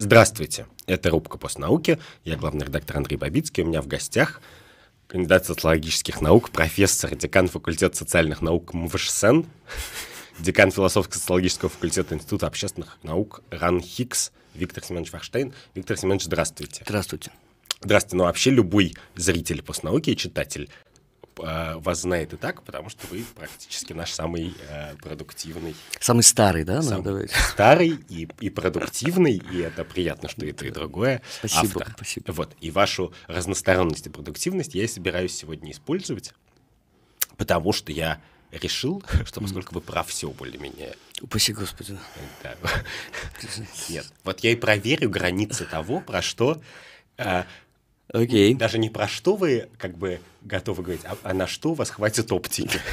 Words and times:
Здравствуйте, 0.00 0.66
это 0.86 1.10
рубка 1.10 1.38
постнауки, 1.38 1.98
я 2.24 2.36
главный 2.36 2.64
редактор 2.64 2.96
Андрей 2.96 3.16
Бабицкий, 3.16 3.62
у 3.62 3.66
меня 3.66 3.82
в 3.82 3.86
гостях 3.86 4.40
кандидат 5.06 5.46
социологических 5.46 6.20
наук, 6.20 6.50
профессор, 6.50 7.14
декан 7.14 7.48
факультета 7.48 7.96
социальных 7.96 8.40
наук 8.40 8.72
МВШСН, 8.74 9.42
декан 10.38 10.70
философско-социологического 10.70 11.68
факультета 11.68 12.14
Института 12.14 12.46
общественных 12.46 12.98
наук 13.02 13.42
РАН 13.50 13.80
Хикс 13.80 14.32
Виктор 14.54 14.84
Семенович 14.84 15.10
Фарштейн. 15.10 15.52
Виктор 15.74 15.96
Семенович, 15.96 16.24
здравствуйте. 16.24 16.82
Здравствуйте. 16.84 17.32
Здравствуйте. 17.80 18.16
Ну, 18.16 18.24
вообще 18.24 18.50
любой 18.50 18.96
зритель 19.14 19.62
постнауки 19.62 20.10
и 20.10 20.16
читатель 20.16 20.68
э, 21.38 21.74
вас 21.76 22.00
знает 22.00 22.32
и 22.32 22.36
так, 22.36 22.64
потому 22.64 22.88
что 22.88 23.06
вы 23.06 23.24
практически 23.36 23.92
наш 23.92 24.10
самый 24.10 24.54
э, 24.68 24.96
продуктивный. 24.96 25.76
Самый 26.00 26.22
старый, 26.22 26.64
да? 26.64 26.82
Самый 26.82 27.28
старый 27.28 28.00
и, 28.08 28.28
и 28.40 28.50
продуктивный, 28.50 29.36
и 29.36 29.58
это 29.58 29.84
приятно, 29.84 30.28
что 30.28 30.44
и 30.44 30.52
то, 30.52 30.66
и 30.66 30.70
другое. 30.70 31.22
Спасибо, 31.38 31.82
автор. 31.82 31.94
спасибо. 31.96 32.32
Вот, 32.32 32.56
и 32.60 32.72
вашу 32.72 33.12
разносторонность 33.28 34.06
и 34.08 34.10
продуктивность 34.10 34.74
я 34.74 34.82
и 34.82 34.88
собираюсь 34.88 35.34
сегодня 35.36 35.70
использовать, 35.70 36.34
потому 37.36 37.72
что 37.72 37.92
я 37.92 38.20
решил, 38.50 39.04
что 39.24 39.40
поскольку 39.40 39.76
вы 39.76 39.80
про 39.82 40.02
все 40.02 40.30
более-менее... 40.30 40.96
Упаси 41.20 41.52
Господи. 41.52 41.96
Да. 42.42 42.56
Нет, 43.88 44.12
вот 44.24 44.40
я 44.40 44.50
и 44.50 44.56
проверю 44.56 45.10
границы 45.10 45.64
того, 45.64 46.00
про 46.00 46.22
что... 46.22 46.60
э, 47.18 47.44
Окей. 48.12 48.54
Даже 48.54 48.78
не 48.78 48.88
про 48.88 49.06
что 49.06 49.36
вы 49.36 49.68
как 49.76 49.98
бы 49.98 50.20
готовы 50.42 50.82
говорить, 50.82 51.04
а, 51.04 51.16
а 51.22 51.34
на 51.34 51.46
что 51.46 51.70
у 51.70 51.74
вас 51.74 51.90
хватит 51.90 52.32
оптики. 52.32 52.80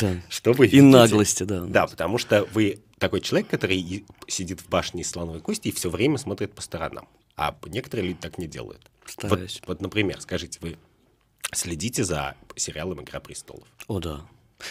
Да. 0.00 0.16
Что 0.28 0.52
вы 0.52 0.66
И 0.66 0.80
наглости, 0.80 1.44
да. 1.44 1.64
Да, 1.66 1.86
потому 1.86 2.18
что 2.18 2.44
вы 2.52 2.80
такой 2.98 3.20
человек, 3.20 3.48
который 3.48 4.04
сидит 4.26 4.60
в 4.60 4.68
башне 4.68 5.02
из 5.02 5.10
слоновой 5.10 5.40
кости 5.40 5.68
и 5.68 5.72
все 5.72 5.90
время 5.90 6.18
смотрит 6.18 6.52
по 6.52 6.62
сторонам. 6.62 7.08
А 7.36 7.54
некоторые 7.66 8.08
люди 8.08 8.18
так 8.20 8.38
не 8.38 8.46
делают. 8.46 8.82
Вот, 9.04 9.10
Стараюсь. 9.10 9.62
вот, 9.66 9.80
например, 9.80 10.20
скажите, 10.20 10.58
вы 10.60 10.76
следите 11.52 12.02
за 12.04 12.34
сериалом 12.56 13.02
«Игра 13.02 13.20
престолов»? 13.20 13.68
О, 13.86 14.00
да. 14.00 14.22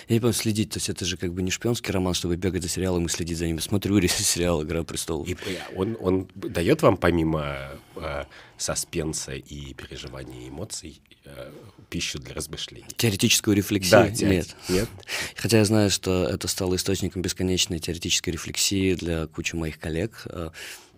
Я 0.08 0.16
не 0.16 0.20
понимаю, 0.20 0.34
следить, 0.34 0.70
то 0.72 0.78
есть 0.78 0.90
это 0.90 1.06
же 1.06 1.18
как 1.18 1.34
бы 1.34 1.42
не 1.42 1.52
шпионский 1.52 1.92
роман, 1.92 2.14
чтобы 2.14 2.36
бегать 2.36 2.64
за 2.64 2.70
сериалом 2.70 3.06
и 3.06 3.10
следить 3.10 3.38
за 3.38 3.46
ними. 3.46 3.60
Смотрю 3.60 4.00
сериал 4.08 4.64
«Игра 4.64 4.84
престолов». 4.84 5.28
И 5.28 5.34
э, 5.34 5.58
он, 5.76 5.98
он 6.00 6.30
дает 6.36 6.82
вам 6.82 6.98
помимо 6.98 7.70
э, 7.96 8.24
саспенса 8.58 9.34
и 9.34 9.74
переживаний 9.74 10.46
и 10.46 10.50
эмоций 10.50 11.02
э, 11.26 11.52
пищу 11.90 12.20
для 12.20 12.34
размышлений? 12.34 12.86
Теоретическую 12.98 13.56
рефлексию? 13.56 14.14
те- 14.16 14.26
Нет. 14.28 14.56
Нет? 14.70 14.90
Хотя 15.36 15.60
я 15.60 15.66
знаю, 15.66 15.90
что 15.92 16.28
это 16.28 16.48
стало 16.48 16.76
источником 16.76 17.22
бесконечной 17.22 17.80
теоретической 17.80 18.34
рефлексии 18.34 18.96
для 18.96 19.28
кучи 19.28 19.56
моих 19.56 19.80
коллег. 19.80 20.26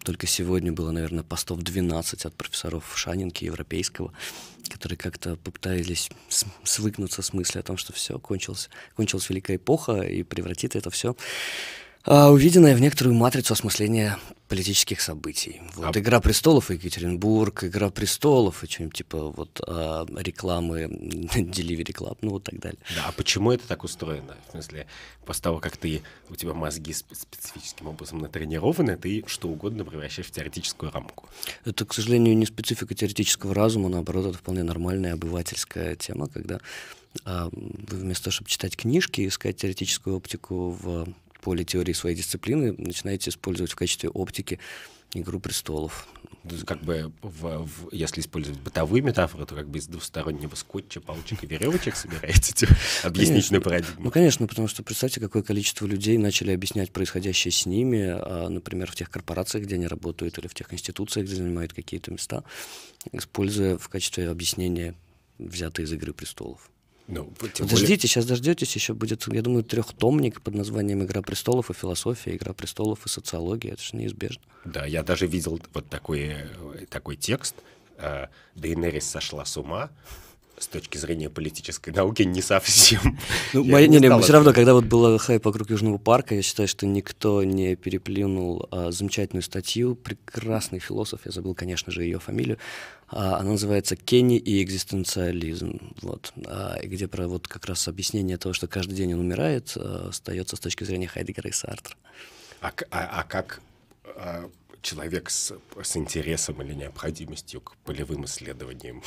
Только 0.06 0.28
сегодня 0.28 0.72
было, 0.72 0.92
наверное, 0.92 1.24
постов 1.24 1.64
12 1.64 2.26
от 2.26 2.36
профессоров 2.36 2.94
Шанинки 2.96 3.44
Европейского, 3.44 4.14
которые 4.70 5.00
как-то 5.00 5.36
попытались 5.36 6.12
свыкнуться 6.64 7.24
с 7.24 7.34
мыслью 7.34 7.62
о 7.62 7.64
том, 7.64 7.78
что 7.78 7.92
все, 7.92 8.20
кончилось, 8.20 8.70
кончилась 8.96 9.28
великая 9.30 9.56
эпоха, 9.56 10.02
и 10.02 10.22
превратит 10.22 10.76
это 10.76 10.92
все 10.92 11.16
увиденное 12.06 12.76
в 12.76 12.82
некоторую 12.82 13.16
матрицу 13.16 13.54
осмысления 13.54 14.20
политических 14.48 15.02
событий. 15.02 15.62
Вот 15.76 15.96
А- 15.96 16.00
«Игра 16.00 16.20
престолов» 16.20 16.70
и 16.70 16.76
Екатеринбург, 16.76 17.64
«Игра 17.64 17.90
престолов» 17.90 18.64
и 18.64 18.68
что-нибудь 18.68 18.96
типа 18.98 19.32
вот 19.32 19.60
а, 19.68 20.06
рекламы 20.16 20.84
Delivery 21.36 21.94
Club, 21.94 22.20
ну 22.22 22.32
вот 22.32 22.44
так 22.44 22.60
далее. 22.60 22.78
Да, 22.96 23.06
а 23.08 23.12
почему 23.12 23.52
это 23.52 23.68
так 23.68 23.84
устроено? 23.84 24.36
В 24.48 24.52
смысле, 24.52 24.86
после 25.26 25.42
того, 25.42 25.60
как 25.60 25.78
ты, 25.78 26.04
у 26.30 26.36
тебя 26.36 26.54
мозги 26.54 26.92
сп- 26.92 27.16
специфическим 27.16 27.88
образом 27.88 28.20
натренированы, 28.20 28.98
ты 28.98 29.24
что 29.26 29.48
угодно 29.50 29.84
превращаешь 29.84 30.28
в 30.28 30.32
теоретическую 30.32 30.92
рамку. 30.92 31.28
Это, 31.66 31.86
к 31.86 31.94
сожалению, 31.94 32.38
не 32.38 32.46
специфика 32.46 32.94
теоретического 32.94 33.56
разума, 33.56 33.90
наоборот, 33.90 34.28
это 34.28 34.38
вполне 34.38 34.62
нормальная 34.62 35.14
обывательская 35.14 35.96
тема, 35.96 36.28
когда 36.28 36.60
а, 37.24 37.50
вместо 37.52 38.26
того, 38.26 38.32
чтобы 38.34 38.50
читать 38.50 38.78
книжки 38.78 39.28
искать 39.28 39.58
теоретическую 39.58 40.18
оптику 40.18 40.70
в 40.70 41.08
поле 41.46 41.64
теории 41.64 41.94
своей 41.94 42.16
дисциплины, 42.16 42.74
начинаете 42.78 43.30
использовать 43.30 43.72
в 43.72 43.76
качестве 43.76 44.10
оптики 44.10 44.60
«Игру 45.14 45.40
престолов». 45.40 46.08
То 46.50 46.54
есть, 46.56 46.66
Как 46.66 46.82
бы, 46.82 47.12
в- 47.22 47.66
в- 47.66 47.90
если 47.92 48.22
использовать 48.22 48.60
бытовые 48.60 49.02
метафоры, 49.02 49.46
то 49.46 49.56
как 49.56 49.68
бы 49.68 49.78
из 49.80 49.88
двустороннего 49.88 50.56
скотча, 50.56 51.02
палочек 51.02 51.44
и 51.44 51.48
веревочек 51.48 51.96
собираете 51.96 52.54
эту 52.66 52.74
объяснительную 53.04 53.62
Ну, 53.62 53.70
парадигму. 53.70 54.12
конечно, 54.12 54.48
потому 54.48 54.68
что 54.68 54.84
представьте, 54.84 55.20
какое 55.22 55.42
количество 55.44 55.86
людей 55.88 56.18
начали 56.18 56.52
объяснять 56.52 56.92
происходящее 56.92 57.52
с 57.52 57.66
ними, 57.66 58.02
а, 58.08 58.50
например, 58.50 58.92
в 58.92 58.96
тех 58.96 59.10
корпорациях, 59.10 59.66
где 59.66 59.76
они 59.76 59.88
работают, 59.88 60.38
или 60.40 60.48
в 60.48 60.54
тех 60.54 60.72
институциях, 60.74 61.26
где 61.28 61.36
занимают 61.36 61.74
какие-то 61.74 62.12
места, 62.12 62.44
используя 63.12 63.78
в 63.78 63.88
качестве 63.90 64.30
объяснения 64.30 64.94
взятые 65.40 65.86
из 65.86 65.94
«Игры 65.94 66.14
престолов». 66.14 66.70
Ну, 67.08 67.26
тем 67.26 67.40
более- 67.40 67.58
Подождите, 67.70 68.08
сейчас 68.08 68.26
дождетесь, 68.26 68.74
еще 68.76 68.94
будет, 68.94 69.28
я 69.32 69.42
думаю, 69.44 69.64
трехтомник 69.64 70.42
под 70.42 70.56
названием 70.56 71.04
«Игра 71.04 71.22
престолов» 71.22 71.70
и 71.70 71.74
философия, 71.74 72.36
«Игра 72.36 72.54
престолов» 72.54 73.06
и 73.06 73.10
социология, 73.10 73.74
это 73.74 73.84
же 73.84 73.96
неизбежно. 73.96 74.42
Да, 74.66 74.86
я 74.86 75.04
даже 75.04 75.28
видел 75.28 75.60
вот 75.74 75.88
такой, 75.88 76.20
э, 76.30 76.86
такой 76.90 77.16
текст. 77.16 77.56
э, 77.98 78.28
Дейнерис 78.56 79.06
сошла 79.10 79.46
с 79.46 79.56
ума. 79.56 79.90
С 80.58 80.68
точки 80.68 80.98
зрения 80.98 81.30
политической 81.30 81.90
науки 81.90 82.24
не 82.24 82.42
совсем. 82.42 83.18
Ну, 83.54 83.64
моя- 83.66 83.88
не 83.88 84.00
не, 84.00 84.22
все 84.22 84.34
равно, 84.34 84.54
когда 84.54 84.74
вот 84.74 84.86
было 84.86 85.18
хайп 85.18 85.46
вокруг 85.46 85.70
Южного 85.70 85.98
парка, 85.98 86.36
я 86.36 86.42
считаю, 86.42 86.68
что 86.68 86.86
никто 86.86 87.44
не 87.44 87.76
переплюнул 87.76 88.68
а, 88.72 88.92
замечательную 88.92 89.44
статью, 89.44 89.96
прекрасный 89.96 90.80
философ, 90.80 91.22
я 91.26 91.32
забыл, 91.32 91.56
конечно 91.56 91.92
же, 91.92 92.04
ее 92.04 92.20
фамилию, 92.20 92.58
а, 93.10 93.38
она 93.40 93.52
называется 93.52 93.96
«Кенни 93.98 94.38
и 94.38 94.64
экзистенциализм», 94.64 95.80
вот, 96.02 96.34
а, 96.46 96.80
где 96.84 97.08
про 97.08 97.28
вот 97.28 97.48
как 97.48 97.66
раз 97.66 97.88
объяснение 97.88 98.38
того, 98.38 98.54
что 98.54 98.68
каждый 98.68 98.96
день 98.96 99.14
он 99.14 99.20
умирает, 99.20 99.74
а, 99.76 100.08
остается 100.10 100.56
с 100.56 100.60
точки 100.60 100.84
зрения 100.86 101.08
Хайдегера 101.08 101.50
и 101.50 101.54
Сартра. 101.54 101.96
А, 102.62 102.72
а- 102.92 103.20
а 103.20 103.24
как 103.24 103.62
а, 104.18 104.50
человек 104.86 105.32
с, 105.32 105.52
с 105.82 105.98
интересом 105.98 106.62
или 106.62 106.74
необходимостью 106.76 107.60
к 107.60 107.76
полевым 107.86 108.26
исследованиям 108.26 109.02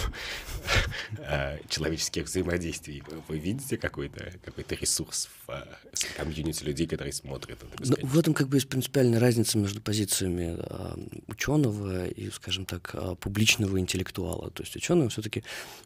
а, 1.18 1.56
человеческих 1.68 2.24
взаимодействий, 2.24 3.02
вы- 3.28 3.38
видите 3.38 3.76
какой-то 3.78 4.32
какой 4.44 4.64
ресурс 4.68 5.28
в 5.46 5.66
с- 5.92 6.04
комьюнити 6.16 6.64
людей, 6.64 6.88
которые 6.88 7.12
смотрят 7.12 7.62
это 7.62 7.96
Ну, 8.02 8.08
в 8.08 8.18
этом 8.18 8.34
как 8.34 8.48
бы 8.48 8.56
есть 8.56 8.68
принципиальная 8.68 9.20
разница 9.20 9.56
между 9.56 9.80
позициями 9.80 10.56
а, 10.58 10.98
ученого 11.28 12.06
и, 12.08 12.28
скажем 12.30 12.66
так, 12.66 12.94
публичного 13.20 13.78
интеллектуала. 13.78 14.50
То 14.50 14.64
есть 14.64 14.74
ученый 14.74 15.08
все-таки, 15.08 15.44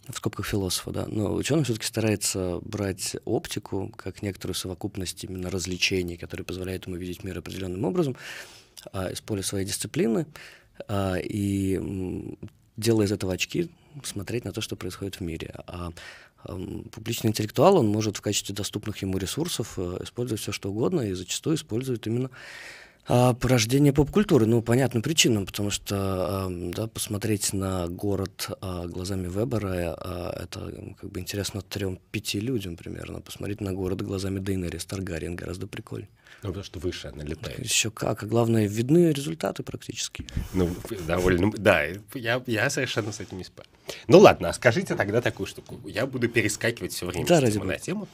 в 0.08 0.16
скобках 0.16 0.46
философа, 0.46 0.90
да, 0.90 1.06
но 1.06 1.34
ученый 1.34 1.64
все-таки 1.64 1.86
старается 1.86 2.60
брать 2.62 3.16
оптику 3.26 3.92
как 3.96 4.22
некоторую 4.22 4.54
совокупность 4.54 5.22
именно 5.24 5.50
развлечений, 5.50 6.16
которые 6.16 6.46
позволяют 6.46 6.86
ему 6.86 6.96
видеть 6.96 7.24
мир 7.24 7.36
определенным 7.38 7.84
образом 7.84 8.16
из 9.12 9.20
поля 9.20 9.42
своей 9.42 9.66
дисциплины 9.66 10.26
а, 10.88 11.16
и 11.16 11.80
делая 12.76 13.06
из 13.06 13.12
этого 13.12 13.34
очки, 13.34 13.70
смотреть 14.02 14.44
на 14.44 14.52
то, 14.52 14.60
что 14.60 14.76
происходит 14.76 15.16
в 15.16 15.20
мире. 15.20 15.54
А 15.66 15.92
публичный 16.90 17.30
интеллектуал, 17.30 17.76
он 17.76 17.86
может 17.86 18.16
в 18.16 18.20
качестве 18.20 18.54
доступных 18.54 18.98
ему 18.98 19.16
ресурсов 19.18 19.74
э, 19.76 19.98
использовать 20.02 20.40
все, 20.40 20.50
что 20.50 20.70
угодно, 20.70 21.02
и 21.02 21.12
зачастую 21.12 21.54
использует 21.54 22.06
именно 22.08 22.30
а, 23.06 23.34
порождение 23.34 23.92
поп-культуры. 23.92 24.46
Ну, 24.46 24.62
понятным 24.62 25.02
причинам, 25.02 25.46
потому 25.46 25.70
что 25.70 26.48
да, 26.50 26.86
посмотреть 26.86 27.52
на 27.52 27.88
город 27.88 28.50
а, 28.60 28.86
глазами 28.86 29.28
Вебера 29.28 29.96
а, 29.98 30.42
это 30.44 30.94
как 31.00 31.10
бы 31.10 31.20
интересно 31.20 31.62
трем-пяти 31.62 32.40
людям 32.40 32.76
примерно. 32.76 33.20
Посмотреть 33.20 33.60
на 33.60 33.72
город 33.72 34.02
глазами 34.02 34.38
Дейнерис 34.38 34.84
Таргариен 34.84 35.34
гораздо 35.34 35.66
прикольнее. 35.66 36.10
Ну, 36.42 36.48
потому 36.48 36.64
что 36.64 36.80
выше 36.80 37.08
она 37.08 37.22
летает. 37.22 37.58
Еще 37.60 37.90
как, 37.90 38.22
а 38.22 38.26
главное, 38.26 38.66
видны 38.66 39.12
результаты 39.12 39.62
практически. 39.62 40.26
Ну, 40.52 40.70
довольно... 41.06 41.52
Да, 41.52 41.84
я, 42.14 42.42
я 42.46 42.70
совершенно 42.70 43.12
с 43.12 43.20
этим 43.20 43.38
не 43.38 43.44
спорю. 43.44 43.68
Ну 44.08 44.18
ладно, 44.18 44.48
а 44.48 44.52
скажите 44.52 44.94
тогда 44.96 45.20
такую 45.20 45.46
штуку. 45.46 45.80
Я 45.86 46.06
буду 46.06 46.28
перескакивать 46.28 46.92
все 46.92 47.06
время 47.06 47.26
Да, 47.26 47.40
с 47.46 47.52
темы 47.52 47.66
на 47.66 47.78
тему, 47.78 48.08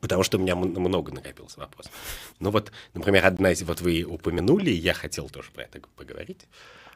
потому 0.00 0.22
что 0.22 0.38
у 0.38 0.40
меня 0.40 0.54
много 0.56 1.12
накопилось 1.12 1.56
вопросов. 1.56 1.92
Ну 2.40 2.50
вот, 2.50 2.72
например, 2.94 3.26
одна 3.26 3.52
из... 3.52 3.62
Вот 3.62 3.80
вы 3.80 4.04
упомянули, 4.04 4.70
я 4.70 4.94
хотел 4.94 5.28
тоже 5.28 5.50
про 5.50 5.64
это 5.64 5.80
поговорить. 5.96 6.46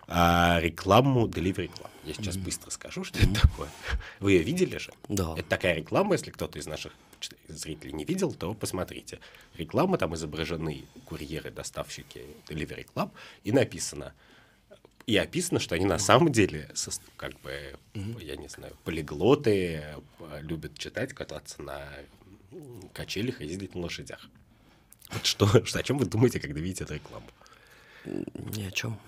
а, 0.09 0.59
рекламу 0.61 1.27
Delivery 1.27 1.71
Club. 1.71 1.89
Я 2.05 2.15
сейчас 2.15 2.37
быстро 2.37 2.71
скажу, 2.71 3.05
что 3.05 3.19
это 3.19 3.43
такое. 3.43 3.69
Вы 4.21 4.33
ее 4.33 4.43
видели 4.43 4.79
же? 4.79 4.93
Да. 5.09 5.35
Это 5.37 5.49
такая 5.49 5.77
реклама, 5.77 6.15
если 6.15 6.31
кто-то 6.31 6.59
из 6.59 6.67
наших 6.67 6.93
зрителей 7.49 7.93
не 7.93 8.05
видел, 8.05 8.33
то 8.33 8.53
посмотрите. 8.55 9.21
Реклама, 9.57 9.99
там 9.99 10.15
изображены 10.15 10.85
курьеры, 11.07 11.51
доставщики 11.51 12.27
Delivery 12.49 12.87
Club, 12.95 13.11
и 13.45 13.53
написано 13.53 14.13
и 15.07 15.17
описано, 15.17 15.59
что 15.59 15.75
они 15.75 15.85
на 15.85 15.99
самом 15.99 16.31
деле, 16.31 16.71
как 17.17 17.39
бы, 17.41 17.77
я 18.21 18.37
не 18.37 18.49
знаю, 18.49 18.77
полиглоты, 18.85 19.83
любят 20.43 20.79
читать, 20.79 21.13
кататься 21.13 21.61
на 21.61 21.89
качелях 22.93 23.41
и 23.41 23.47
ездить 23.47 23.75
на 23.75 23.83
лошадях. 23.83 24.29
Вот 25.11 25.27
что, 25.27 25.47
что, 25.65 25.79
о 25.79 25.83
чем 25.83 25.99
вы 25.99 26.07
думаете, 26.07 26.41
когда 26.41 26.61
видите 26.61 26.85
эту 26.85 26.95
рекламу? 26.95 27.27
Ни 28.05 28.65
о 28.65 28.71
чем. 28.71 28.99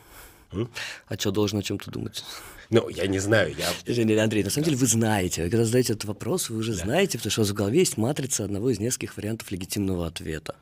А 1.09 1.19
что, 1.19 1.31
должен 1.33 1.59
о 1.59 1.63
чем-то 1.63 1.91
думать? 1.91 2.25
Ну, 2.71 2.89
я 2.89 3.07
не 3.07 3.19
знаю, 3.19 3.55
я... 3.57 4.23
Андрей, 4.23 4.45
на 4.45 4.51
самом 4.51 4.65
деле 4.65 4.77
вы 4.77 4.87
знаете. 4.87 5.45
Вы 5.45 5.51
когда 5.51 5.65
задаете 5.65 5.93
этот 5.93 6.05
вопрос, 6.05 6.49
вы 6.49 6.59
уже 6.59 6.73
да. 6.75 6.85
знаете, 6.85 7.19
потому 7.19 7.31
что 7.31 7.41
у 7.41 7.45
вас 7.45 7.51
в 7.51 7.55
голове 7.55 7.79
есть 7.81 7.97
матрица 7.97 8.45
одного 8.45 8.71
из 8.71 8.79
нескольких 8.79 9.17
вариантов 9.17 9.51
легитимного 9.51 10.07
ответа. 10.07 10.55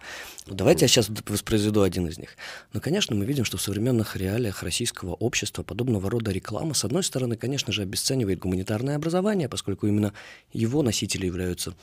Ну, 0.46 0.54
давайте 0.54 0.84
я 0.84 0.88
сейчас 0.88 1.10
воспроизведу 1.26 1.82
один 1.82 2.08
из 2.08 2.18
них. 2.18 2.36
Ну, 2.72 2.80
конечно, 2.80 3.14
мы 3.14 3.24
видим, 3.24 3.44
что 3.44 3.56
в 3.56 3.62
современных 3.62 4.16
реалиях 4.16 4.62
российского 4.62 5.14
общества 5.14 5.62
подобного 5.62 6.10
рода 6.10 6.32
реклама, 6.32 6.74
с 6.74 6.84
одной 6.84 7.02
стороны, 7.02 7.36
конечно 7.36 7.72
же, 7.72 7.82
обесценивает 7.82 8.38
гуманитарное 8.38 8.96
образование, 8.96 9.48
поскольку 9.48 9.86
именно 9.86 10.12
его 10.52 10.82
носители 10.82 11.26
являются 11.26 11.74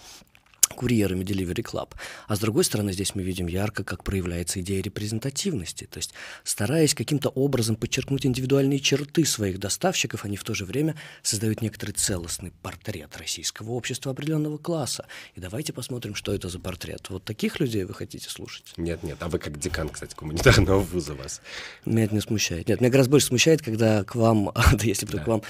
курьерами 0.80 1.26
Delivery 1.26 1.62
Club. 1.62 1.94
А 2.28 2.36
с 2.38 2.40
другой 2.40 2.64
стороны, 2.64 2.94
здесь 2.94 3.14
мы 3.14 3.22
видим 3.22 3.48
ярко, 3.48 3.84
как 3.84 4.06
проявляется 4.06 4.62
идея 4.62 4.82
репрезентативности. 4.82 5.86
То 5.92 5.98
есть, 5.98 6.14
стараясь 6.46 6.96
каким-то 6.96 7.28
образом 7.28 7.76
подчеркнуть 7.76 8.26
индивидуальные 8.26 8.80
черты 8.80 9.26
своих 9.26 9.60
доставщиков, 9.60 10.24
они 10.24 10.38
в 10.38 10.46
то 10.46 10.54
же 10.54 10.64
время 10.64 10.96
создают 11.22 11.62
некоторый 11.62 11.92
целостный 11.92 12.54
портрет 12.62 13.18
российского 13.18 13.72
общества 13.72 14.14
определенного 14.14 14.58
класса. 14.58 15.06
И 15.36 15.42
давайте 15.42 15.74
посмотрим, 15.74 16.16
что 16.16 16.34
это 16.34 16.48
за 16.48 16.60
портрет. 16.60 17.10
Вот 17.10 17.26
таких 17.26 17.60
людей 17.60 17.84
вы 17.84 17.94
хотите 17.94 18.30
слушать? 18.30 18.74
Нет, 18.78 19.04
нет. 19.04 19.18
А 19.20 19.28
вы 19.28 19.38
как 19.38 19.60
декан, 19.60 19.90
кстати, 19.90 20.16
гуманитарного 20.16 20.80
вуза 20.80 21.14
вас? 21.14 21.42
Меня 21.84 22.06
это 22.06 22.16
не 22.16 22.22
смущает. 22.22 22.70
Нет, 22.70 22.80
меня 22.80 22.90
гораздо 22.90 23.12
больше 23.12 23.28
смущает, 23.28 23.62
когда 23.62 24.06
к 24.06 24.16
вам, 24.16 24.54
да, 24.72 24.84
если 24.84 25.06
бы 25.06 25.18
да. 25.18 25.24
к 25.26 25.28
вам 25.28 25.42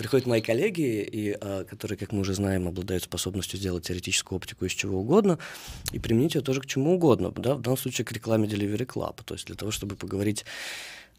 приходят 0.00 0.26
мои 0.26 0.40
коллеги, 0.40 1.06
и, 1.12 1.36
а, 1.38 1.64
которые, 1.64 1.98
как 1.98 2.12
мы 2.12 2.20
уже 2.20 2.32
знаем, 2.32 2.66
обладают 2.66 3.04
способностью 3.04 3.58
сделать 3.58 3.84
теоретическую 3.84 4.38
оптику 4.38 4.64
из 4.64 4.72
чего 4.72 4.98
угодно, 4.98 5.38
и 5.92 5.98
применить 5.98 6.34
ее 6.36 6.40
тоже 6.40 6.62
к 6.62 6.66
чему 6.66 6.94
угодно, 6.94 7.30
да, 7.32 7.54
в 7.54 7.60
данном 7.60 7.76
случае 7.76 8.06
к 8.06 8.12
рекламе 8.12 8.48
Delivery 8.48 8.86
Club, 8.86 9.20
то 9.22 9.34
есть 9.34 9.46
для 9.46 9.56
того, 9.56 9.70
чтобы 9.70 9.96
поговорить 9.96 10.46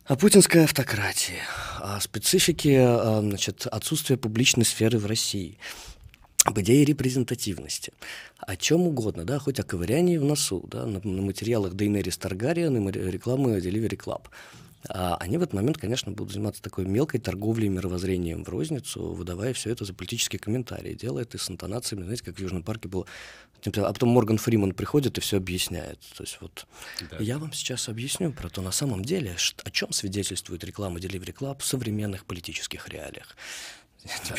о 0.05 0.15
путинской 0.15 0.63
автократии, 0.63 1.37
о 1.79 2.01
специфике 2.01 2.79
а, 2.81 3.21
значит, 3.21 3.67
отсутствия 3.67 4.17
публичной 4.17 4.65
сферы 4.65 4.97
в 4.97 5.05
России, 5.05 5.59
об 6.43 6.59
идее 6.59 6.83
репрезентативности, 6.83 7.93
о 8.39 8.55
чем 8.55 8.81
угодно, 8.81 9.25
да, 9.25 9.37
хоть 9.37 9.59
о 9.59 9.63
ковырянии 9.63 10.17
в 10.17 10.23
носу, 10.23 10.65
да, 10.71 10.87
на, 10.87 10.99
на 11.03 11.21
материалах 11.21 11.75
Дейнерис 11.75 12.17
Таргариен 12.17 12.89
и 12.89 13.11
рекламы 13.11 13.59
Delivery 13.59 13.95
Club 13.95 14.23
они 14.89 15.37
в 15.37 15.41
этот 15.41 15.53
момент, 15.53 15.77
конечно, 15.77 16.11
будут 16.11 16.33
заниматься 16.33 16.61
такой 16.61 16.85
мелкой 16.85 17.19
торговлей 17.19 17.69
мировоззрением 17.69 18.43
в 18.43 18.49
розницу, 18.49 19.13
выдавая 19.13 19.53
все 19.53 19.69
это 19.69 19.85
за 19.85 19.93
политические 19.93 20.39
комментарии, 20.39 20.93
делая 20.93 21.23
это 21.23 21.37
с 21.37 21.49
интонациями, 21.49 22.03
знаете, 22.03 22.23
как 22.23 22.35
в 22.35 22.39
Южном 22.39 22.63
парке 22.63 22.87
было. 22.87 23.05
А 23.63 23.93
потом 23.93 24.09
Морган 24.09 24.39
Фриман 24.39 24.73
приходит 24.73 25.19
и 25.19 25.21
все 25.21 25.37
объясняет. 25.37 25.99
То 26.17 26.23
есть 26.23 26.39
вот 26.41 26.65
да. 27.11 27.17
я 27.19 27.37
вам 27.37 27.53
сейчас 27.53 27.89
объясню 27.89 28.31
про 28.31 28.49
то 28.49 28.61
на 28.61 28.71
самом 28.71 29.05
деле, 29.05 29.35
о 29.63 29.69
чем 29.69 29.91
свидетельствует 29.91 30.63
реклама 30.63 30.99
Delivery 30.99 31.33
Club 31.33 31.59
в 31.59 31.65
современных 31.65 32.25
политических 32.25 32.89
реалиях. 32.89 33.37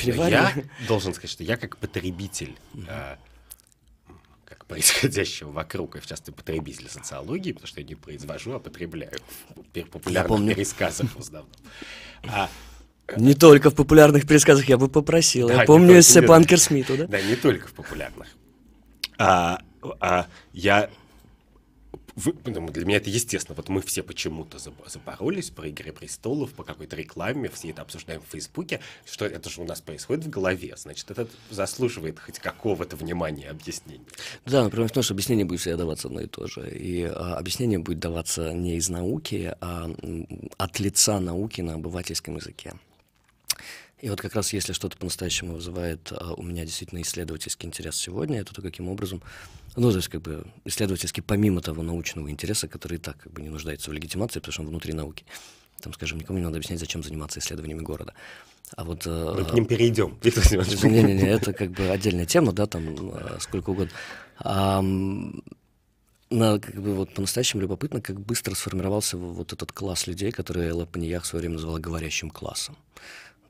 Я 0.03 0.53
должен 0.89 1.15
сказать, 1.15 1.31
что 1.31 1.44
я 1.44 1.56
как 1.56 1.77
потребитель 1.77 2.56
mm-hmm 2.75 3.17
происходящего 4.67 5.51
вокруг, 5.51 5.97
и 5.97 6.01
в 6.01 6.07
частности 6.07 6.31
потребитель 6.31 6.89
социологии, 6.89 7.53
потому 7.53 7.67
что 7.67 7.81
я 7.81 7.87
не 7.87 7.95
произвожу, 7.95 8.53
а 8.53 8.59
потребляю 8.59 9.13
в 9.75 9.83
популярных 9.85 10.55
пересказах 10.55 11.11
в 11.11 11.19
основном. 11.19 11.51
А, 12.25 12.49
не 13.17 13.35
только 13.35 13.71
в 13.71 13.75
популярных 13.75 14.27
пересказах, 14.27 14.69
я 14.69 14.79
бы 14.79 14.89
попросил. 14.89 15.49
Да, 15.49 15.61
я 15.61 15.65
помню 15.65 15.99
эссе 15.99 16.23
Банкер 16.23 16.59
Смиту, 16.59 16.97
да? 16.97 17.07
Да, 17.07 17.21
не 17.21 17.37
только 17.37 17.69
в 17.69 17.73
популярных. 17.73 18.29
А, 19.19 19.61
а, 20.01 20.27
я 20.53 20.91
вы, 22.17 22.35
ну, 22.44 22.69
для 22.69 22.85
меня 22.85 22.99
это 22.99 23.11
естественно. 23.11 23.56
Вот 23.56 23.69
мы 23.69 23.81
все 23.81 24.03
почему-то 24.03 24.59
запоролись 24.59 25.50
про 25.50 25.69
«Игры 25.69 25.93
престолов», 25.93 26.53
по 26.53 26.64
какой-то 26.64 26.97
рекламе, 26.97 27.49
все 27.49 27.70
это 27.70 27.82
обсуждаем 27.82 28.20
в 28.20 28.31
Фейсбуке, 28.32 28.81
что 29.05 29.25
это 29.25 29.49
же 29.49 29.61
у 29.61 29.64
нас 29.64 29.81
происходит 29.81 30.25
в 30.25 30.31
голове. 30.31 30.75
Значит, 30.76 31.11
это 31.11 31.26
заслуживает 31.50 32.19
хоть 32.19 32.38
какого-то 32.38 32.97
внимания 32.97 33.49
объяснения. 33.49 34.05
Да, 34.47 34.64
например, 34.64 34.88
потому 34.88 35.03
что 35.03 35.14
объяснение 35.14 35.44
будет 35.44 35.61
всегда 35.61 35.79
даваться 35.79 36.09
одно 36.09 36.20
и 36.20 36.26
то 36.26 36.47
же. 36.47 36.70
И 36.70 37.05
а, 37.05 37.37
объяснение 37.37 37.79
будет 37.79 37.99
даваться 37.99 38.53
не 38.53 38.76
из 38.76 38.88
науки, 38.88 39.55
а 39.61 39.91
от 40.58 40.81
лица 40.81 41.20
науки 41.20 41.61
на 41.61 41.75
обывательском 41.75 42.37
языке. 42.37 42.75
И 44.03 44.11
вот 44.11 44.21
как 44.21 44.35
раз 44.35 44.53
если 44.53 44.73
что-то 44.73 44.97
по-настоящему 44.99 45.55
вызывает 45.55 46.13
а, 46.13 46.35
у 46.35 46.43
меня 46.43 46.65
действительно 46.65 47.01
исследовательский 47.03 47.69
интерес 47.69 47.97
сегодня, 47.97 48.41
это 48.41 48.53
то, 48.53 48.61
каким 48.61 48.89
образом, 48.89 49.23
ну, 49.77 49.91
то 49.93 49.97
есть 49.97 50.09
как 50.09 50.23
бы 50.23 50.45
исследовательский 50.65 51.23
помимо 51.23 51.61
того 51.61 51.85
научного 51.85 52.29
интереса, 52.29 52.67
который 52.67 52.97
и 52.97 53.01
так 53.01 53.17
как 53.19 53.33
бы 53.33 53.41
не 53.41 53.49
нуждается 53.49 53.91
в 53.91 53.93
легитимации, 53.93 54.41
потому 54.41 54.53
что 54.53 54.63
он 54.63 54.69
внутри 54.71 54.93
науки. 54.93 55.25
Там, 55.81 55.95
скажем, 55.95 56.19
никому 56.19 56.41
не 56.41 56.45
надо 56.45 56.57
объяснять, 56.57 56.81
зачем 56.81 57.05
заниматься 57.05 57.39
исследованиями 57.39 57.83
города. 57.83 58.13
А 58.75 58.83
вот, 58.83 59.05
а, 59.07 59.35
Мы 59.37 59.45
к 59.45 59.55
ним 59.55 59.67
перейдем. 59.67 60.19
Не-не-не, 60.23 61.29
это 61.29 61.53
как 61.53 61.71
бы 61.71 61.89
отдельная 61.89 62.27
тема, 62.27 62.53
да, 62.53 62.67
там 62.67 63.13
а, 63.15 63.39
сколько 63.39 63.71
угодно. 63.71 63.93
А, 64.39 64.83
на, 64.83 66.59
как 66.59 66.75
бы 66.75 66.95
вот 66.95 67.15
по-настоящему 67.15 67.63
любопытно, 67.63 68.01
как 68.01 68.19
быстро 68.19 68.57
сформировался 68.57 69.17
вот 69.17 69.53
этот 69.53 69.71
класс 69.71 70.09
людей, 70.09 70.33
которые 70.33 70.71
Элла 70.71 70.87
Паньях 70.87 71.23
в 71.23 71.27
свое 71.27 71.43
время 71.43 71.55
называла 71.55 71.79
говорящим 71.79 72.31
классом. 72.31 72.77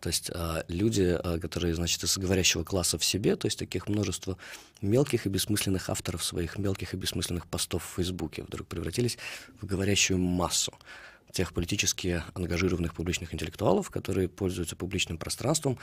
То 0.03 0.09
есть 0.09 0.33
а, 0.35 0.65
люди, 0.67 1.17
а, 1.17 1.39
которые, 1.39 1.77
значит, 1.77 2.03
из 2.03 2.19
говорящего 2.19 2.65
класса 2.65 2.99
в 2.99 3.05
себе, 3.05 3.37
то 3.37 3.47
есть 3.47 3.57
таких 3.57 3.87
множество 3.87 4.37
мелких 4.81 5.27
и 5.27 5.29
бессмысленных 5.29 5.89
авторов 5.89 6.25
своих 6.25 6.59
мелких 6.59 6.93
и 6.93 6.97
бессмысленных 6.97 7.47
постов 7.47 7.85
в 7.85 7.95
Фейсбуке 7.95 8.43
вдруг 8.43 8.67
превратились 8.67 9.17
в 9.61 9.65
говорящую 9.65 10.19
массу 10.19 10.75
тех 11.31 11.55
политически 11.55 12.25
ангажированных 12.35 12.95
публичных 12.95 13.33
интеллектуалов, 13.33 13.91
которые 13.91 14.29
пользуются 14.29 14.75
публичным 14.75 15.19
пространством 15.19 15.79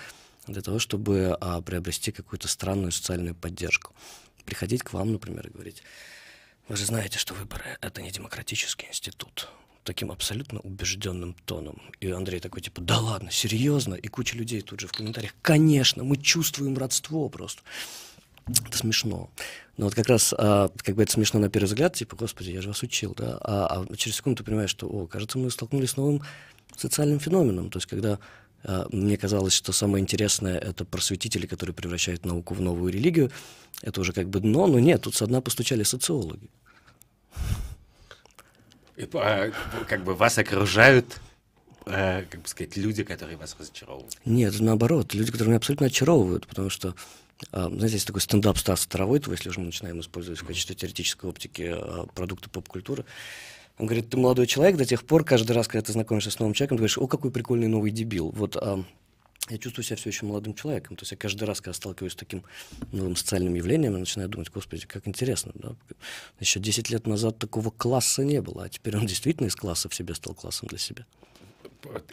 для 0.47 0.61
того, 0.61 0.79
чтобы 0.79 1.37
а, 1.39 1.61
приобрести 1.61 2.11
какую-то 2.11 2.49
странную 2.49 2.91
социальную 2.91 3.35
поддержку. 3.35 3.95
Приходить 4.43 4.83
к 4.83 4.91
вам, 4.91 5.13
например, 5.13 5.47
и 5.47 5.51
говорить, 5.51 5.81
вы 6.67 6.75
же 6.75 6.85
знаете, 6.85 7.17
что 7.17 7.33
выборы— 7.33 7.77
это 7.81 8.01
не 8.01 8.11
демократический 8.11 8.87
институт 8.87 9.47
таким 9.89 10.11
абсолютно 10.11 10.59
убежденным 10.59 11.35
тоном. 11.45 11.81
И 11.99 12.11
Андрей 12.11 12.39
такой, 12.39 12.61
типа, 12.61 12.79
да 12.79 12.99
ладно, 12.99 13.31
серьезно? 13.31 13.95
И 13.95 14.07
куча 14.07 14.37
людей 14.37 14.61
тут 14.61 14.79
же 14.79 14.87
в 14.87 14.91
комментариях, 14.91 15.33
конечно, 15.41 16.03
мы 16.03 16.17
чувствуем 16.17 16.77
родство 16.77 17.27
просто. 17.27 17.63
Это 18.47 18.77
смешно. 18.77 19.31
Но 19.77 19.85
вот 19.85 19.95
как 19.95 20.07
раз, 20.07 20.31
а, 20.37 20.69
как 20.77 20.95
бы 20.95 21.01
это 21.01 21.11
смешно 21.11 21.39
на 21.39 21.49
первый 21.49 21.65
взгляд, 21.65 21.95
типа, 21.95 22.15
господи, 22.15 22.51
я 22.51 22.61
же 22.61 22.67
вас 22.67 22.83
учил, 22.83 23.15
да, 23.17 23.39
а, 23.41 23.83
а 23.89 23.95
через 23.95 24.17
секунду 24.17 24.37
ты 24.37 24.43
понимаешь, 24.43 24.69
что, 24.69 24.87
о, 24.87 25.07
кажется, 25.07 25.39
мы 25.39 25.49
столкнулись 25.49 25.91
с 25.91 25.97
новым 25.97 26.21
социальным 26.77 27.19
феноменом, 27.19 27.71
то 27.71 27.77
есть 27.77 27.87
когда 27.87 28.19
а, 28.63 28.87
мне 28.91 29.17
казалось, 29.17 29.53
что 29.53 29.71
самое 29.71 30.03
интересное— 30.03 30.59
это 30.59 30.85
просветители, 30.85 31.47
которые 31.47 31.73
превращают 31.73 32.27
науку 32.27 32.53
в 32.53 32.61
новую 32.61 32.93
религию. 32.93 33.31
Это 33.81 34.01
уже 34.01 34.13
как 34.13 34.29
бы 34.29 34.39
дно, 34.39 34.67
но 34.67 34.77
нет, 34.77 35.01
тут 35.01 35.15
со 35.15 35.25
дна 35.25 35.41
постучали 35.41 35.81
социологи. 35.81 36.47
А, 39.13 39.51
как 39.87 40.03
бы 40.03 40.13
вас 40.15 40.37
окружают 40.37 41.19
э, 41.85 42.25
как 42.29 42.41
бы 42.41 42.47
сказать, 42.47 42.75
люди, 42.77 43.03
которые 43.03 43.37
вас 43.37 43.55
разочаровывают? 43.59 44.17
Нет, 44.25 44.59
наоборот, 44.59 45.13
люди, 45.13 45.31
которые 45.31 45.49
меня 45.49 45.57
абсолютно 45.57 45.87
очаровывают, 45.87 46.47
потому 46.47 46.69
что, 46.69 46.95
а, 47.51 47.69
знаете, 47.69 47.95
есть 47.95 48.07
такой 48.07 48.21
стендап 48.21 48.57
Стаса 48.57 48.83
Старовойтова, 48.83 49.33
если 49.33 49.49
уже 49.49 49.59
мы 49.59 49.67
начинаем 49.67 49.99
использовать 49.99 50.39
в 50.39 50.45
качестве 50.45 50.75
теоретической 50.75 51.29
оптики 51.29 51.73
а, 51.73 52.07
продукты 52.13 52.49
поп-культуры. 52.49 53.05
Он 53.77 53.85
говорит, 53.85 54.09
ты 54.09 54.17
молодой 54.17 54.45
человек 54.45 54.75
до 54.75 54.85
тех 54.85 55.05
пор, 55.05 55.23
каждый 55.23 55.53
раз, 55.53 55.67
когда 55.67 55.85
ты 55.85 55.93
знакомишься 55.93 56.31
с 56.31 56.39
новым 56.39 56.53
человеком, 56.53 56.77
ты 56.77 56.79
говоришь, 56.81 56.97
о, 56.97 57.07
какой 57.07 57.31
прикольный 57.31 57.67
новый 57.67 57.91
дебил. 57.91 58.31
Вот 58.35 58.57
я 59.47 59.57
чувствую 59.57 59.83
себя 59.83 59.95
все 59.95 60.09
еще 60.09 60.25
молодым 60.25 60.53
человеком. 60.53 60.95
То 60.95 61.03
есть 61.03 61.11
я 61.11 61.17
каждый 61.17 61.45
раз, 61.45 61.61
когда 61.61 61.73
сталкиваюсь 61.73 62.13
с 62.13 62.15
таким 62.15 62.43
новым 62.91 63.15
социальным 63.15 63.55
явлением, 63.55 63.93
я 63.93 63.99
начинаю 63.99 64.29
думать, 64.29 64.51
господи, 64.51 64.85
как 64.85 65.07
интересно. 65.07 65.51
Да? 65.55 65.75
Еще 66.39 66.59
10 66.59 66.89
лет 66.89 67.07
назад 67.07 67.39
такого 67.39 67.71
класса 67.71 68.23
не 68.23 68.41
было, 68.41 68.65
а 68.65 68.69
теперь 68.69 68.97
он 68.97 69.05
действительно 69.05 69.47
из 69.47 69.55
класса 69.55 69.89
в 69.89 69.95
себе 69.95 70.13
стал 70.13 70.35
классом 70.35 70.67
для 70.67 70.77
себя. 70.77 71.05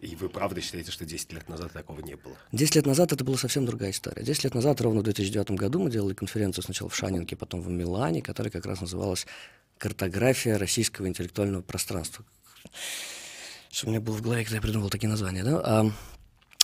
И 0.01 0.15
вы 0.15 0.29
правда 0.29 0.61
считаете, 0.61 0.93
что 0.93 1.05
10 1.05 1.33
лет 1.33 1.49
назад 1.49 1.73
такого 1.73 2.01
не 2.01 2.15
было? 2.15 2.37
10 2.53 2.77
лет 2.77 2.87
назад 2.87 3.13
это 3.13 3.25
была 3.25 3.37
совсем 3.37 3.67
другая 3.67 3.91
история. 3.91 4.23
10 4.23 4.45
лет 4.45 4.55
назад, 4.55 4.81
ровно 4.81 5.01
в 5.01 5.05
2009 5.05 5.51
году, 5.53 5.81
мы 5.81 5.91
делали 5.91 6.15
конференцию 6.15 6.63
сначала 6.65 6.89
в 6.89 6.95
Шанинке, 6.95 7.35
потом 7.37 7.61
в 7.61 7.69
Милане, 7.69 8.23
которая 8.23 8.53
как 8.53 8.65
раз 8.65 8.81
называлась 8.81 9.27
«Картография 9.79 10.57
российского 10.57 11.09
интеллектуального 11.09 11.63
пространства». 11.63 12.25
Что 13.71 13.89
у 13.89 13.91
меня 13.91 14.01
было 14.01 14.15
в 14.15 14.23
голове, 14.23 14.45
когда 14.45 14.57
я 14.57 14.63
придумал 14.63 14.89
такие 14.89 15.09
названия. 15.09 15.43
Да? 15.43 15.93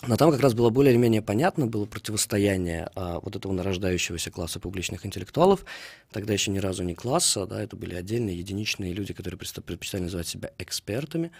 Но 0.05 0.17
там 0.17 0.33
как 0.33 0.41
раз 0.41 0.55
было 0.55 0.71
более 0.71 0.93
или 0.93 0.99
менее 0.99 1.23
понятно, 1.23 1.69
было 1.69 1.87
противостояние 1.87 2.91
а, 2.97 3.21
вот 3.21 3.37
этого 3.37 3.53
нарождающегося 3.53 4.33
класса 4.33 4.59
публичных 4.59 5.07
интеллектуалов, 5.07 5.65
тогда 6.11 6.33
еще 6.33 6.51
ни 6.51 6.59
разу 6.59 6.83
не 6.83 6.95
класса, 6.95 7.47
да, 7.47 7.63
это 7.63 7.77
были 7.77 7.95
отдельные 7.95 8.37
единичные 8.37 8.93
люди, 8.93 9.15
которые 9.15 9.39
предпочитали 9.39 10.03
называть 10.03 10.27
себя 10.27 10.51
экспертами, 10.59 11.31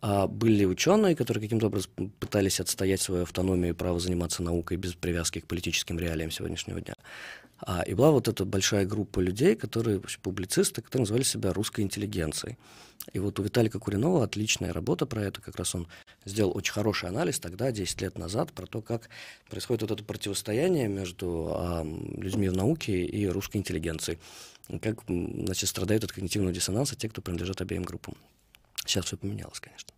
А 0.00 0.28
были 0.28 0.64
ученые, 0.64 1.16
которые 1.16 1.42
каким-то 1.42 1.66
образом 1.66 1.90
пытались 2.20 2.60
отстоять 2.60 3.00
свою 3.00 3.22
автономию 3.24 3.70
и 3.70 3.76
право 3.76 3.98
заниматься 3.98 4.42
наукой 4.42 4.76
без 4.76 4.94
привязки 4.94 5.40
к 5.40 5.46
политическим 5.48 5.98
реалиям 5.98 6.30
сегодняшнего 6.30 6.80
дня. 6.80 6.94
А, 7.58 7.82
и 7.82 7.94
была 7.94 8.10
вот 8.10 8.28
эта 8.28 8.44
большая 8.44 8.84
группа 8.84 9.20
людей, 9.20 9.56
которые 9.56 10.00
публицисты, 10.22 10.82
которые 10.82 11.02
называли 11.02 11.22
себя 11.22 11.52
русской 11.52 11.80
интеллигенцией. 11.80 12.58
И 13.12 13.18
вот 13.18 13.38
у 13.38 13.42
Виталика 13.42 13.78
Куринова 13.78 14.24
отличная 14.24 14.72
работа 14.72 15.06
про 15.06 15.22
это. 15.22 15.40
Как 15.40 15.56
раз 15.56 15.74
он 15.74 15.86
сделал 16.24 16.56
очень 16.56 16.72
хороший 16.72 17.08
анализ 17.08 17.38
тогда, 17.38 17.70
10 17.70 18.00
лет 18.02 18.18
назад, 18.18 18.52
про 18.52 18.66
то, 18.66 18.82
как 18.82 19.08
происходит 19.48 19.82
вот 19.82 19.92
это 19.92 20.04
противостояние 20.04 20.88
между 20.88 21.52
а, 21.54 21.84
людьми 21.84 22.48
в 22.48 22.56
науке 22.56 23.04
и 23.04 23.26
русской 23.26 23.58
интеллигенцией. 23.58 24.18
Как 24.82 25.04
значит, 25.06 25.68
страдают 25.68 26.04
от 26.04 26.12
когнитивного 26.12 26.52
диссонанса 26.52 26.96
те, 26.96 27.08
кто 27.08 27.22
принадлежит 27.22 27.60
обеим 27.60 27.84
группам. 27.84 28.16
Сейчас 28.84 29.06
все 29.06 29.16
поменялось, 29.16 29.60
конечно. 29.60 29.95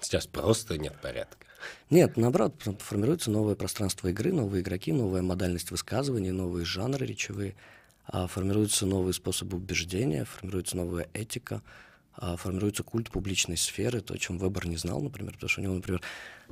Сейчас 0.00 0.26
просто 0.26 0.78
нет 0.78 1.00
порядка. 1.00 1.46
Нет, 1.90 2.16
наоборот, 2.16 2.54
формируется 2.80 3.30
новое 3.30 3.54
пространство 3.54 4.08
игры, 4.08 4.32
новые 4.32 4.62
игроки, 4.62 4.92
новая 4.92 5.22
модальность 5.22 5.70
высказывания, 5.70 6.32
новые 6.32 6.64
жанры 6.64 7.06
речевые, 7.06 7.56
а 8.06 8.26
формируются 8.26 8.86
новые 8.86 9.14
способы 9.14 9.56
убеждения, 9.56 10.24
формируется 10.24 10.76
новая 10.76 11.08
этика, 11.12 11.62
а 12.14 12.36
формируется 12.36 12.82
культ 12.82 13.10
публичной 13.10 13.56
сферы, 13.56 14.00
то, 14.00 14.14
о 14.14 14.18
чем 14.18 14.38
Вебер 14.38 14.66
не 14.66 14.76
знал, 14.76 15.00
например, 15.00 15.34
потому 15.34 15.48
что 15.50 15.60
у 15.60 15.64
него, 15.64 15.74
например, 15.74 16.00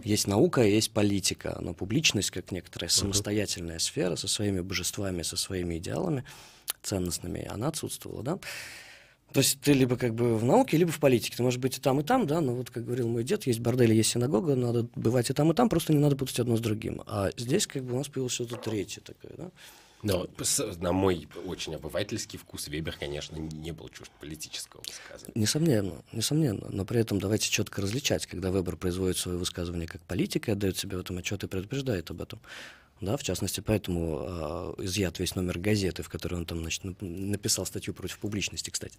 есть 0.03 0.27
наука, 0.27 0.63
есть 0.63 0.91
политика, 0.91 1.57
но 1.61 1.75
публичность, 1.75 2.31
как 2.31 2.53
некоторая 2.53 2.91
самостоятельная 2.91 3.79
сфера 3.79 4.17
со 4.17 4.29
своими 4.29 4.61
божествами, 4.61 5.23
со 5.23 5.37
своими 5.37 5.79
идеалами 5.79 6.25
ценностными, 6.83 7.47
она 7.49 7.69
отсутствовала, 7.69 8.23
да. 8.23 8.39
То 9.33 9.41
есть 9.41 9.61
ты 9.61 9.73
либо 9.73 9.97
как 9.97 10.15
бы 10.15 10.37
в 10.37 10.45
науке, 10.45 10.77
либо 10.77 10.93
в 10.93 11.01
политике. 11.01 11.37
Ты 11.37 11.43
можешь 11.43 11.59
быть 11.59 11.79
и 11.79 11.81
там, 11.81 12.01
и 12.01 12.05
там, 12.05 12.27
да, 12.27 12.41
но 12.41 12.55
вот, 12.55 12.71
как 12.71 12.85
говорил 12.85 13.09
мой 13.09 13.25
дед, 13.25 13.47
есть 13.47 13.61
бордель, 13.61 13.93
есть 13.93 14.11
синагога, 14.11 14.55
надо 14.55 14.87
бывать 14.95 15.31
и 15.31 15.33
там, 15.33 15.51
и 15.51 15.55
там, 15.55 15.69
просто 15.69 15.93
не 15.93 15.99
надо 15.99 16.15
путать 16.15 16.39
одно 16.39 16.57
с 16.57 16.61
другим. 16.61 17.03
А 17.07 17.31
здесь 17.37 17.67
как 17.67 17.83
бы 17.83 17.95
у 17.95 17.99
нас 17.99 18.09
появилось 18.09 18.33
что-то 18.33 18.57
третье 18.57 19.01
такое, 19.01 19.33
да. 19.37 19.51
Но 20.05 20.27
на 20.81 20.93
мой 20.93 21.27
очень 21.47 21.75
обывательский 21.75 22.39
вкус 22.39 22.69
Вебер, 22.69 22.95
конечно, 22.95 23.37
не 23.37 23.73
был 23.73 23.89
чужд 23.89 24.11
политического 24.21 24.83
высказывания. 24.87 25.33
Несомненно, 25.35 26.03
несомненно. 26.13 26.69
Но 26.69 26.85
при 26.85 27.01
этом 27.01 27.19
давайте 27.19 27.49
четко 27.49 27.81
различать, 27.81 28.27
когда 28.27 28.51
Вебер 28.51 28.77
производит 28.77 29.17
свое 29.17 29.39
высказывание 29.39 29.89
как 29.89 30.03
политик 30.03 30.49
и 30.49 30.53
отдает 30.53 30.77
себе 30.77 30.99
в 30.99 31.01
этом 31.01 31.17
отчет 31.17 31.43
и 31.43 31.47
предупреждает 31.47 32.11
об 32.11 32.21
этом. 32.21 32.39
Да, 33.05 33.17
в 33.17 33.23
частности, 33.23 33.61
поэтому 33.61 34.77
э, 34.79 34.85
изъят 34.85 35.19
весь 35.19 35.35
номер 35.35 35.59
газеты, 35.59 36.03
в 36.03 36.09
которой 36.09 36.37
он 36.37 36.47
там 36.47 36.61
значит, 36.61 36.83
написал 37.01 37.67
статью 37.67 37.93
против 37.93 38.19
публичности, 38.19 38.71
кстати. 38.71 38.97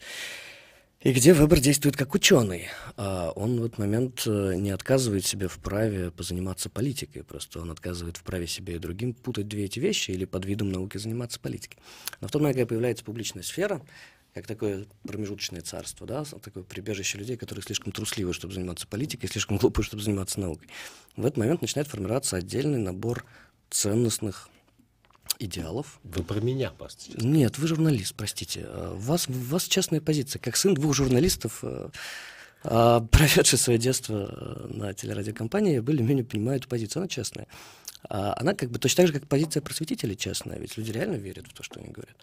И 1.01 1.11
где 1.11 1.33
выбор 1.33 1.59
действует 1.59 1.97
как 1.97 2.15
ученый. 2.15 2.67
А 2.97 3.31
он 3.35 3.59
в 3.59 3.65
этот 3.65 3.77
момент 3.77 4.23
э, 4.25 4.55
не 4.55 4.71
отказывает 4.71 5.25
себе 5.25 5.47
в 5.47 5.57
праве 5.59 6.09
позаниматься 6.11 6.69
политикой, 6.69 7.23
просто 7.23 7.59
он 7.59 7.71
отказывает 7.71 8.17
в 8.17 8.23
праве 8.23 8.47
себе 8.47 8.75
и 8.75 8.79
другим 8.79 9.13
путать 9.13 9.47
две 9.47 9.65
эти 9.65 9.79
вещи 9.79 10.11
или 10.11 10.25
под 10.25 10.45
видом 10.45 10.71
науки 10.71 10.97
заниматься 10.97 11.39
политикой. 11.39 11.77
Но 12.21 12.27
в 12.27 12.31
тот 12.31 12.41
момент, 12.41 12.57
когда 12.57 12.69
появляется 12.69 13.03
публичная 13.03 13.43
сфера, 13.43 13.81
как 14.33 14.47
такое 14.47 14.85
промежуточное 15.07 15.61
царство, 15.61 16.05
да, 16.05 16.23
такое 16.23 16.63
прибежище 16.63 17.17
людей, 17.17 17.37
которые 17.37 17.63
слишком 17.63 17.93
трусливы, 17.93 18.33
чтобы 18.33 18.53
заниматься 18.53 18.85
политикой, 18.85 19.27
слишком 19.27 19.57
глупы, 19.57 19.81
чтобы 19.81 20.03
заниматься 20.03 20.39
наукой. 20.39 20.67
В 21.15 21.25
этот 21.25 21.37
момент 21.37 21.61
начинает 21.61 21.87
формироваться 21.87 22.35
отдельный 22.35 22.79
набор 22.79 23.25
ценностных 23.75 24.49
идеалов. 25.39 25.99
Вы 26.03 26.23
про 26.23 26.39
меня 26.39 26.71
просто. 26.71 27.11
Нет, 27.17 27.57
вы 27.57 27.67
журналист, 27.67 28.15
простите. 28.15 28.65
У 28.93 28.97
вас, 28.97 29.27
у 29.27 29.33
вас 29.33 29.65
частная 29.65 29.99
позиция. 29.99 30.39
Как 30.39 30.55
сын 30.55 30.73
двух 30.73 30.93
журналистов, 30.93 31.59
э, 31.63 31.89
а, 32.63 33.01
проведший 33.11 33.59
свое 33.59 33.77
детство 33.77 34.29
э, 34.31 34.67
на 34.73 34.93
телерадиокомпании, 34.93 35.79
более-менее 35.79 36.23
понимаю 36.23 36.59
эту 36.59 36.69
позицию. 36.69 37.01
Она 37.01 37.07
честная. 37.09 37.47
А 38.07 38.33
она 38.37 38.53
как 38.53 38.71
бы 38.71 38.79
точно 38.79 39.03
так 39.03 39.07
же, 39.07 39.19
как 39.19 39.27
позиция 39.27 39.61
просветителей 39.61 40.15
честная. 40.15 40.57
Ведь 40.57 40.77
люди 40.77 40.91
реально 40.91 41.15
верят 41.15 41.47
в 41.47 41.53
то, 41.53 41.63
что 41.63 41.79
они 41.79 41.89
говорят. 41.89 42.15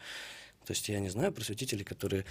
То 0.65 0.73
есть 0.73 0.89
я 0.89 1.01
не 1.01 1.11
знаю 1.11 1.33
просветителей, 1.33 1.85
которые 1.85 2.25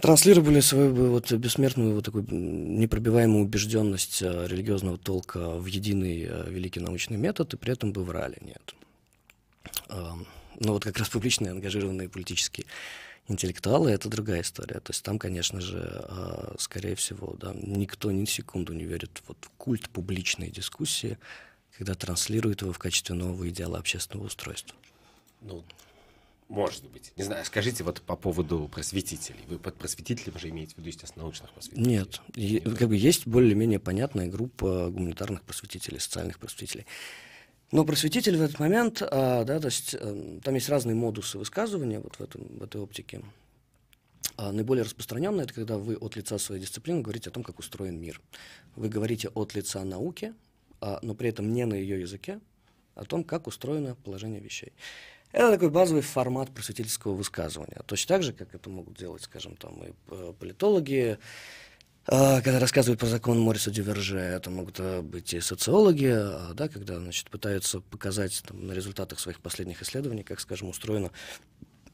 транслировали 0.00 0.60
свою 0.60 1.10
вот, 1.10 1.32
бессмертную 1.32 1.94
вот 1.94 2.04
такую 2.04 2.26
непробиваемую 2.30 3.44
убежденность 3.44 4.22
э, 4.22 4.46
религиозного 4.46 4.98
толка 4.98 5.58
в 5.58 5.66
единый 5.66 6.26
э, 6.28 6.50
великий 6.50 6.80
научный 6.80 7.16
метод, 7.16 7.54
и 7.54 7.56
при 7.56 7.72
этом 7.72 7.92
бы 7.92 8.04
врали. 8.04 8.36
Нет. 8.40 8.74
Но 9.88 10.72
вот 10.72 10.84
как 10.84 10.96
раз 10.98 11.08
публичные 11.08 11.50
ангажированные 11.50 12.08
политические 12.08 12.66
интеллектуалы— 13.28 13.90
это 13.92 14.08
другая 14.08 14.42
история. 14.42 14.80
То 14.80 14.90
есть 14.90 15.02
там, 15.02 15.18
конечно 15.18 15.60
же, 15.60 16.04
э, 16.08 16.54
скорее 16.58 16.94
всего, 16.94 17.36
да, 17.38 17.52
никто 17.54 18.10
ни 18.10 18.24
секунду 18.24 18.72
не 18.72 18.84
верит 18.84 19.22
вот 19.26 19.36
в 19.40 19.50
культ 19.56 19.88
публичной 19.90 20.50
дискуссии, 20.50 21.18
когда 21.76 21.94
транслирует 21.94 22.62
его 22.62 22.72
в 22.72 22.78
качестве 22.78 23.14
нового 23.14 23.48
идеала 23.48 23.78
общественного 23.78 24.26
устройства. 24.26 24.76
Ну, 25.42 25.64
может 26.48 26.88
быть. 26.90 27.12
Не 27.16 27.24
знаю, 27.24 27.44
скажите 27.44 27.82
вот 27.82 28.00
по 28.02 28.16
поводу 28.16 28.68
просветителей. 28.68 29.40
Вы 29.48 29.58
под 29.58 29.76
просветителем 29.76 30.38
же 30.38 30.48
имеете 30.50 30.74
в 30.74 30.78
виду, 30.78 30.88
естественно, 30.88 31.24
научных 31.24 31.52
просветителей? 31.52 31.86
Нет. 31.86 32.20
Нет. 32.36 32.78
Как 32.78 32.88
бы 32.88 32.96
есть 32.96 33.26
более-менее 33.26 33.80
понятная 33.80 34.28
группа 34.28 34.88
гуманитарных 34.90 35.42
просветителей, 35.42 35.98
социальных 35.98 36.38
просветителей. 36.38 36.86
Но 37.72 37.84
просветитель 37.84 38.36
в 38.36 38.42
этот 38.42 38.60
момент, 38.60 39.02
а, 39.02 39.44
да, 39.44 39.58
то 39.58 39.66
есть 39.66 39.94
а, 39.94 40.40
там 40.42 40.54
есть 40.54 40.68
разные 40.68 40.94
модусы 40.94 41.36
высказывания 41.36 41.98
вот 41.98 42.14
в, 42.16 42.20
этом, 42.20 42.42
в 42.58 42.62
этой 42.62 42.80
оптике. 42.80 43.22
А 44.36 44.52
наиболее 44.52 44.84
распространенное 44.84 45.44
это 45.44 45.54
когда 45.54 45.78
вы 45.78 45.96
от 45.96 46.14
лица 46.14 46.38
своей 46.38 46.60
дисциплины 46.60 47.00
говорите 47.00 47.30
о 47.30 47.32
том, 47.32 47.42
как 47.42 47.58
устроен 47.58 48.00
мир. 48.00 48.20
Вы 48.76 48.88
говорите 48.88 49.28
от 49.28 49.54
лица 49.54 49.82
науки, 49.82 50.32
а, 50.80 51.00
но 51.02 51.14
при 51.14 51.30
этом 51.30 51.52
не 51.52 51.66
на 51.66 51.74
ее 51.74 52.00
языке, 52.00 52.40
о 52.94 53.04
том, 53.04 53.24
как 53.24 53.48
устроено 53.48 53.96
положение 53.96 54.40
вещей. 54.40 54.72
Это 55.36 55.50
такой 55.50 55.68
базовый 55.68 56.00
формат 56.00 56.50
просветительского 56.50 57.12
высказывания. 57.12 57.82
Точно 57.84 58.08
так 58.14 58.22
же, 58.22 58.32
как 58.32 58.54
это 58.54 58.70
могут 58.70 58.96
делать, 58.96 59.22
скажем, 59.22 59.54
там 59.56 59.84
и 59.84 59.92
э, 60.08 60.32
политологи, 60.40 61.18
э, 62.06 62.40
когда 62.40 62.58
рассказывают 62.58 62.98
про 62.98 63.06
закон 63.06 63.38
Мориса 63.40 63.70
Дюверже, 63.70 64.16
это 64.16 64.48
могут 64.48 64.80
э, 64.80 65.02
быть 65.02 65.34
и 65.34 65.40
социологи, 65.42 66.16
да, 66.54 66.68
когда 66.68 66.98
значит, 66.98 67.28
пытаются 67.28 67.82
показать 67.82 68.42
там, 68.48 68.66
на 68.66 68.72
результатах 68.72 69.20
своих 69.20 69.40
последних 69.40 69.82
исследований, 69.82 70.22
как, 70.22 70.40
скажем, 70.40 70.70
устроена 70.70 71.10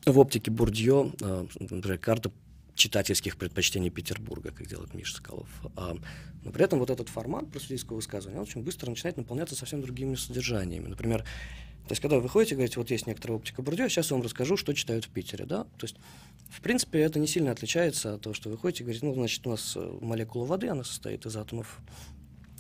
в 0.07 0.21
оптике 0.21 0.53
Бурдье, 0.53 1.13
например, 1.59 1.99
карта 1.99 2.31
читательских 2.77 3.37
предпочтений 3.37 3.91
Петербурга, 3.91 4.53
как 4.53 4.69
делает 4.69 4.95
Миша 4.95 5.17
Скалов. 5.17 5.49
Но 5.75 6.51
при 6.53 6.65
этом 6.65 6.79
вот 6.79 6.91
этот 6.91 7.09
формат 7.09 7.51
просветительского 7.51 7.97
высказывания 7.97 8.41
очень 8.41 8.63
быстро 8.63 8.91
начинает 8.91 9.17
наполняться 9.17 9.55
совсем 9.55 9.83
другими 9.83 10.15
содержаниями. 10.15 10.89
Например, 10.89 11.25
то 11.87 11.93
есть, 11.93 12.01
когда 12.01 12.17
вы 12.17 12.23
выходите 12.23 12.55
и 12.55 12.57
говорите, 12.57 12.79
вот 12.79 12.91
есть 12.91 13.07
некоторая 13.07 13.39
оптика 13.39 13.61
Бурдю, 13.61 13.89
сейчас 13.89 14.11
я 14.11 14.17
вам 14.17 14.25
расскажу, 14.25 14.57
что 14.57 14.73
читают 14.73 15.05
в 15.05 15.11
Питере, 15.11 15.45
да, 15.45 15.65
то 15.65 15.85
есть, 15.85 15.97
в 16.51 16.61
принципе, 16.61 17.01
это 17.01 17.19
не 17.19 17.27
сильно 17.27 17.51
отличается 17.51 18.15
от 18.15 18.23
того, 18.23 18.35
что 18.35 18.51
вы 18.51 18.59
ходите 18.59 18.83
и 18.83 18.85
говорите, 18.85 19.07
ну, 19.07 19.15
значит, 19.15 19.47
у 19.47 19.51
нас 19.51 19.73
э, 19.77 19.99
молекула 20.01 20.45
воды, 20.45 20.69
она 20.69 20.85
состоит 20.85 21.27
из 21.27 21.37
атомов 21.37 21.81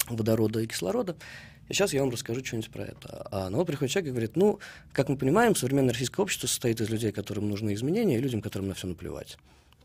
водорода 0.08 0.60
и 0.60 0.66
кислорода, 0.66 1.16
и 1.68 1.74
сейчас 1.74 1.92
я 1.92 2.00
вам 2.00 2.10
расскажу 2.10 2.44
что-нибудь 2.44 2.70
про 2.70 2.84
это. 2.84 3.26
А 3.30 3.48
на 3.48 3.58
вот 3.58 3.66
приходит 3.66 3.92
человек 3.92 4.08
и 4.08 4.10
говорит, 4.10 4.36
ну, 4.36 4.58
как 4.92 5.08
мы 5.08 5.16
понимаем, 5.16 5.54
современное 5.54 5.92
российское 5.92 6.22
общество 6.22 6.46
состоит 6.46 6.80
из 6.80 6.90
людей, 6.90 7.12
которым 7.12 7.48
нужны 7.48 7.72
изменения, 7.74 8.18
и 8.18 8.20
людям, 8.20 8.42
которым 8.42 8.68
на 8.68 8.74
все 8.74 8.88
наплевать. 8.88 9.38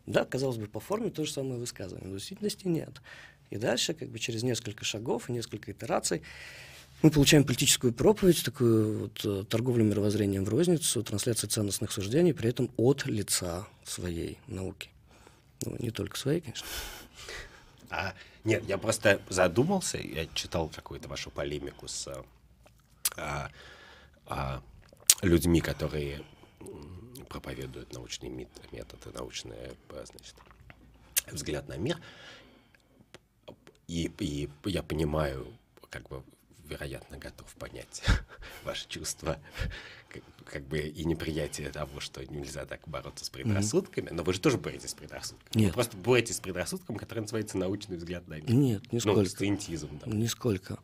Да, 0.06 0.25
казалось 0.25 0.58
бы, 0.58 0.67
по 0.67 0.79
форме 0.79 1.12
то 1.12 1.25
же 1.25 1.32
самое 1.32 1.60
высказывание, 1.60 2.08
но 2.08 2.15
в 2.15 2.17
действительности 2.17 2.67
нет. 2.67 3.01
И 3.50 3.58
дальше, 3.58 3.94
как 3.94 4.10
бы 4.10 4.20
через 4.20 4.44
несколько 4.44 4.84
шагов, 4.84 5.29
несколько 5.29 5.72
итераций, 5.72 6.24
мы 7.01 7.12
получаем 7.12 7.44
политическую 7.44 7.94
проповедь, 7.94 8.44
такую 8.44 9.00
вот 9.00 9.22
э, 9.24 9.44
торговлю 9.48 9.84
мировоззрением 9.84 10.46
в 10.46 10.50
розницу, 10.50 11.04
трансляцию 11.04 11.50
ценностных 11.50 11.92
суждений, 11.92 12.34
при 12.34 12.50
этом 12.50 12.72
от 12.75 13.06
лица 13.06 13.68
своей 13.84 14.39
науки. 14.48 14.89
Ну, 15.66 15.75
не 15.80 15.92
только 15.92 16.18
своей, 16.18 16.42
конечно. 16.42 16.66
А, 17.89 18.13
нет, 18.44 18.63
я 18.68 18.77
просто 18.77 19.22
задумался, 19.30 20.00
я 20.00 20.25
читал 20.34 20.70
какую-то 20.70 21.08
вашу 21.08 21.30
полемику 21.30 21.88
с 21.88 22.08
а, 23.16 23.51
а, 24.25 24.62
людьми, 25.22 25.62
которые 25.62 26.24
проповедуют 27.30 27.94
научные 27.94 28.32
методы, 28.72 29.12
научный 29.13 29.56
значит, 29.89 30.36
взгляд 31.32 31.68
на 31.68 31.77
мир. 31.77 32.00
И, 33.88 34.12
и 34.20 34.50
я 34.66 34.82
понимаю, 34.84 35.48
как 35.89 36.10
бы 36.10 36.24
вероятно, 36.69 37.17
готов 37.17 37.47
понять 37.55 38.03
ваши 38.63 38.88
чувства, 38.88 39.39
как, 40.09 40.24
как 40.45 40.67
бы 40.67 40.79
и 40.79 41.05
неприятие 41.05 41.69
того, 41.69 42.00
что 42.00 42.25
нельзя 42.25 42.65
так 42.65 42.81
бороться 42.88 43.25
с 43.25 43.29
предрассудками. 43.29 44.07
Mm-hmm. 44.07 44.13
Но 44.13 44.24
вы 44.24 44.33
же 44.33 44.39
тоже 44.39 44.57
боретесь 44.57 44.91
с 44.91 44.93
предрассудками. 44.93 45.62
Нет. 45.62 45.69
Вы 45.69 45.74
просто 45.74 45.97
боретесь 45.97 46.38
с 46.38 46.39
предрассудком, 46.39 46.95
который 46.97 47.19
называется 47.19 47.57
научный 47.57 47.97
взгляд 47.97 48.27
на 48.27 48.36
мир. 48.36 48.51
Нет, 48.51 48.93
нисколько. 48.93 49.21
Ну, 49.21 49.25
сциентизм. 49.25 50.00
Да. 50.03 50.12
Нисколько. 50.12 50.79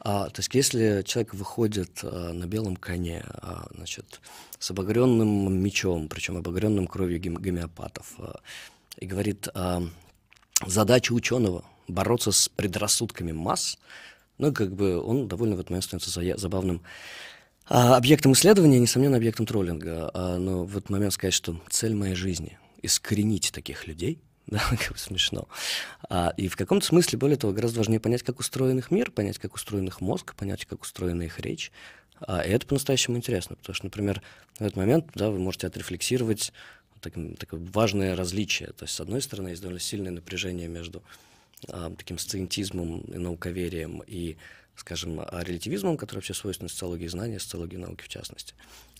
А, 0.00 0.28
то 0.30 0.40
есть, 0.40 0.52
если 0.54 1.02
человек 1.06 1.34
выходит 1.34 2.00
а, 2.02 2.32
на 2.32 2.46
белом 2.46 2.76
коне, 2.76 3.24
а, 3.26 3.68
значит, 3.74 4.20
с 4.58 4.70
обогренным 4.70 5.54
мечом, 5.60 6.08
причем 6.08 6.36
обогренным 6.36 6.86
кровью 6.86 7.20
гомеопатов, 7.20 8.14
а, 8.18 8.40
и 8.98 9.06
говорит, 9.06 9.48
а, 9.54 9.82
задача 10.66 11.12
ученого— 11.12 11.64
бороться 11.88 12.32
с 12.32 12.48
предрассудками 12.48 13.32
масс, 13.32 13.78
ну, 14.38 14.52
как 14.52 14.74
бы 14.74 15.00
он 15.00 15.28
довольно 15.28 15.56
в 15.56 15.60
этот 15.60 15.70
момент 15.70 15.84
становится 15.84 16.38
забавным 16.38 16.82
а, 17.66 17.96
объектом 17.96 18.32
исследования, 18.32 18.78
несомненно, 18.78 19.16
объектом 19.16 19.46
троллинга. 19.46 20.10
А, 20.12 20.38
но 20.38 20.64
в 20.64 20.76
этот 20.76 20.90
момент 20.90 21.12
сказать, 21.12 21.34
что 21.34 21.60
цель 21.70 21.94
моей 21.94 22.14
жизни— 22.14 22.58
искоренить 22.82 23.52
таких 23.52 23.86
людей, 23.86 24.20
да, 24.46 24.60
как 24.70 24.92
бы 24.92 24.98
смешно. 24.98 25.48
А, 26.08 26.34
и 26.36 26.48
в 26.48 26.56
каком-то 26.56 26.84
смысле, 26.84 27.18
более 27.18 27.36
того, 27.36 27.52
гораздо 27.52 27.78
важнее 27.78 28.00
понять, 28.00 28.22
как 28.22 28.40
устроен 28.40 28.78
их 28.78 28.90
мир, 28.90 29.10
понять, 29.10 29.38
как 29.38 29.54
устроен 29.54 29.86
их 29.86 30.00
мозг, 30.00 30.34
понять, 30.34 30.64
как 30.64 30.82
устроена 30.82 31.22
их 31.22 31.38
речь. 31.40 31.72
А, 32.20 32.40
и 32.40 32.50
это 32.50 32.66
по-настоящему 32.66 33.16
интересно, 33.16 33.56
потому 33.56 33.74
что, 33.74 33.86
например, 33.86 34.22
в 34.58 34.60
этот 34.60 34.76
момент 34.76 35.06
да, 35.14 35.30
вы 35.30 35.38
можете 35.38 35.66
отрефлексировать 35.66 36.52
так, 37.00 37.14
такое 37.38 37.60
важное 37.72 38.16
различие. 38.16 38.68
То 38.72 38.84
есть, 38.84 38.94
с 38.94 39.00
одной 39.00 39.22
стороны, 39.22 39.48
есть 39.48 39.62
довольно 39.62 39.80
сильное 39.80 40.12
напряжение 40.12 40.68
между 40.68 41.02
таким 41.66 42.18
сциентизмом 42.18 43.00
и 43.02 43.18
науковерием 43.18 44.02
и, 44.06 44.36
скажем, 44.76 45.20
релятивизмом, 45.30 45.96
который 45.96 46.18
вообще 46.18 46.34
свойственен 46.34 46.68
социологии 46.68 47.06
знания, 47.06 47.38
социологии 47.38 47.76
науки 47.76 48.02
в 48.02 48.08
частности. 48.08 48.54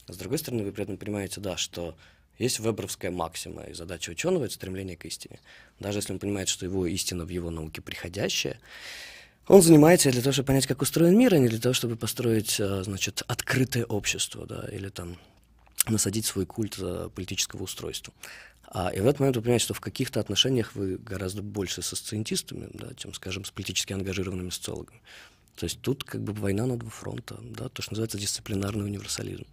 С 0.09 0.17
другой 0.17 0.39
стороны, 0.39 0.65
вы 0.65 0.73
при 0.73 0.85
этом 0.85 0.97
понимаете, 0.97 1.41
да, 1.41 1.57
что 1.57 1.97
есть 2.39 2.59
вебровская 2.61 3.11
максима, 3.11 3.63
и 3.65 3.75
задача 3.75 4.11
ученого— 4.11 4.45
это 4.47 4.55
стремление 4.55 4.97
к 4.97 5.05
истине. 5.05 5.39
Даже 5.79 5.99
если 5.99 6.13
он 6.13 6.19
понимает, 6.19 6.49
что 6.49 6.65
его 6.65 6.87
истина 6.87 7.25
в 7.25 7.29
его 7.29 7.51
науке 7.51 7.83
приходящая, 7.83 8.59
он 9.49 9.61
занимается 9.61 10.11
для 10.11 10.23
того, 10.23 10.33
чтобы 10.33 10.47
понять, 10.49 10.67
как 10.67 10.83
устроен 10.83 11.19
мир, 11.19 11.35
а 11.35 11.39
не 11.39 11.49
для 11.49 11.59
того, 11.59 11.73
чтобы 11.73 11.97
построить, 11.97 12.61
а, 12.61 12.83
значит, 12.85 13.23
открытое 13.27 13.85
общество, 13.85 14.47
да, 14.47 14.69
или 14.73 14.89
там 14.89 15.19
насадить 15.89 16.27
свой 16.27 16.47
культ 16.47 16.77
а, 16.79 17.09
политического 17.09 17.63
устройства. 17.65 18.13
А, 18.75 18.89
и 18.89 19.01
в 19.01 19.07
этот 19.07 19.21
момент 19.21 19.37
вы 19.37 19.43
понимаете, 19.43 19.65
что 19.65 19.75
в 19.75 19.81
каких-то 19.81 20.21
отношениях 20.21 20.75
вы 20.75 20.97
гораздо 20.97 21.43
больше 21.43 21.83
со 21.83 21.97
сциентистами, 21.97 22.69
да, 22.73 22.95
чем, 22.95 23.13
скажем, 23.13 23.45
с 23.45 23.51
политически 23.51 23.93
ангажированными 23.93 24.51
социологами. 24.51 25.01
То 25.57 25.65
есть 25.65 25.81
тут 25.83 26.05
как 26.05 26.23
бы 26.23 26.33
война 26.33 26.67
на 26.67 26.79
два 26.79 26.91
фронта, 26.91 27.39
да, 27.43 27.69
то, 27.69 27.83
что 27.83 27.93
называется 27.93 28.19
дисциплинарный 28.19 28.85
универсализм. 28.85 29.47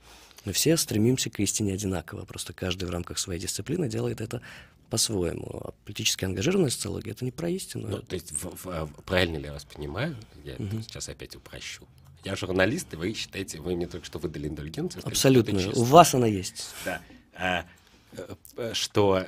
Мы 0.45 0.53
все 0.53 0.77
стремимся 0.77 1.29
к 1.29 1.39
истине 1.41 1.73
одинаково, 1.73 2.23
просто 2.23 2.53
каждый 2.53 2.85
в 2.85 2.91
рамках 2.91 3.19
своей 3.19 3.41
дисциплины 3.41 3.89
делает 3.89 4.21
это 4.21 4.41
по-своему. 4.89 5.61
А 5.65 5.73
политически 5.85 6.23
ангажированная 6.25 6.71
социология— 6.71 7.11
это 7.13 7.25
не 7.25 7.31
про 7.31 7.49
истину. 7.49 7.89
Ну, 7.89 7.97
это... 7.97 8.07
то 8.07 8.13
есть, 8.15 8.31
в, 8.31 8.65
в, 8.65 9.03
правильно 9.05 9.37
ли 9.37 9.45
я 9.45 9.53
вас 9.53 9.65
понимаю? 9.65 10.15
Я 10.45 10.55
угу. 10.55 10.81
сейчас 10.81 11.09
опять 11.09 11.35
упрощу. 11.35 11.85
Я 12.23 12.35
журналист, 12.35 12.93
и 12.93 12.97
вы 12.97 13.13
считаете, 13.13 13.59
вы 13.59 13.75
мне 13.75 13.87
только 13.87 14.05
что 14.05 14.19
выдали 14.19 14.47
индульгенцию. 14.47 15.01
Абсолютно. 15.05 15.59
У 15.73 15.83
вас 15.83 16.13
она 16.13 16.27
есть. 16.27 16.73
Да. 16.83 17.01
А, 17.33 17.65
э, 18.11 18.35
э, 18.57 18.73
что 18.73 19.25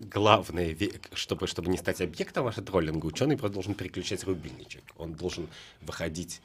главное, 0.00 0.76
чтобы, 1.12 1.46
чтобы 1.46 1.70
не 1.70 1.78
стать 1.78 2.00
объектом 2.00 2.44
вашего 2.44 2.66
троллинга, 2.66 3.06
ученый 3.06 3.36
просто 3.36 3.54
должен 3.54 3.74
переключать 3.74 4.24
рубильничек. 4.24 4.82
Он 4.96 5.14
должен 5.14 5.48
выходить, 5.80 6.40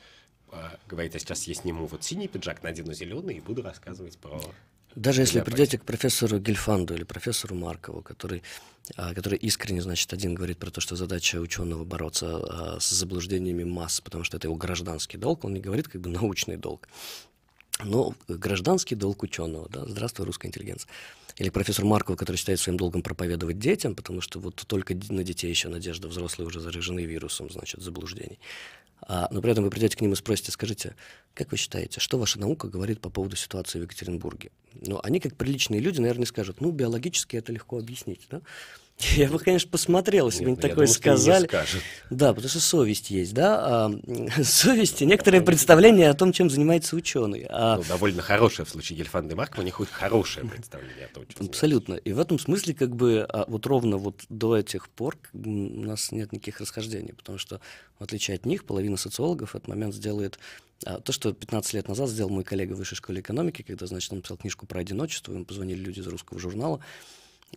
а, 0.51 0.77
говорить, 0.87 1.15
а 1.15 1.19
сейчас 1.19 1.43
я 1.45 1.55
сниму 1.55 1.87
вот 1.87 2.03
синий 2.03 2.27
пиджак, 2.27 2.61
надену 2.61 2.93
зеленый 2.93 3.37
и 3.37 3.39
буду 3.39 3.63
рассказывать 3.63 4.17
про 4.19 4.39
даже 4.95 5.21
если 5.21 5.41
придете 5.41 5.77
к 5.77 5.85
профессору 5.85 6.39
Гельфанду 6.39 6.95
или 6.95 7.03
профессору 7.03 7.55
Маркову, 7.55 8.01
который, 8.01 8.43
а, 8.95 9.13
который 9.13 9.37
искренне, 9.37 9.81
значит, 9.81 10.11
один 10.13 10.33
говорит 10.33 10.57
про 10.57 10.71
то, 10.71 10.81
что 10.81 10.95
задача 10.95 11.37
ученого 11.37 11.83
бороться 11.83 12.27
а, 12.27 12.77
с 12.79 12.89
заблуждениями 12.89 13.63
масс, 13.63 14.01
потому 14.01 14.23
что 14.23 14.37
это 14.37 14.47
его 14.47 14.55
гражданский 14.55 15.17
долг, 15.17 15.45
он 15.45 15.53
не 15.53 15.59
говорит 15.59 15.87
как 15.87 16.01
бы 16.01 16.09
научный 16.09 16.57
долг. 16.57 16.87
Но 17.83 18.13
гражданский 18.27 18.95
долг 18.95 19.23
ученого, 19.23 19.69
да, 19.69 19.85
здравствуй, 19.85 20.25
русская 20.25 20.49
интеллигенция. 20.49 20.89
Или 21.37 21.49
профессор 21.49 21.85
Маркова, 21.85 22.17
который 22.17 22.35
считает 22.35 22.59
своим 22.59 22.77
долгом 22.77 23.01
проповедовать 23.01 23.57
детям, 23.57 23.95
потому 23.95 24.19
что 24.19 24.39
вот 24.39 24.55
только 24.67 24.93
на 25.09 25.23
детей 25.23 25.49
еще 25.49 25.69
надежда, 25.69 26.09
взрослые 26.09 26.47
уже 26.47 26.59
заражены 26.59 27.05
вирусом, 27.05 27.49
значит, 27.49 27.81
заблуждений. 27.81 28.39
А, 29.01 29.27
но 29.31 29.41
при 29.41 29.51
этом 29.51 29.63
вы 29.63 29.69
придете 29.69 29.97
к 29.97 30.01
ним 30.01 30.13
и 30.13 30.15
спросите, 30.15 30.51
скажите, 30.51 30.95
как 31.33 31.51
вы 31.51 31.57
считаете, 31.57 31.99
что 31.99 32.17
ваша 32.17 32.39
наука 32.39 32.67
говорит 32.67 33.01
по 33.01 33.09
поводу 33.09 33.35
ситуации 33.35 33.79
в 33.79 33.83
Екатеринбурге? 33.83 34.51
Ну, 34.73 34.99
они, 35.03 35.19
как 35.19 35.35
приличные 35.35 35.79
люди, 35.79 35.99
наверное, 35.99 36.25
скажут, 36.25 36.61
ну, 36.61 36.71
биологически 36.71 37.37
это 37.37 37.51
легко 37.51 37.77
объяснить, 37.77 38.27
да? 38.29 38.41
Я 38.99 39.29
бы, 39.29 39.39
конечно, 39.39 39.69
посмотрел, 39.69 40.27
если 40.27 40.43
бы 40.43 40.47
они 40.47 40.55
такое 40.57 40.87
думаю, 40.87 40.87
сказали. 40.87 41.49
Да, 42.09 42.33
потому 42.33 42.49
что 42.49 42.59
совесть 42.59 43.09
есть, 43.09 43.33
да. 43.33 43.87
А, 43.87 43.91
совесть 44.43 45.01
и 45.01 45.05
некоторые 45.05 45.41
представления 45.41 46.09
о 46.09 46.13
том, 46.13 46.33
чем 46.33 46.49
занимается 46.49 46.97
ученый. 46.97 47.47
А... 47.49 47.77
Ну, 47.77 47.83
довольно 47.87 48.21
хорошее 48.21 48.65
в 48.65 48.69
случае 48.69 48.97
Гельфанда 48.97 49.35
и 49.35 49.37
Маркова, 49.37 49.61
у 49.61 49.63
них 49.63 49.75
хоть 49.75 49.89
хорошее 49.89 50.47
представление 50.47 51.05
о 51.05 51.13
том, 51.13 51.25
чем 51.27 51.45
Абсолютно. 51.47 51.93
И 51.93 52.11
в 52.11 52.19
этом 52.19 52.39
смысле, 52.39 52.73
как 52.73 52.93
бы, 52.93 53.25
а, 53.29 53.45
вот 53.47 53.65
ровно 53.65 53.97
вот 53.97 54.23
до 54.27 54.57
этих 54.57 54.89
пор 54.89 55.17
у 55.33 55.47
нас 55.47 56.11
нет 56.11 56.33
никаких 56.33 56.59
расхождений, 56.59 57.13
потому 57.13 57.37
что, 57.37 57.61
в 57.99 58.03
отличие 58.03 58.35
от 58.35 58.45
них, 58.45 58.65
половина 58.65 58.97
социологов 58.97 59.51
в 59.51 59.55
этот 59.55 59.69
момент 59.69 59.93
сделает 59.95 60.39
а, 60.85 60.99
то, 60.99 61.13
что 61.13 61.31
15 61.31 61.73
лет 61.73 61.87
назад 61.87 62.09
сделал 62.09 62.31
мой 62.31 62.43
коллега 62.43 62.73
в 62.73 62.77
Высшей 62.77 62.97
школе 62.97 63.21
экономики, 63.21 63.61
когда, 63.61 63.85
значит, 63.85 64.11
он 64.11 64.17
написал 64.17 64.35
книжку 64.35 64.65
про 64.65 64.81
одиночество, 64.81 65.31
ему 65.31 65.45
позвонили 65.45 65.79
люди 65.79 65.99
из 65.99 66.07
русского 66.07 66.39
журнала, 66.39 66.81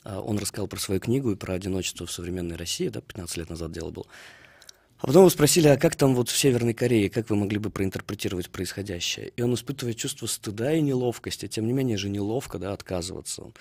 он 0.05 0.39
рассказал 0.39 0.67
про 0.67 0.79
свою 0.79 1.01
книгу 1.01 1.33
и 1.33 1.37
про 1.37 1.55
одиночество 1.55 2.07
в 2.07 2.13
современной 2.13 2.57
России, 2.57 2.89
да, 2.89 3.01
15 3.01 3.37
лет 3.37 3.51
назад 3.51 3.73
дело 3.73 3.91
было. 3.91 4.07
А 5.03 5.09
потом 5.09 5.23
его 5.23 5.31
спросили, 5.31 5.67
а 5.67 5.77
как 5.77 5.97
там 5.97 6.15
вот 6.15 6.29
в 6.29 6.37
Северной 6.37 6.75
Корее, 6.75 7.11
как 7.11 7.29
вы 7.29 7.35
могли 7.35 7.59
бы 7.59 7.71
проинтерпретировать 7.71 8.49
происходящее? 8.51 9.33
И 9.37 9.43
он 9.43 9.53
испытывает 9.55 9.97
чувство 9.97 10.29
стыда 10.29 10.75
и 10.75 10.81
неловкости, 10.81 11.49
тем 11.49 11.67
не 11.67 11.73
менее 11.73 11.97
же 11.97 12.09
неловко, 12.09 12.61
да, 12.61 12.73
отказываться. 12.73 13.43
Он 13.43 13.53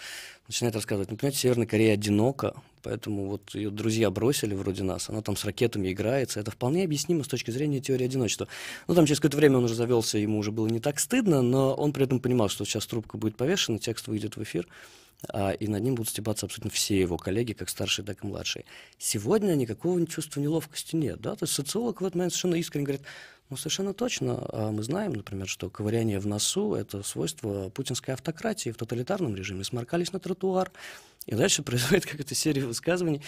начинает 0.47 0.75
рассказывать, 0.75 1.09
ну, 1.09 1.17
понимаете, 1.17 1.39
Северная 1.39 1.65
Корея 1.65 1.95
одинока, 1.95 2.53
поэтому 2.83 3.25
вот 3.25 3.55
ее 3.55 3.71
друзья 3.71 4.11
бросили 4.11 4.53
вроде 4.53 4.83
нас, 4.83 5.09
она 5.09 5.23
там 5.23 5.35
с 5.35 5.43
ракетами 5.43 5.91
играется, 5.91 6.39
это 6.39 6.51
вполне 6.51 6.83
объяснимо 6.83 7.23
с 7.23 7.27
точки 7.27 7.49
зрения 7.49 7.79
теории 7.79 8.05
одиночества. 8.05 8.47
Ну, 8.87 8.93
там 8.93 9.07
через 9.07 9.19
какое-то 9.19 9.37
время 9.37 9.57
он 9.57 9.63
уже 9.63 9.73
завелся, 9.73 10.19
ему 10.19 10.37
уже 10.37 10.51
было 10.51 10.67
не 10.67 10.79
так 10.79 10.99
стыдно, 10.99 11.41
но 11.41 11.73
он 11.73 11.91
при 11.91 12.03
этом 12.03 12.19
понимал, 12.19 12.49
что 12.49 12.65
сейчас 12.65 12.85
трубка 12.85 13.17
будет 13.17 13.35
повешена, 13.35 13.79
текст 13.79 14.07
выйдет 14.07 14.37
в 14.37 14.43
эфир, 14.43 14.67
а, 14.67 15.00
и 15.59 15.67
над 15.67 15.83
ним 15.83 15.95
будут 15.95 16.09
стебаться 16.09 16.47
абсолютно 16.47 16.71
все 16.71 16.99
его 16.99 17.17
коллеги, 17.17 17.53
как 17.53 17.69
старшие, 17.69 18.03
так 18.03 18.23
и 18.23 18.27
младшие. 18.27 18.65
Сегодня 18.97 19.53
никакого 19.53 20.05
чувства 20.07 20.39
неловкости 20.39 20.95
нет, 20.95 21.21
да, 21.21 21.35
то 21.35 21.43
есть 21.43 21.53
социолог 21.53 22.01
в 22.01 22.05
этот 22.05 22.15
момент 22.15 22.33
совершенно 22.33 22.55
искренне 22.55 22.85
говорит, 22.85 23.05
ну, 23.51 23.57
совершенно 23.57 23.93
точно, 23.93 24.39
а 24.53 24.71
мы 24.71 24.81
знаем, 24.81 25.11
например, 25.11 25.45
что 25.45 25.69
ковыряние 25.69 26.19
в 26.19 26.25
носу– 26.25 26.73
это 26.75 27.03
свойство 27.03 27.69
путинской 27.69 28.13
автократии 28.13 28.69
в 28.69 28.77
тоталитарном 28.77 29.35
режиме, 29.35 29.65
сморкались 29.65 30.13
на 30.13 30.19
тротуар, 30.19 30.71
и 31.25 31.35
дальше 31.35 31.61
происходит 31.63 32.05
какая-то 32.05 32.33
серия 32.33 32.65
высказываний 32.65 33.21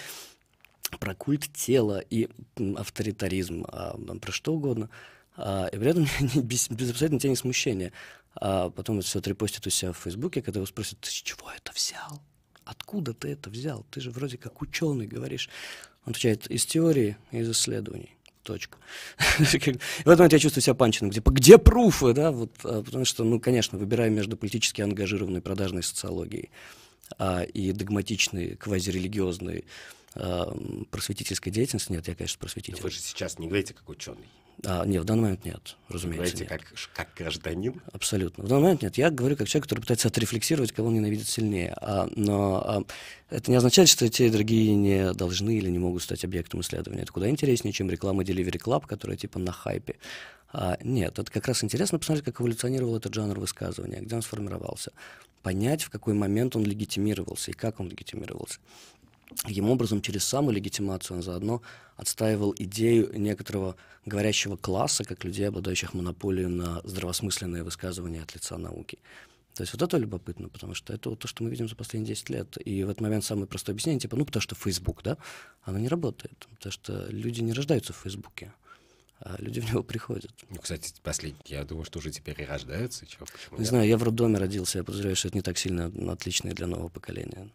про 0.99 1.13
культ 1.13 1.51
тела 1.53 1.99
и 2.09 2.29
авторитаризм, 2.77 3.65
а, 3.67 3.97
про 4.21 4.31
что 4.31 4.53
угодно, 4.53 4.89
а, 5.35 5.67
и 5.67 5.77
при 5.77 5.89
этом 5.89 6.07
без, 6.43 6.69
без 6.69 6.91
абсолютно 6.91 7.19
тени 7.19 7.35
смущения 7.35 7.91
а 8.35 8.69
потом 8.69 8.99
это 8.99 9.07
все 9.07 9.19
отрепостит 9.19 9.65
у 9.67 9.69
себя 9.69 9.91
в 9.91 9.97
Фейсбуке, 9.97 10.41
когда 10.41 10.59
его 10.59 10.65
спросят, 10.65 10.99
ты 10.99 11.09
с 11.09 11.13
чего 11.13 11.51
это 11.55 11.71
взял? 11.73 12.21
Откуда 12.65 13.13
ты 13.13 13.29
это 13.29 13.49
взял? 13.49 13.85
Ты 13.91 14.01
же 14.01 14.11
вроде 14.11 14.37
как 14.37 14.61
ученый 14.61 15.05
говоришь. 15.05 15.49
Он 16.05 16.11
отвечает, 16.11 16.49
из 16.49 16.65
теории, 16.65 17.17
из 17.31 17.49
исследований. 17.49 18.15
Точка. 18.41 18.77
в 19.17 20.05
момент 20.05 20.33
я 20.33 20.39
чувствую 20.39 20.61
себя 20.61 20.73
панчином. 20.73 21.11
Где, 21.11 21.21
где 21.23 21.57
пруфы, 21.57 22.13
да? 22.13 22.31
Вот, 22.31 22.51
а, 22.63 22.83
потому 22.83 23.05
что, 23.05 23.23
ну, 23.23 23.39
конечно, 23.39 23.77
выбирая 23.77 24.09
между 24.09 24.35
политически 24.35 24.81
ангажированной 24.81 25.41
продажной 25.41 25.83
социологией 25.83 26.49
а, 27.17 27.43
и 27.43 27.71
догматичной, 27.71 28.55
квазирелигиозной 28.55 29.65
просветительской 30.13 31.51
деятельностью, 31.51 31.95
нет, 31.95 32.07
я, 32.07 32.15
конечно, 32.15 32.39
просветитель. 32.39 32.77
Но 32.77 32.83
вы 32.83 32.91
же 32.91 32.99
сейчас 32.99 33.39
не 33.39 33.47
говорите 33.47 33.73
как 33.73 33.89
ученый. 33.89 34.27
А, 34.65 34.85
нет, 34.85 35.01
в 35.01 35.05
данный 35.05 35.23
момент 35.23 35.45
нет, 35.45 35.75
разумеется. 35.89 36.37
Вы 36.37 36.45
говорите 36.45 36.45
как, 36.45 36.73
как 36.93 37.09
гражданин? 37.17 37.81
Абсолютно. 37.91 38.43
В 38.43 38.47
данный 38.47 38.63
момент 38.63 38.81
нет. 38.81 38.97
Я 38.97 39.09
говорю 39.09 39.35
как 39.35 39.47
человек, 39.47 39.65
который 39.65 39.81
пытается 39.81 40.07
отрефлексировать, 40.07 40.71
кого 40.71 40.87
он 40.87 40.93
ненавидит 40.93 41.27
сильнее. 41.27 41.75
А, 41.81 42.07
но 42.15 42.63
а, 42.65 42.83
это 43.29 43.51
не 43.51 43.57
означает, 43.57 43.89
что 43.89 44.07
те 44.07 44.29
другие 44.29 44.75
не 44.75 45.13
должны 45.13 45.57
или 45.57 45.69
не 45.69 45.79
могут 45.79 46.03
стать 46.03 46.23
объектом 46.23 46.61
исследования. 46.61 47.01
Это 47.01 47.11
куда 47.11 47.29
интереснее, 47.29 47.73
чем 47.73 47.89
реклама 47.89 48.23
Delivery 48.23 48.61
Club, 48.61 48.85
которая 48.87 49.17
типа 49.17 49.39
на 49.39 49.51
хайпе. 49.51 49.95
А, 50.53 50.77
нет, 50.81 51.19
это 51.19 51.29
как 51.31 51.47
раз 51.47 51.63
интересно 51.63 51.99
посмотреть, 51.99 52.25
как 52.25 52.39
эволюционировал 52.39 52.95
этот 52.95 53.13
жанр 53.13 53.39
высказывания, 53.39 54.01
где 54.01 54.15
он 54.15 54.21
сформировался. 54.21 54.93
Понять, 55.41 55.81
в 55.83 55.89
какой 55.89 56.13
момент 56.13 56.55
он 56.55 56.63
легитимировался 56.63 57.51
и 57.51 57.53
как 57.53 57.79
он 57.79 57.89
легитимировался. 57.89 58.59
Таким 59.41 59.69
образом, 59.69 60.01
через 60.01 60.23
самолегитимацию 60.23 61.17
он 61.17 61.23
заодно 61.23 61.61
отстаивал 61.95 62.53
идею 62.57 63.11
некоторого 63.17 63.75
говорящего 64.05 64.57
класса, 64.57 65.03
как 65.03 65.23
людей, 65.23 65.47
обладающих 65.47 65.93
монополией 65.93 66.47
на 66.47 66.81
здравосмысленные 66.83 67.63
высказывания 67.63 68.21
от 68.21 68.33
лица 68.35 68.57
науки. 68.57 68.99
То 69.53 69.61
есть 69.61 69.73
вот 69.73 69.81
это 69.83 69.97
любопытно, 69.97 70.49
потому 70.49 70.73
что 70.73 70.93
это 70.93 71.11
вот 71.11 71.19
то, 71.19 71.27
что 71.27 71.43
мы 71.43 71.51
видим 71.51 71.69
за 71.69 71.75
последние 71.75 72.15
10 72.15 72.29
лет. 72.29 72.57
И 72.65 72.83
в 72.83 72.89
этот 72.89 73.01
момент 73.01 73.23
самое 73.23 73.45
простое 73.45 73.73
объяснение, 73.73 73.99
типа, 73.99 74.15
ну, 74.15 74.25
потому 74.25 74.41
что 74.41 74.55
Facebook, 74.55 75.03
да, 75.03 75.17
оно 75.61 75.77
не 75.77 75.87
работает. 75.87 76.47
Потому 76.55 76.71
что 76.73 77.05
люди 77.09 77.41
не 77.41 77.53
рождаются 77.53 77.93
в 77.93 77.97
Фейсбуке, 77.97 78.51
а 79.19 79.35
люди 79.37 79.59
в 79.59 79.69
него 79.69 79.83
приходят. 79.83 80.31
Ну, 80.49 80.57
кстати, 80.59 80.91
последний, 81.03 81.39
я 81.45 81.63
думаю, 81.65 81.85
что 81.85 81.99
уже 81.99 82.09
теперь 82.09 82.41
и 82.41 82.45
рождаются. 82.45 83.05
Чего, 83.05 83.27
не 83.57 83.65
знаю, 83.65 83.87
я 83.87 83.97
в 83.97 84.03
роддоме 84.03 84.39
родился, 84.39 84.79
я 84.79 84.83
подозреваю, 84.83 85.15
что 85.15 85.27
это 85.27 85.37
не 85.37 85.43
так 85.43 85.59
сильно 85.59 85.91
отличное 86.11 86.53
для 86.53 86.65
нового 86.65 86.89
поколения. 86.89 87.47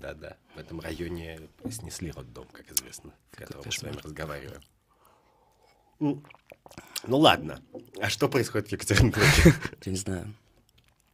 Да-да. 0.00 0.36
В 0.54 0.58
этом 0.58 0.80
районе 0.80 1.40
снесли 1.70 2.10
роддом, 2.10 2.46
как 2.52 2.70
известно, 2.72 3.12
в 3.32 3.36
котором 3.36 3.62
мы 3.64 3.72
с 3.72 3.82
вами 3.82 3.96
разговариваем. 3.96 4.62
Ну, 6.00 6.22
ладно. 7.18 7.62
А 8.00 8.08
что 8.08 8.28
происходит 8.28 8.68
в 8.68 8.72
Екатеринбурге? 8.72 9.54
Я 9.84 9.92
не 9.92 9.98
знаю. 9.98 10.34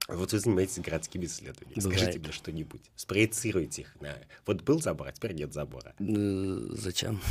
Вот 0.08 0.32
вы 0.32 0.38
занимаетесь 0.38 0.78
городскими 0.80 1.24
исследованиями. 1.24 1.80
Бывает. 1.80 1.98
Скажите 1.98 2.18
мне 2.18 2.32
что-нибудь. 2.32 2.82
Спроецируйте 2.94 3.82
их. 3.82 3.96
На... 4.00 4.14
Вот 4.44 4.62
был 4.62 4.82
забор, 4.82 5.08
а 5.08 5.12
теперь 5.12 5.32
нет 5.32 5.54
забора. 5.54 5.94
Ну, 5.98 6.74
зачем? 6.76 7.22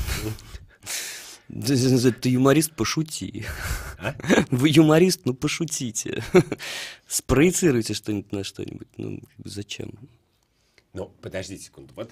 Ты 1.49 2.29
юморист, 2.29 2.75
пошути. 2.75 3.45
А? 3.99 4.15
Вы 4.49 4.69
юморист, 4.69 5.21
ну 5.25 5.35
пошутите. 5.35 6.23
Спроецируйте 7.07 7.93
что-нибудь 7.93 8.31
на 8.31 8.43
что-нибудь. 8.43 8.87
Ну, 8.97 9.21
зачем? 9.43 9.91
Ну, 10.93 11.11
подождите 11.21 11.63
секунду. 11.63 11.93
Вот. 11.95 12.11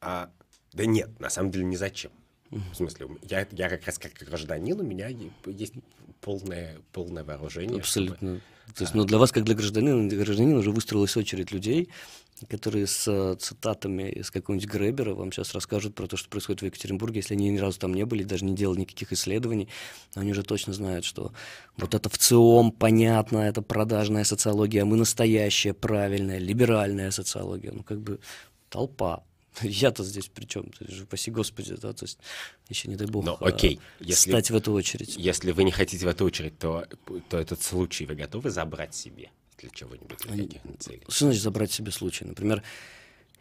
А, 0.00 0.30
да 0.72 0.86
нет, 0.86 1.18
на 1.20 1.30
самом 1.30 1.50
деле 1.50 1.64
не 1.64 1.76
зачем. 1.76 2.12
В 2.50 2.74
смысле, 2.74 3.08
я, 3.22 3.46
я 3.50 3.68
как 3.70 3.86
раз 3.86 3.98
как 3.98 4.12
гражданин, 4.12 4.78
у 4.78 4.82
меня 4.82 5.08
есть 5.46 5.74
полное, 6.20 6.80
полное 6.92 7.24
вооружение. 7.24 7.80
Абсолютно. 7.80 8.16
Чтобы... 8.16 8.74
То 8.74 8.84
есть, 8.84 8.94
ну, 8.94 9.04
для 9.04 9.18
вас, 9.18 9.32
как 9.32 9.44
для 9.44 9.54
гражданина, 9.54 10.08
для 10.08 10.18
гражданина 10.18 10.58
уже 10.58 10.70
выстроилась 10.70 11.16
очередь 11.16 11.50
людей, 11.50 11.88
которые 12.48 12.86
с 12.86 13.06
э, 13.06 13.36
цитатами 13.38 14.10
из 14.10 14.30
какого-нибудь 14.30 14.68
Гребера 14.68 15.14
вам 15.14 15.32
сейчас 15.32 15.54
расскажут 15.54 15.94
про 15.94 16.06
то, 16.06 16.16
что 16.16 16.28
происходит 16.28 16.62
в 16.62 16.64
Екатеринбурге, 16.66 17.20
если 17.20 17.34
они 17.34 17.50
ни 17.50 17.58
разу 17.58 17.78
там 17.78 17.94
не 17.94 18.04
были, 18.04 18.24
даже 18.24 18.44
не 18.44 18.54
делали 18.54 18.80
никаких 18.80 19.12
исследований, 19.12 19.68
они 20.14 20.32
уже 20.32 20.42
точно 20.42 20.72
знают, 20.72 21.04
что 21.04 21.32
вот 21.76 21.94
это 21.94 22.08
в 22.08 22.18
ЦИОМ 22.18 22.72
понятно, 22.72 23.38
это 23.38 23.62
продажная 23.62 24.24
социология, 24.24 24.82
а 24.82 24.86
мы 24.86 24.96
настоящая, 24.96 25.72
правильная, 25.72 26.38
либеральная 26.38 27.10
социология. 27.10 27.72
Ну, 27.72 27.82
как 27.82 28.00
бы 28.00 28.18
толпа. 28.68 29.22
Я-то 29.62 30.02
здесь 30.02 30.28
при 30.28 30.46
чем? 30.46 30.70
Спаси 31.06 31.30
Господи, 31.30 31.76
да, 31.80 31.92
то 31.92 32.04
есть 32.04 32.18
еще 32.68 32.88
не 32.88 32.96
дай 32.96 33.06
бог 33.06 33.24
Но, 33.24 33.36
ну, 33.40 33.46
окей, 33.46 33.80
если, 34.00 34.30
стать 34.30 34.50
в 34.50 34.56
эту 34.56 34.72
очередь. 34.72 35.16
Если 35.16 35.52
вы 35.52 35.64
не 35.64 35.70
хотите 35.70 36.06
в 36.06 36.08
эту 36.08 36.24
очередь, 36.24 36.58
то, 36.58 36.86
то 37.28 37.38
этот 37.38 37.62
случай 37.62 38.06
вы 38.06 38.14
готовы 38.14 38.50
забрать 38.50 38.94
себе 38.94 39.30
для 39.62 39.70
чего-нибудь, 39.70 40.18
для 40.18 40.44
каких-нибудь 40.46 40.82
целей? 40.82 41.02
Что 41.08 41.24
значит 41.26 41.42
забрать 41.42 41.72
себе 41.72 41.90
случай? 41.90 42.24
Например, 42.24 42.62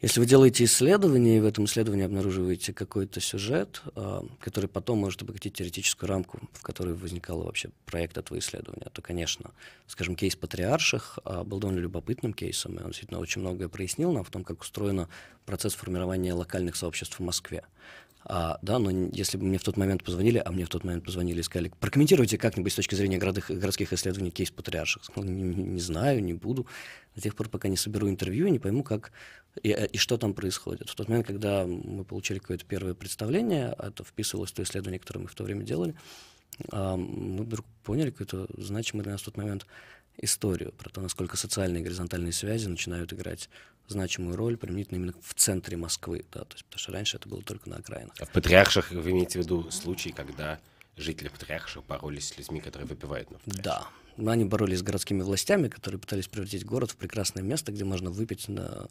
если 0.02 0.20
вы 0.20 0.26
делаете 0.26 0.64
исследование, 0.64 1.38
и 1.38 1.40
в 1.40 1.46
этом 1.46 1.66
исследовании 1.66 2.06
обнаруживаете 2.06 2.74
какой-то 2.74 3.22
сюжет, 3.22 3.84
э, 3.96 4.22
который 4.40 4.68
потом 4.68 4.98
может 4.98 5.22
обогатить 5.22 5.54
теоретическую 5.54 6.10
рамку, 6.10 6.40
в 6.54 6.64
которой 6.64 6.96
возникал 6.96 7.44
вообще 7.44 7.70
проект 7.86 8.18
этого 8.18 8.40
исследования, 8.40 8.90
то, 8.92 9.04
конечно, 9.04 9.52
скажем, 9.86 10.16
кейс 10.16 10.36
Патриарших 10.36 11.20
э, 11.24 11.44
был 11.44 11.60
довольно 11.60 11.80
любопытным 11.80 12.34
кейсом, 12.34 12.80
и 12.80 12.82
он 12.82 12.88
действительно 12.88 13.20
очень 13.20 13.42
многое 13.42 13.68
прояснил 13.68 14.12
нам 14.12 14.24
в 14.24 14.32
том, 14.32 14.44
как 14.44 14.62
устроен 14.62 15.08
процесс 15.46 15.76
формирования 15.76 16.34
локальных 16.34 16.76
сообществ 16.76 17.20
в 17.20 17.24
Москве. 17.24 17.64
А, 18.24 18.60
да, 18.62 18.78
но 18.78 18.92
если 19.12 19.38
бы 19.38 19.46
мне 19.46 19.58
в 19.58 19.64
тот 19.64 19.78
момент 19.78 20.04
позвонили, 20.04 20.42
а 20.44 20.52
мне 20.52 20.66
в 20.66 20.70
тот 20.70 20.84
момент 20.84 21.04
позвонили 21.04 21.40
и 21.40 21.44
сказали, 21.44 21.72
прокомментируйте 21.80 22.38
как-нибудь 22.38 22.72
с 22.72 22.76
точки 22.76 22.96
зрения 22.96 23.18
городых, 23.18 23.50
городских 23.50 23.94
исследований 23.94 24.32
кейс 24.32 24.52
патриарших. 24.52 25.04
Сказал, 25.04 25.24
не, 25.30 25.44
не 25.44 25.82
знаю, 25.82 26.24
не 26.24 26.34
буду. 26.34 26.68
До 27.16 27.22
тех 27.22 27.36
пор, 27.36 27.50
пока 27.50 27.68
не 27.68 27.78
соберу 27.78 28.10
интервью, 28.10 28.48
не 28.50 28.60
пойму, 28.60 28.84
как 28.84 29.12
и, 29.64 29.70
и 29.70 29.98
что 29.98 30.18
там 30.18 30.34
происходит. 30.34 30.90
В 30.90 30.96
тот 30.96 31.10
момент, 31.10 31.28
когда 31.28 31.66
мы 31.66 32.04
получили 32.04 32.40
какое-то 32.40 32.66
первое 32.66 32.94
представление, 32.94 33.74
а 33.78 33.88
это 33.88 34.04
вписывалось 34.04 34.52
в 34.52 34.54
то 34.54 34.64
исследование, 34.64 35.00
которое 35.00 35.22
мы 35.22 35.28
в 35.28 35.36
то 35.36 35.44
время 35.44 35.64
делали, 35.64 35.96
а, 36.72 36.96
мы 36.96 37.44
вдруг 37.44 37.66
поняли 37.84 38.12
какую-то 38.12 38.48
значимую 38.58 39.04
для 39.04 39.14
нас 39.14 39.22
в 39.22 39.26
тот 39.26 39.38
момент 39.38 39.66
историю 40.22 40.72
про 40.74 40.90
то, 40.90 41.02
насколько 41.02 41.38
социальные 41.38 41.84
горизонтальные 41.84 42.34
связи 42.34 42.68
начинают 42.68 43.14
играть 43.14 43.50
значимую 43.88 44.36
роль 44.36 44.58
применительно 44.58 44.98
именно 44.98 45.14
в 45.22 45.34
центре 45.34 45.78
Москвы, 45.78 46.26
да, 46.32 46.42
то 46.42 46.54
есть, 46.54 46.66
потому 46.66 46.80
что 46.80 46.92
раньше 46.92 47.18
это 47.18 47.28
было 47.28 47.42
только 47.42 47.70
на 47.70 47.78
окраинах. 47.78 48.14
А 48.20 48.26
в 48.26 48.30
Патриарших 48.30 48.92
вы 48.92 49.12
имеете 49.12 49.40
в 49.40 49.44
виду 49.44 49.70
случаи, 49.72 50.10
когда 50.10 50.60
жители 50.98 51.28
Патриарших 51.28 51.86
боролись 51.86 52.30
с 52.30 52.38
людьми, 52.38 52.62
которые 52.62 52.88
выпивают 52.88 53.32
на 53.32 53.40
Да, 53.46 53.88
они 54.18 54.46
боролись 54.46 54.80
с 54.80 54.84
городскими 54.84 55.22
властями, 55.22 55.68
которые 55.68 56.00
пытались 56.00 56.28
превратить 56.28 56.66
город 56.66 56.92
в 56.92 56.96
прекрасное 56.96 57.44
место, 57.44 57.72
где 57.72 57.84
можно 57.84 58.12
выпить. 58.12 58.48
На... 58.48 58.88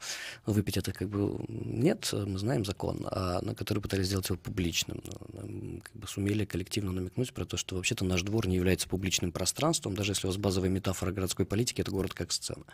Выпить 0.46 0.76
это 0.76 0.92
как 0.92 1.08
бы 1.08 1.44
нет, 1.48 2.10
мы 2.12 2.38
знаем 2.38 2.64
закон, 2.64 3.06
а 3.10 3.40
на 3.42 3.54
который 3.54 3.80
пытались 3.80 4.06
сделать 4.06 4.28
его 4.28 4.38
публичным. 4.38 5.02
Ну, 5.32 5.80
как 5.82 5.96
бы 5.96 6.06
сумели 6.08 6.44
коллективно 6.44 6.92
намекнуть 6.92 7.32
про 7.32 7.44
то, 7.44 7.56
что 7.56 7.76
вообще-то 7.76 8.04
наш 8.04 8.22
двор 8.22 8.46
не 8.46 8.56
является 8.56 8.88
публичным 8.88 9.32
пространством, 9.32 9.94
даже 9.94 10.12
если 10.12 10.26
у 10.26 10.30
вас 10.30 10.36
базовая 10.36 10.70
метафора 10.70 11.12
городской 11.12 11.46
политики— 11.46 11.80
это 11.82 11.90
город 11.90 12.14
как 12.14 12.32
сцена. 12.32 12.64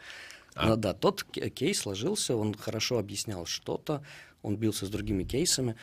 А? 0.55 0.69
Но, 0.69 0.77
да, 0.77 0.95
тот 0.95 1.25
кейс 1.25 1.81
сложился, 1.81 2.35
он 2.35 2.55
хорошо 2.55 2.99
объяснял 2.99 3.45
что-то, 3.47 4.03
он 4.43 4.57
бился 4.57 4.87
с 4.87 4.89
другими 4.89 5.25
кейсами. 5.25 5.77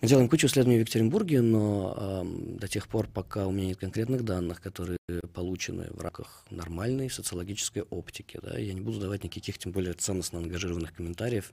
Мы 0.00 0.06
делаем 0.06 0.28
кучу 0.28 0.46
исследований 0.46 0.78
в 0.78 0.80
Екатеринбурге, 0.82 1.42
но 1.42 1.94
э, 1.96 2.58
до 2.60 2.68
тех 2.68 2.86
пор, 2.86 3.08
пока 3.08 3.48
у 3.48 3.50
меня 3.50 3.66
нет 3.66 3.78
конкретных 3.78 4.24
данных, 4.24 4.62
которые 4.62 4.98
получены 5.34 5.88
в 5.90 6.00
рамках 6.00 6.44
нормальной 6.50 7.10
социологической 7.10 7.82
оптики, 7.82 8.38
да, 8.40 8.56
я 8.56 8.74
не 8.74 8.80
буду 8.80 9.00
давать 9.00 9.24
никаких, 9.24 9.58
тем 9.58 9.72
более 9.72 9.94
ценностно 9.94 10.38
ангажированных 10.38 10.94
комментариев 10.94 11.52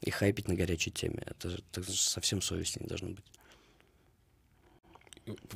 и 0.00 0.10
хайпить 0.10 0.48
на 0.48 0.54
горячей 0.54 0.90
теме. 0.90 1.22
Это, 1.24 1.56
это 1.70 1.92
совсем 1.92 2.42
совести 2.42 2.80
не 2.82 2.88
должно 2.88 3.10
быть 3.10 3.24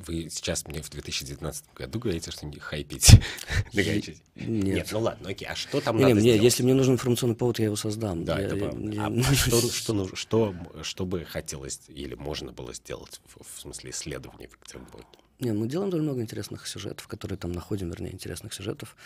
вы 0.07 0.28
сейчас 0.31 0.66
мне 0.66 0.81
в 0.83 0.90
2019 0.90 1.74
году 1.74 1.98
говорите, 1.98 2.31
что 2.31 2.46
не 2.46 2.59
хайпите 2.59 3.22
Нет. 3.72 4.18
Нет, 4.35 4.88
ну 4.92 5.00
ладно, 5.00 5.28
окей. 5.28 5.46
А 5.48 5.54
что 5.54 5.81
там 5.81 5.98
надо 5.98 6.14
мне, 6.14 6.37
Если 6.37 6.62
мне 6.62 6.74
нужен 6.74 6.94
информационный 6.94 7.37
повод, 7.37 7.59
я 7.59 7.66
его 7.66 7.76
создам. 7.76 8.24
Да, 8.24 8.38
это 8.38 8.57
правда. 8.57 9.07
А 9.07 10.14
что, 10.83 11.04
бы 11.07 11.24
хотелось 11.24 11.81
или 11.88 12.14
можно 12.14 12.52
было 12.52 12.72
сделать 12.72 13.20
в, 13.26 13.61
смысле 13.61 13.90
исследований 13.90 14.46
в 14.46 14.52
Екатеринбурге? 14.52 15.07
Не, 15.40 15.52
мы 15.52 15.68
делаем 15.68 15.90
довольно 15.90 16.11
много 16.11 16.22
интересных 16.22 16.66
сюжетов, 16.66 17.07
которые 17.07 17.38
там 17.38 17.52
находим, 17.52 17.90
вернее, 17.90 18.12
интересных 18.12 18.52
сюжетов. 18.54 18.96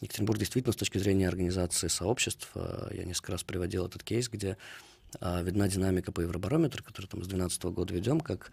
Екатеринбург 0.00 0.38
действительно 0.38 0.72
с 0.72 0.76
точки 0.76 0.98
зрения 0.98 1.28
организации 1.28 1.88
сообществ, 1.88 2.48
э, 2.54 2.90
я 2.94 3.04
несколько 3.04 3.32
раз 3.32 3.42
приводил 3.42 3.86
этот 3.86 4.02
кейс, 4.02 4.28
где 4.28 4.56
а, 5.20 5.42
видна 5.42 5.68
динамика 5.68 6.12
по 6.12 6.20
Евробарометру, 6.20 6.82
который 6.82 7.06
там 7.06 7.22
с 7.22 7.26
2012 7.26 7.64
года 7.64 7.92
ведем, 7.92 8.20
как 8.20 8.50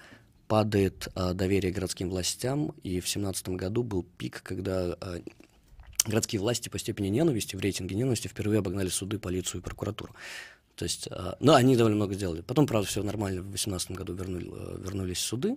падает 0.49 1.09
а, 1.13 1.33
доверие 1.35 1.71
городским 1.71 2.09
властям, 2.09 2.73
и 2.81 2.99
в 2.99 3.05
2017 3.05 3.49
году 3.49 3.83
был 3.83 4.03
пик, 4.17 4.41
когда 4.41 4.97
а, 4.99 5.21
городские 6.05 6.41
власти 6.41 6.69
по 6.69 6.79
степени 6.79 7.07
ненависти, 7.07 7.55
в 7.55 7.59
рейтинге 7.59 7.95
ненависти 7.95 8.27
впервые 8.27 8.57
обогнали 8.59 8.89
суды, 8.89 9.19
полицию 9.19 9.61
и 9.61 9.63
прокуратуру. 9.63 10.15
То 10.75 10.85
есть, 10.85 11.07
а, 11.11 11.37
ну, 11.39 11.53
они 11.53 11.77
довольно 11.77 11.97
много 11.97 12.15
сделали. 12.15 12.41
Потом, 12.41 12.65
правда, 12.65 12.87
все 12.87 13.03
нормально, 13.03 13.41
в 13.41 13.51
2018 13.51 13.91
году 13.91 14.13
вернули, 14.15 14.45
вернулись 14.83 15.19
суды, 15.19 15.55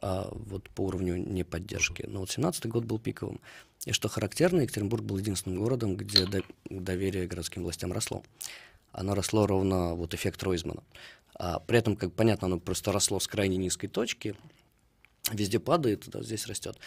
вот 0.00 0.70
по 0.70 0.86
уровню 0.86 1.16
неподдержки. 1.16 2.04
Но 2.08 2.20
вот 2.20 2.28
2017 2.30 2.66
год 2.66 2.84
был 2.84 2.98
пиковым. 2.98 3.40
И 3.84 3.92
что 3.92 4.08
характерно, 4.08 4.62
Екатеринбург 4.62 5.04
был 5.04 5.18
единственным 5.18 5.60
городом, 5.60 5.96
где 5.96 6.26
доверие 6.64 7.26
городским 7.26 7.62
властям 7.62 7.92
росло. 7.92 8.24
Оно 8.90 9.14
росло 9.14 9.46
ровно 9.46 9.94
вот 9.94 10.14
эффект 10.14 10.42
Ройзмана. 10.42 10.82
А 11.36 11.58
при 11.58 11.78
этом, 11.78 11.96
как 11.96 12.12
понятно, 12.12 12.46
оно 12.46 12.58
просто 12.58 12.92
росло 12.92 13.20
с 13.20 13.26
крайне 13.26 13.56
низкой 13.56 13.88
точки, 13.88 14.36
везде 15.32 15.58
падает, 15.58 16.08
да, 16.08 16.22
здесь 16.22 16.46
растет. 16.46 16.78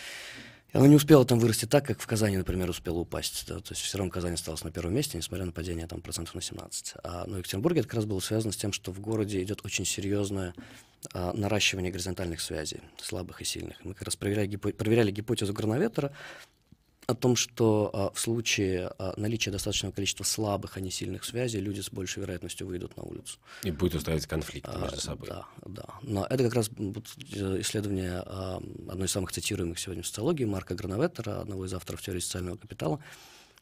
И 0.74 0.78
оно 0.78 0.86
не 0.88 0.96
успело 0.96 1.26
там 1.26 1.40
вырасти 1.40 1.66
так, 1.66 1.86
как 1.86 2.02
в 2.02 2.08
Казани, 2.08 2.38
например, 2.38 2.70
успело 2.70 3.00
упасть. 3.00 3.46
Да? 3.48 3.60
То 3.60 3.72
есть 3.72 3.82
все 3.82 3.98
равно 3.98 4.12
Казань 4.12 4.34
осталась 4.34 4.64
на 4.64 4.72
первом 4.72 4.94
месте, 4.94 5.18
несмотря 5.18 5.46
на 5.46 5.54
падение 5.54 5.88
там, 5.88 6.02
процентов 6.02 6.36
на 6.36 6.42
17. 6.42 6.96
А, 7.04 7.26
но 7.26 7.38
Екатеринбурге 7.38 7.80
это 7.80 7.88
как 7.88 7.96
раз 7.96 8.06
было 8.06 8.20
связано 8.20 8.52
с 8.52 8.58
тем, 8.58 8.74
что 8.74 8.92
в 8.92 9.00
городе 9.00 9.42
идет 9.42 9.62
очень 9.64 9.86
серьезное 9.86 10.54
а, 11.14 11.32
наращивание 11.34 11.92
горизонтальных 11.92 12.42
связей, 12.42 12.82
слабых 13.02 13.42
и 13.42 13.46
сильных. 13.46 13.78
Мы 13.86 13.94
как 13.94 14.04
раз 14.04 14.18
проверяли, 14.18 14.50
гипо- 14.50 14.74
проверяли 14.74 15.12
гипотезу 15.12 15.54
Грановетера 15.54 16.12
о 17.08 17.16
том, 17.16 17.38
что 17.38 17.90
а, 17.94 18.12
в 18.14 18.20
случае 18.20 18.92
а, 19.00 19.14
наличия 19.16 19.50
достаточного 19.50 19.94
количества 19.94 20.26
слабых, 20.26 20.76
а 20.76 20.82
не 20.82 20.92
сильных 20.92 21.24
связей, 21.24 21.62
люди 21.62 21.80
с 21.80 21.90
большей 21.90 22.20
вероятностью 22.20 22.68
выйдут 22.68 22.98
на 22.98 23.04
улицу. 23.04 23.40
И 23.64 23.72
будет 23.72 23.96
устраивать 23.96 24.28
конфликты 24.28 24.70
а, 24.74 24.78
между 24.78 25.00
собой. 25.00 25.30
Да, 25.30 25.46
да. 25.66 25.86
Но 26.02 26.26
это 26.26 26.44
как 26.44 26.54
раз 26.54 26.70
исследование 26.70 28.20
одной 28.20 29.06
из 29.06 29.12
самых 29.12 29.32
цитируемых 29.32 29.80
сегодня 29.80 30.04
в 30.04 30.08
социологии 30.08 30.44
Марка 30.44 30.76
Грановеттера, 30.76 31.40
одного 31.40 31.66
из 31.66 31.74
авторов 31.74 32.02
теории 32.02 32.20
социального 32.20 32.58
капитала, 32.58 33.00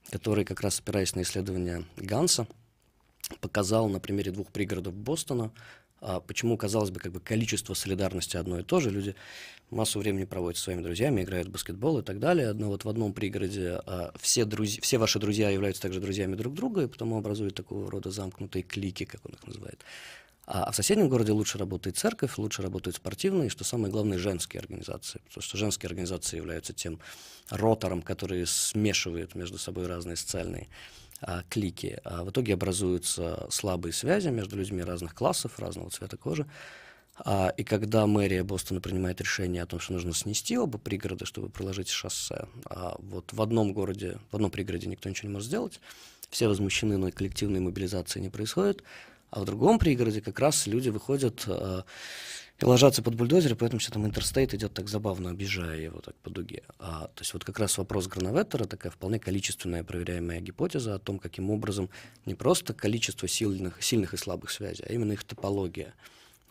который, 0.09 0.43
как 0.43 0.61
раз 0.61 0.79
опираясь 0.79 1.13
на 1.13 1.21
исследование 1.21 1.85
Ганса, 1.97 2.47
показал 3.41 3.89
на 3.89 3.99
примере 3.99 4.31
двух 4.31 4.51
пригородов 4.51 4.95
Бостона, 4.95 5.51
почему, 6.27 6.57
казалось 6.57 6.91
бы, 6.91 6.99
как 6.99 7.11
бы 7.11 7.19
количество 7.19 7.73
солидарности 7.73 8.37
одно 8.37 8.59
и 8.59 8.63
то 8.63 8.79
же. 8.79 8.89
Люди 8.89 9.15
массу 9.69 9.99
времени 9.99 10.25
проводят 10.25 10.57
со 10.57 10.65
своими 10.65 10.81
друзьями, 10.81 11.23
играют 11.23 11.47
в 11.47 11.51
баскетбол 11.51 11.99
и 11.99 12.03
так 12.03 12.19
далее. 12.19 12.53
Но 12.53 12.67
вот 12.67 12.85
в 12.85 12.89
одном 12.89 13.13
пригороде 13.13 13.79
а, 13.85 14.11
все, 14.19 14.45
друзья, 14.45 14.79
все 14.81 14.97
ваши 14.97 15.19
друзья 15.19 15.49
являются 15.49 15.81
также 15.81 15.99
друзьями 15.99 16.35
друг 16.35 16.53
друга, 16.53 16.83
и 16.83 16.87
потому 16.87 17.17
образуют 17.17 17.55
такого 17.55 17.89
рода 17.89 18.11
замкнутые 18.11 18.63
клики, 18.63 19.05
как 19.05 19.25
он 19.25 19.33
их 19.33 19.47
называет. 19.47 19.83
А 20.47 20.71
в 20.71 20.75
соседнем 20.75 21.09
городе 21.09 21.31
лучше 21.31 21.57
работает 21.57 21.97
церковь, 21.97 22.37
лучше 22.37 22.61
работают 22.61 22.95
спортивные, 22.95 23.47
и, 23.47 23.49
что 23.49 23.63
самое 23.63 23.91
главное, 23.91 24.19
женские 24.19 24.59
организации. 24.59 25.19
Потому 25.25 25.41
что 25.41 25.57
женские 25.57 25.87
организации 25.87 26.37
являются 26.37 26.71
тем 26.71 26.99
ротором, 27.49 28.03
который 28.03 28.45
смешивает 28.45 29.33
между 29.33 29.57
собой 29.57 29.87
разные 29.87 30.15
социальные 30.15 30.67
а, 31.21 31.43
клики. 31.49 31.99
А 32.03 32.23
в 32.23 32.29
итоге 32.29 32.53
образуются 32.53 33.47
слабые 33.49 33.93
связи 33.93 34.29
между 34.29 34.57
людьми 34.57 34.83
разных 34.83 35.13
классов, 35.13 35.59
разного 35.59 35.89
цвета 35.89 36.17
кожи. 36.17 36.45
А, 37.17 37.53
и 37.55 37.63
когда 37.63 38.05
мэрия 38.07 38.43
Бостона 38.43 38.81
принимает 38.81 39.21
решение 39.21 39.63
о 39.63 39.65
том, 39.65 39.79
что 39.79 39.93
нужно 39.93 40.13
снести 40.13 40.57
оба 40.57 40.77
пригорода, 40.77 41.25
чтобы 41.25 41.49
проложить 41.49 41.89
шоссе, 41.89 42.47
вот 42.99 43.31
в 43.31 43.41
одном 43.41 43.73
городе, 43.73 44.19
в 44.31 44.35
одном 44.35 44.51
пригороде 44.51 44.87
никто 44.87 45.09
ничего 45.09 45.29
не 45.29 45.33
может 45.33 45.47
сделать, 45.47 45.79
все 46.29 46.47
возмущены, 46.47 46.97
но 46.97 47.11
коллективной 47.11 47.61
мобилизации 47.61 48.19
не 48.19 48.29
происходит, 48.29 48.83
а 49.31 49.41
в 49.41 49.45
другом 49.45 49.79
пригороде 49.79 50.21
как 50.21 50.39
раз 50.39 50.67
люди 50.67 50.89
выходят 50.89 51.47
и 52.59 52.65
ложатся 52.65 53.01
под 53.03 53.15
бульдозеры, 53.15 53.55
поэтому 53.55 53.79
все 53.79 53.91
там 53.91 54.05
интерстейт 54.05 54.53
идет 54.53 54.73
так 54.73 54.87
забавно, 54.87 55.31
обижая 55.31 55.77
его 55.77 55.99
так 55.99 56.15
по 56.15 56.29
дуге. 56.29 56.63
А, 56.79 57.07
то 57.07 57.21
есть 57.21 57.33
вот 57.33 57.43
как 57.43 57.59
раз 57.59 57.77
вопрос 57.77 58.07
Грановеттера, 58.07 58.65
такая 58.65 58.91
вполне 58.91 59.19
количественная 59.19 59.83
проверяемая 59.83 60.39
гипотеза 60.39 60.95
о 60.95 60.99
том, 60.99 61.19
каким 61.19 61.49
образом 61.49 61.89
не 62.25 62.33
просто 62.33 62.73
количество 62.73 63.27
сильных, 63.27 63.83
сильных 63.83 64.13
и 64.13 64.17
слабых 64.17 64.51
связей, 64.51 64.85
а 64.87 64.93
именно 64.93 65.11
их 65.11 65.23
топология. 65.25 65.93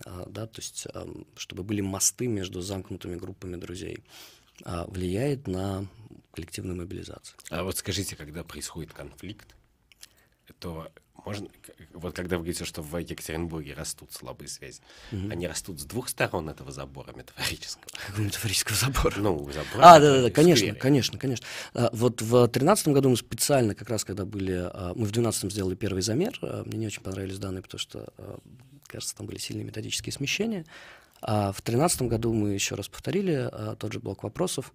А, 0.05 0.27
да, 0.29 0.47
то 0.47 0.61
есть 0.61 0.87
а, 0.93 1.09
чтобы 1.37 1.63
были 1.63 1.81
мосты 1.81 2.27
между 2.27 2.61
замкнутыми 2.61 3.17
группами 3.17 3.57
друзей, 3.57 4.05
а, 4.65 4.87
влияет 4.87 5.47
на 5.47 5.87
коллективную 6.33 6.77
мобилизацию. 6.77 7.39
А 7.51 7.63
вот 7.63 7.79
скажите, 7.79 8.15
когда 8.15 8.45
происходит 8.45 8.93
конфликт, 8.93 9.55
то 10.59 10.91
можно, 11.27 11.49
вот 11.93 12.15
когда 12.15 12.37
вы 12.37 12.45
говорите, 12.45 12.65
что 12.65 12.83
в 12.83 12.97
Екатеринбурге 12.97 13.75
растут 13.75 14.13
слабые 14.13 14.49
связи, 14.49 14.81
угу. 15.13 15.31
они 15.31 15.47
растут 15.47 15.81
с 15.81 15.85
двух 15.85 16.09
сторон 16.09 16.49
этого 16.49 16.73
забора 16.73 17.13
метафорического. 17.15 17.85
Какого 18.07 18.25
метафорического 18.25 18.77
забора? 18.77 19.15
Ну, 19.19 19.39
забора. 19.53 19.83
А, 19.83 20.01
да, 20.01 20.17
да, 20.17 20.23
да, 20.23 20.31
конечно, 20.31 20.75
конечно, 20.75 21.19
конечно. 21.19 21.47
А, 21.75 21.91
вот 21.93 22.23
в 22.23 22.49
тринадцатом 22.49 22.93
году 22.93 23.09
мы 23.09 23.17
специально, 23.17 23.75
как 23.75 23.89
раз 23.91 24.05
когда 24.05 24.25
были, 24.25 24.53
а, 24.53 24.93
мы 24.95 25.07
в 25.07 25.13
двенадцатом 25.13 25.51
сделали 25.51 25.75
первый 25.75 26.03
замер, 26.03 26.39
а, 26.43 26.65
мне 26.65 26.79
не 26.79 26.87
очень 26.87 27.03
понравились 27.03 27.39
данные, 27.39 27.63
потому 27.63 27.79
что, 27.79 28.13
кажется, 28.87 29.17
там 29.17 29.27
были 29.27 29.39
сильные 29.39 29.65
методические 29.65 30.13
смещения. 30.13 30.65
А 31.27 31.53
в 31.53 31.57
2013 31.65 32.03
году 32.03 32.35
мы 32.35 32.51
еще 32.51 32.75
раз 32.75 32.89
повторили 32.89 33.49
а, 33.51 33.77
тот 33.77 33.95
же 33.95 33.99
блок 33.99 34.23
вопросов, 34.25 34.73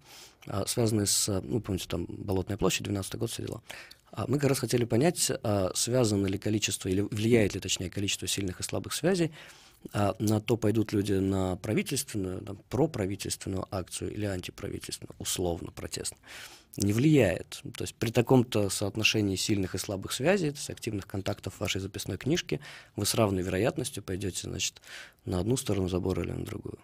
а, 0.48 0.66
связанный 0.66 1.06
с, 1.06 1.28
ну, 1.44 1.60
помните, 1.60 1.86
там 1.88 2.06
Болотная 2.08 2.56
площадь, 2.56 2.82
12 2.82 3.14
год, 3.14 3.30
все 3.30 3.46
дела. 3.46 3.62
А 4.10 4.24
мы 4.26 4.40
как 4.40 4.48
раз 4.48 4.58
хотели 4.58 4.84
понять, 4.84 5.30
а, 5.44 5.70
связано 5.74 6.26
ли 6.26 6.38
количество, 6.38 6.88
или 6.88 7.02
влияет 7.02 7.54
ли, 7.54 7.60
точнее, 7.60 7.88
количество 7.88 8.26
сильных 8.26 8.58
и 8.58 8.64
слабых 8.64 8.94
связей 8.94 9.30
а, 9.92 10.16
на 10.18 10.40
то, 10.40 10.56
пойдут 10.56 10.92
люди 10.92 11.12
на 11.12 11.54
правительственную, 11.54 12.40
там, 12.40 12.58
проправительственную 12.68 13.68
акцию 13.70 14.12
или 14.12 14.24
антиправительственную, 14.24 15.14
условно, 15.20 15.70
протестную. 15.70 16.20
Не 16.76 16.92
влияет. 16.92 17.60
То 17.76 17.84
есть 17.84 17.94
при 17.94 18.10
таком-то 18.10 18.70
соотношении 18.70 19.36
сильных 19.36 19.74
и 19.74 19.78
слабых 19.78 20.12
связей, 20.12 20.50
то 20.50 20.56
есть 20.56 20.70
активных 20.70 21.06
контактов 21.06 21.54
в 21.54 21.60
вашей 21.60 21.80
записной 21.80 22.16
книжке, 22.16 22.60
вы 22.96 23.06
с 23.06 23.14
равной 23.14 23.42
вероятностью 23.42 24.02
пойдете, 24.02 24.48
значит, 24.48 24.80
на 25.24 25.40
одну 25.40 25.56
сторону 25.56 25.88
забора 25.88 26.22
или 26.22 26.32
на 26.32 26.44
другую. 26.44 26.78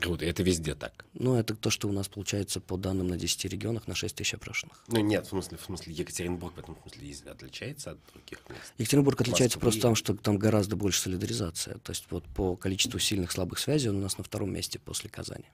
Круто, 0.00 0.24
это 0.24 0.42
везде 0.42 0.74
так. 0.74 1.04
Ну, 1.12 1.34
это 1.34 1.54
то, 1.54 1.68
что 1.68 1.86
у 1.86 1.92
нас 1.92 2.08
получается 2.08 2.60
по 2.60 2.78
данным 2.78 3.08
на 3.08 3.18
10 3.18 3.44
регионах 3.44 3.86
на 3.86 3.94
6 3.94 4.16
тысяч 4.16 4.32
опрошенных. 4.32 4.82
Ну, 4.88 5.00
нет, 5.00 5.26
в 5.26 5.28
смысле, 5.28 5.58
в 5.58 5.64
смысле 5.64 5.92
Екатеринбург 5.92 6.54
в 6.56 6.58
этом 6.58 6.78
смысле 6.80 7.30
отличается 7.30 7.90
от 7.92 7.98
других 8.12 8.38
мест. 8.48 8.72
Екатеринбург 8.78 9.20
отличается 9.20 9.58
Москвы. 9.58 9.60
просто 9.60 9.80
тем, 9.82 9.94
что 9.94 10.14
там 10.14 10.38
гораздо 10.38 10.76
больше 10.76 11.02
солидаризация. 11.02 11.76
То 11.78 11.90
есть 11.92 12.06
вот 12.08 12.24
по 12.24 12.56
количеству 12.56 12.98
сильных 12.98 13.32
слабых 13.32 13.58
связей 13.58 13.90
он 13.90 13.96
у 13.96 14.00
нас 14.00 14.16
на 14.16 14.24
втором 14.24 14.52
месте 14.54 14.78
после 14.78 15.10
Казани. 15.10 15.44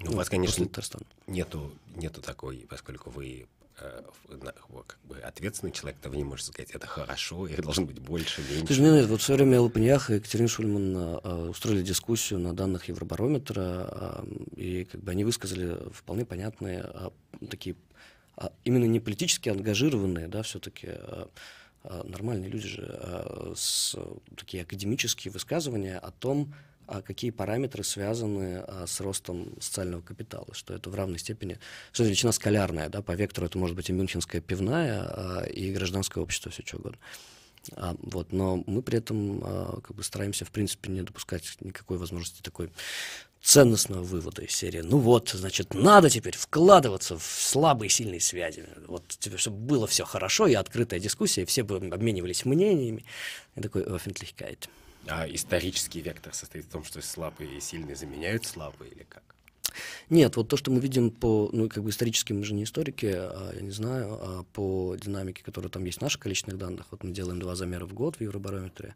Ну, 0.00 0.12
у 0.12 0.14
вас, 0.16 0.28
конечно, 0.28 0.68
нету, 1.26 1.72
нету 1.94 2.20
такой, 2.20 2.66
поскольку 2.68 3.10
вы 3.10 3.46
Э, 3.80 4.02
как 4.86 4.98
бы 5.04 5.18
ответственный 5.18 5.72
человек, 5.72 5.98
то 6.00 6.08
вы 6.08 6.16
не 6.16 6.24
можете 6.24 6.52
сказать, 6.52 6.70
это 6.70 6.86
хорошо, 6.86 7.46
их 7.48 7.60
должно 7.62 7.86
быть 7.86 7.98
больше, 7.98 8.40
меньше. 8.42 8.66
Слушай, 8.66 8.80
нет, 8.82 9.06
вот 9.06 9.20
в 9.20 9.24
свое 9.24 9.38
время 9.38 9.60
Лопаньях 9.60 10.10
и 10.10 10.14
Екатерина 10.14 10.48
Шульман 10.48 10.94
а, 10.96 11.48
устроили 11.50 11.82
дискуссию 11.82 12.38
на 12.38 12.54
данных 12.54 12.88
Евробарометра, 12.88 14.24
и 14.54 14.84
как 14.84 15.02
бы 15.02 15.10
они 15.10 15.24
высказали 15.24 15.76
вполне 15.92 16.24
понятные 16.24 16.88
такие, 17.50 17.74
именно 18.64 18.84
не 18.84 19.00
политически 19.00 19.48
ангажированные, 19.48 20.28
да, 20.28 20.42
все-таки 20.42 20.90
нормальные 21.82 22.50
люди 22.50 22.68
же, 22.68 23.54
с, 23.56 23.96
такие 24.36 24.62
академические 24.62 25.32
высказывания 25.32 25.98
о 25.98 26.10
том, 26.12 26.54
а 26.86 27.02
какие 27.02 27.30
параметры 27.30 27.84
связаны 27.84 28.64
а, 28.66 28.86
с 28.86 29.00
ростом 29.00 29.54
социального 29.60 30.00
капитала, 30.00 30.48
что 30.52 30.74
это 30.74 30.90
в 30.90 30.94
равной 30.94 31.18
степени, 31.18 31.58
что 31.92 32.04
величина 32.04 32.32
скалярная, 32.32 32.88
да, 32.88 33.02
по 33.02 33.12
вектору 33.12 33.46
это 33.46 33.58
может 33.58 33.76
быть 33.76 33.90
и 33.90 33.92
мюнхенская 33.92 34.40
пивная, 34.40 35.02
а, 35.02 35.44
и 35.44 35.72
гражданское 35.72 36.20
общество, 36.20 36.50
все 36.50 36.62
что 36.64 36.78
угодно. 36.78 36.98
А, 37.76 37.96
вот, 38.02 38.32
но 38.32 38.62
мы 38.66 38.82
при 38.82 38.98
этом 38.98 39.40
а, 39.42 39.80
как 39.80 39.96
бы 39.96 40.02
стараемся, 40.02 40.44
в 40.44 40.50
принципе, 40.50 40.90
не 40.90 41.02
допускать 41.02 41.56
никакой 41.60 41.98
возможности 41.98 42.42
такой 42.42 42.70
ценностного 43.44 44.02
вывода 44.02 44.42
из 44.42 44.52
серии. 44.52 44.80
Ну 44.80 44.98
вот, 44.98 45.30
значит, 45.30 45.74
надо 45.74 46.08
теперь 46.08 46.36
вкладываться 46.36 47.18
в 47.18 47.22
слабые 47.22 47.90
сильные 47.90 48.20
связи. 48.20 48.64
Вот, 48.86 49.06
тебе, 49.06 49.36
чтобы 49.36 49.58
было 49.58 49.86
все 49.86 50.04
хорошо 50.04 50.46
и 50.46 50.54
открытая 50.54 50.98
дискуссия, 50.98 51.42
и 51.42 51.44
все 51.44 51.62
бы 51.62 51.76
обменивались 51.76 52.46
мнениями. 52.46 53.04
И 53.54 53.60
такой 53.60 53.82
Öffentlichkeit. 53.82 54.68
А 55.08 55.26
исторический 55.28 56.00
вектор 56.00 56.34
состоит 56.34 56.64
в 56.64 56.68
том, 56.68 56.84
что 56.84 57.00
слабые 57.02 57.56
и 57.56 57.60
сильные 57.60 57.96
заменяют 57.96 58.46
слабые 58.46 58.90
или 58.90 59.04
как? 59.04 59.22
Нет, 60.08 60.36
вот 60.36 60.48
то, 60.48 60.56
что 60.56 60.70
мы 60.70 60.80
видим 60.80 61.10
по, 61.10 61.50
ну, 61.52 61.68
как 61.68 61.82
бы 61.82 61.90
исторически, 61.90 62.32
мы 62.32 62.44
же 62.44 62.54
не 62.54 62.64
историки, 62.64 63.06
а, 63.06 63.52
я 63.54 63.60
не 63.60 63.70
знаю, 63.70 64.18
а 64.20 64.44
по 64.52 64.96
динамике, 65.00 65.42
которая 65.42 65.70
там 65.70 65.84
есть 65.84 65.98
в 65.98 66.02
наших 66.02 66.20
количественных 66.20 66.58
данных, 66.58 66.86
вот 66.90 67.02
мы 67.02 67.10
делаем 67.10 67.40
два 67.40 67.54
замера 67.56 67.86
в 67.86 67.92
год 67.92 68.16
в 68.16 68.20
Евробарометре, 68.20 68.94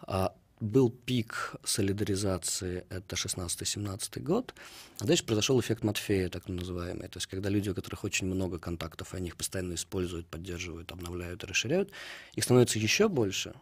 а 0.00 0.34
был 0.60 0.90
пик 0.90 1.54
солидаризации, 1.64 2.84
это 2.90 3.14
16-17 3.14 4.20
год, 4.20 4.54
а 4.98 5.04
дальше 5.04 5.24
произошел 5.24 5.60
эффект 5.60 5.84
Матфея, 5.84 6.28
так 6.28 6.48
называемый, 6.48 7.08
то 7.08 7.18
есть 7.18 7.26
когда 7.26 7.48
люди, 7.48 7.70
у 7.70 7.74
которых 7.74 8.04
очень 8.04 8.26
много 8.26 8.58
контактов, 8.58 9.14
они 9.14 9.28
их 9.28 9.36
постоянно 9.36 9.74
используют, 9.74 10.26
поддерживают, 10.26 10.90
обновляют 10.90 11.44
расширяют, 11.44 11.92
их 12.34 12.44
становится 12.44 12.78
еще 12.78 13.08
больше, 13.08 13.54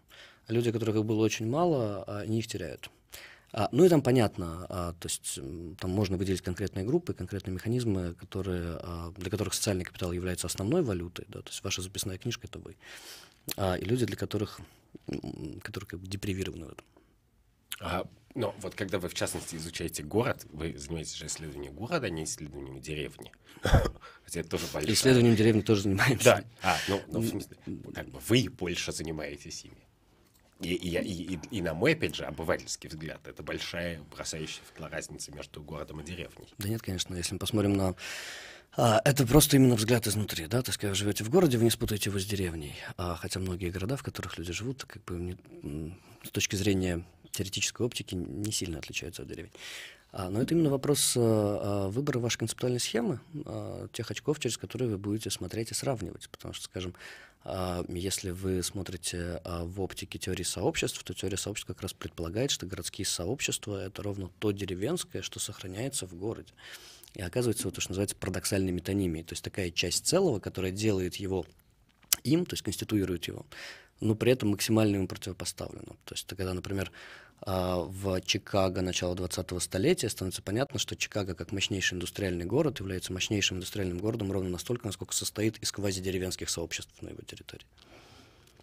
люди, 0.48 0.72
которых 0.72 1.04
было 1.04 1.24
очень 1.24 1.46
мало, 1.48 2.04
а, 2.06 2.20
они 2.20 2.38
их 2.38 2.46
теряют. 2.46 2.90
А, 3.52 3.68
ну 3.72 3.84
и 3.84 3.88
там 3.88 4.02
понятно, 4.02 4.66
а, 4.68 4.92
то 4.92 5.08
есть 5.08 5.38
там 5.78 5.90
можно 5.90 6.16
выделить 6.16 6.42
конкретные 6.42 6.84
группы, 6.84 7.14
конкретные 7.14 7.54
механизмы, 7.54 8.14
которые, 8.14 8.78
для 9.16 9.30
которых 9.30 9.54
социальный 9.54 9.84
капитал 9.84 10.12
является 10.12 10.46
основной 10.46 10.82
валютой, 10.82 11.24
да, 11.28 11.40
то 11.40 11.48
есть 11.48 11.62
ваша 11.64 11.82
записная 11.82 12.18
книжка 12.18 12.46
это 12.46 12.58
вы, 12.58 12.76
и 13.56 13.84
люди, 13.84 14.04
для 14.04 14.16
которых, 14.16 14.60
которые 15.62 15.88
как 15.88 16.00
бы 16.00 16.06
депривированы 16.06 16.66
в 16.66 16.72
этом. 16.72 16.84
А, 17.80 18.06
ну, 18.34 18.54
вот 18.60 18.74
когда 18.74 18.98
вы, 18.98 19.08
в 19.08 19.14
частности, 19.14 19.56
изучаете 19.56 20.02
город, 20.02 20.46
вы 20.52 20.76
занимаетесь 20.76 21.14
же 21.14 21.26
исследованием 21.26 21.74
города, 21.74 22.06
а 22.06 22.10
не 22.10 22.24
исследованием 22.24 22.80
деревни. 22.80 23.32
Хотя 23.62 24.40
это 24.40 24.48
тоже 24.50 24.66
большое. 24.72 24.94
Исследованием 24.94 25.36
деревни 25.36 25.60
тоже 25.62 25.82
занимаемся. 25.82 26.24
Да, 26.24 26.44
а, 26.62 26.76
ну, 26.88 27.00
ну 27.08 27.20
в 27.20 27.28
смысле, 27.28 27.56
как 27.94 28.08
бы 28.08 28.18
вы 28.28 28.48
больше 28.50 28.92
занимаетесь 28.92 29.64
ими. 29.64 29.85
И, 30.60 30.74
и, 30.74 30.98
и, 30.98 31.34
и, 31.34 31.38
и 31.50 31.60
на 31.60 31.74
мой, 31.74 31.92
опять 31.92 32.14
же, 32.14 32.24
обывательский 32.24 32.88
взгляд, 32.88 33.26
это 33.28 33.42
большая 33.42 34.00
бросающая 34.10 34.62
разница 34.78 35.30
между 35.32 35.62
городом 35.62 36.00
и 36.00 36.04
деревней. 36.04 36.48
Да 36.58 36.68
нет, 36.68 36.80
конечно, 36.80 37.14
если 37.14 37.34
мы 37.34 37.38
посмотрим 37.38 37.74
на... 37.74 37.94
А, 38.78 39.00
это 39.04 39.26
просто 39.26 39.56
именно 39.56 39.74
взгляд 39.74 40.06
изнутри, 40.06 40.46
да, 40.46 40.62
то 40.62 40.70
есть, 40.70 40.78
когда 40.78 40.90
вы 40.90 40.94
живете 40.96 41.24
в 41.24 41.30
городе, 41.30 41.58
вы 41.58 41.64
не 41.64 41.70
спутаете 41.70 42.10
его 42.10 42.18
с 42.18 42.24
деревней, 42.24 42.74
а, 42.96 43.16
хотя 43.16 43.38
многие 43.40 43.70
города, 43.70 43.96
в 43.96 44.02
которых 44.02 44.38
люди 44.38 44.52
живут, 44.52 44.84
как 44.84 45.04
бы 45.04 45.14
не, 45.14 45.94
с 46.24 46.30
точки 46.30 46.56
зрения 46.56 47.04
теоретической 47.30 47.84
оптики 47.84 48.14
не 48.14 48.52
сильно 48.52 48.78
отличаются 48.78 49.22
от 49.22 49.28
деревень. 49.28 49.52
А, 50.12 50.30
но 50.30 50.40
это 50.40 50.54
именно 50.54 50.70
вопрос 50.70 51.14
а, 51.16 51.88
выбора 51.88 52.18
вашей 52.18 52.38
концептуальной 52.38 52.80
схемы, 52.80 53.20
а, 53.44 53.88
тех 53.92 54.10
очков, 54.10 54.40
через 54.40 54.56
которые 54.56 54.90
вы 54.90 54.98
будете 54.98 55.30
смотреть 55.30 55.70
и 55.70 55.74
сравнивать. 55.74 56.28
Потому 56.30 56.54
что, 56.54 56.64
скажем, 56.64 56.94
если 57.88 58.30
вы 58.30 58.60
смотрите 58.64 59.40
в 59.44 59.80
оптике 59.80 60.18
теории 60.18 60.42
сообществ, 60.42 61.00
то 61.04 61.14
теория 61.14 61.36
сообществ 61.36 61.68
как 61.68 61.80
раз 61.80 61.92
предполагает, 61.92 62.50
что 62.50 62.66
городские 62.66 63.06
сообщества— 63.06 63.80
это 63.86 64.02
ровно 64.02 64.30
то 64.40 64.50
деревенское, 64.50 65.22
что 65.22 65.38
сохраняется 65.38 66.08
в 66.08 66.14
городе. 66.14 66.52
И 67.14 67.22
оказывается, 67.22 67.68
вот 67.68 67.76
то, 67.76 67.80
что 67.80 67.92
называется 67.92 68.16
парадоксальной 68.16 68.72
метонимией, 68.72 69.24
то 69.24 69.34
есть 69.34 69.44
такая 69.44 69.70
часть 69.70 70.06
целого, 70.06 70.40
которая 70.40 70.72
делает 70.72 71.16
его 71.16 71.46
им, 72.24 72.46
то 72.46 72.54
есть 72.54 72.64
конституирует 72.64 73.26
его, 73.26 73.46
но 74.00 74.14
при 74.14 74.32
этом 74.32 74.50
максимально 74.50 74.96
ему 74.96 75.08
противопоставлено. 75.08 75.96
То 76.04 76.14
есть, 76.14 76.26
когда, 76.28 76.54
например, 76.54 76.90
а, 77.42 77.78
в 77.78 78.20
Чикаго 78.22 78.82
начала 78.82 79.14
20-го 79.14 79.60
столетия 79.60 80.08
становится 80.08 80.42
понятно, 80.42 80.78
что 80.78 80.96
Чикаго 80.96 81.34
как 81.34 81.52
мощнейший 81.52 81.96
индустриальный 81.96 82.44
город 82.44 82.80
является 82.80 83.12
мощнейшим 83.12 83.58
индустриальным 83.58 83.98
городом 83.98 84.32
ровно 84.32 84.50
настолько, 84.50 84.86
насколько 84.86 85.14
состоит 85.14 85.58
из 85.58 85.72
квазидеревенских 85.72 86.48
сообществ 86.48 87.00
на 87.02 87.08
его 87.10 87.22
территории. 87.22 87.66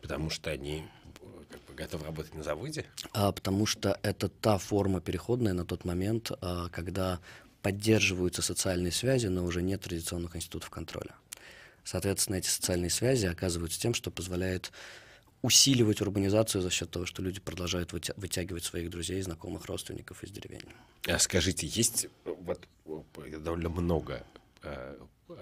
Потому 0.01 0.29
что 0.29 0.49
они 0.49 0.83
как 1.49 1.61
бы, 1.61 1.75
готовы 1.75 2.05
работать 2.05 2.33
на 2.33 2.43
заводе? 2.43 2.85
А, 3.13 3.31
потому 3.31 3.65
что 3.65 3.99
это 4.01 4.27
та 4.27 4.57
форма 4.57 5.01
переходная 5.01 5.53
на 5.53 5.65
тот 5.65 5.85
момент, 5.85 6.31
а, 6.41 6.69
когда 6.69 7.19
поддерживаются 7.61 8.41
социальные 8.41 8.91
связи, 8.91 9.27
но 9.27 9.45
уже 9.45 9.61
нет 9.61 9.81
традиционных 9.81 10.35
институтов 10.35 10.69
контроля. 10.69 11.15
Соответственно, 11.83 12.37
эти 12.37 12.47
социальные 12.47 12.89
связи 12.89 13.25
оказываются 13.25 13.79
тем, 13.79 13.93
что 13.93 14.11
позволяет 14.11 14.71
усиливать 15.43 16.01
урбанизацию 16.01 16.61
за 16.61 16.71
счет 16.71 16.89
того, 16.89 17.05
что 17.05 17.21
люди 17.21 17.39
продолжают 17.39 17.91
вытягивать 17.91 18.63
своих 18.63 18.89
друзей, 18.89 19.21
знакомых, 19.21 19.65
родственников 19.65 20.23
из 20.23 20.31
деревень. 20.31 20.61
А 21.05 21.19
скажите, 21.19 21.67
есть 21.67 22.07
вот 22.23 22.67
довольно 23.39 23.69
много 23.69 24.25
э, 24.63 24.97
э, 25.29 25.35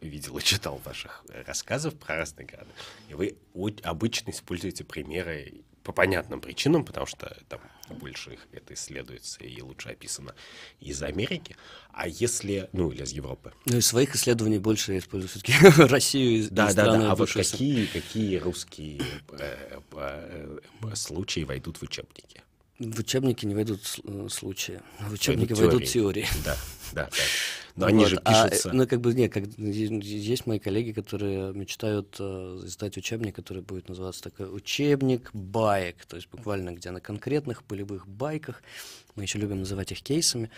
видел 0.00 0.38
и 0.38 0.42
читал 0.42 0.80
ваших 0.84 1.24
рассказов 1.46 1.94
про 1.94 2.16
разные 2.16 2.46
города, 2.46 2.70
и 3.10 3.14
вы 3.14 3.36
обычно 3.82 4.30
используете 4.30 4.84
примеры 4.84 5.62
по 5.82 5.92
понятным 5.92 6.40
причинам, 6.40 6.84
потому 6.84 7.06
что 7.06 7.36
там 7.48 7.60
больше 7.88 8.34
их 8.34 8.46
это 8.52 8.74
исследуется 8.74 9.44
и 9.44 9.60
лучше 9.60 9.90
описано 9.90 10.34
из 10.80 11.02
Америки. 11.02 11.56
А 11.92 12.08
если, 12.08 12.68
ну, 12.72 12.90
или 12.90 13.02
из 13.02 13.12
Европы? 13.12 13.52
Ну, 13.66 13.78
из 13.78 13.86
своих 13.86 14.14
исследований 14.14 14.58
больше 14.58 14.92
я 14.92 14.98
использую 14.98 15.28
все-таки 15.28 15.52
Россию 15.82 16.44
и 16.44 16.48
Да, 16.48 16.72
да, 16.72 16.96
да. 16.96 17.12
А 17.12 17.14
вот 17.14 17.32
какие, 17.32 17.86
какие 17.86 18.36
русские 18.38 19.02
э, 19.38 19.80
э, 19.92 20.58
э, 20.82 20.94
случаи 20.94 21.44
войдут 21.44 21.78
в 21.78 21.82
учебники? 21.82 22.42
В 22.78 22.98
учебники 22.98 23.44
не 23.46 23.54
войдут 23.54 23.82
случаи. 24.28 24.80
В 25.00 25.12
учебники 25.12 25.52
войдут, 25.52 25.72
войдут 25.72 25.88
теории. 25.88 26.26
Да, 26.44 26.56
да, 26.92 27.08
да. 27.10 27.16
Но 27.76 27.86
они 27.86 28.00
вот. 28.00 28.08
же 28.08 28.20
а, 28.24 28.48
пишутся... 28.48 28.70
А, 28.70 28.72
ну, 28.74 28.86
как 28.86 29.00
бы, 29.00 29.14
нет, 29.14 29.32
как, 29.32 29.44
есть 29.56 30.46
мои 30.46 30.58
коллеги, 30.58 30.92
которые 30.92 31.52
мечтают 31.54 32.16
э, 32.18 32.60
издать 32.64 32.96
учебник, 32.96 33.34
который 33.34 33.62
будет 33.62 33.88
называться 33.88 34.22
такой 34.22 34.54
учебник 34.54 35.30
баек, 35.32 36.04
то 36.06 36.16
есть 36.16 36.28
буквально 36.30 36.72
где 36.72 36.90
на 36.90 37.00
конкретных 37.00 37.62
полевых 37.62 38.06
байках, 38.06 38.62
мы 39.14 39.22
еще 39.22 39.38
любим 39.38 39.60
называть 39.60 39.92
их 39.92 40.02
кейсами, 40.02 40.50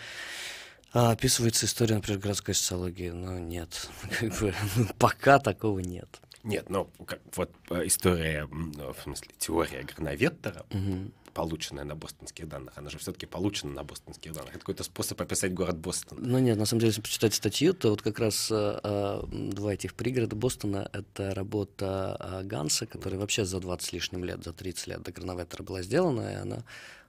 а, 0.93 1.11
описывается 1.11 1.65
история, 1.65 1.95
например, 1.95 2.21
городской 2.21 2.53
социологии. 2.53 3.09
Но 3.09 3.37
нет, 3.37 3.89
как 4.19 4.39
бы, 4.39 4.53
ну, 4.75 4.87
пока 4.97 5.39
такого 5.39 5.79
нет. 5.79 6.07
Нет, 6.45 6.69
ну, 6.69 6.89
как, 7.05 7.19
вот 7.35 7.51
э, 7.71 7.87
история, 7.87 8.47
в 8.47 8.95
смысле, 9.03 9.29
теория 9.37 9.83
Грановеттера, 9.83 10.65
угу 10.71 11.11
полученная 11.35 11.83
на 11.83 11.95
бостонских 11.95 12.47
данных. 12.47 12.77
Она 12.77 12.89
же 12.89 12.97
все-таки 12.97 13.25
получена 13.25 13.73
на 13.73 13.83
бостонских 13.83 14.31
данных. 14.31 14.51
Это 14.51 14.59
какой-то 14.59 14.83
способ 14.83 15.21
описать 15.21 15.53
город 15.53 15.77
Бостон. 15.77 16.17
Ну 16.21 16.39
нет, 16.39 16.57
на 16.57 16.65
самом 16.65 16.79
деле, 16.79 16.91
если 16.91 17.01
почитать 17.01 17.33
статью, 17.33 17.73
то 17.73 17.89
вот 17.89 18.01
как 18.01 18.19
раз 18.19 18.47
э, 18.49 19.21
два 19.31 19.73
этих 19.73 19.95
пригорода 19.95 20.35
Бостона— 20.35 20.89
это 20.93 21.35
работа 21.35 22.17
э, 22.19 22.43
Ганса, 22.45 22.85
который 22.85 23.19
вообще 23.19 23.43
за 23.43 23.59
20 23.59 23.85
с 23.85 23.91
лишним 23.91 24.23
лет, 24.23 24.45
за 24.45 24.53
30 24.53 24.87
лет 24.87 25.03
до 25.03 25.11
Грановеттера 25.11 25.63
была 25.63 25.81
сделана, 25.81 26.31
и 26.31 26.35
она 26.35 26.63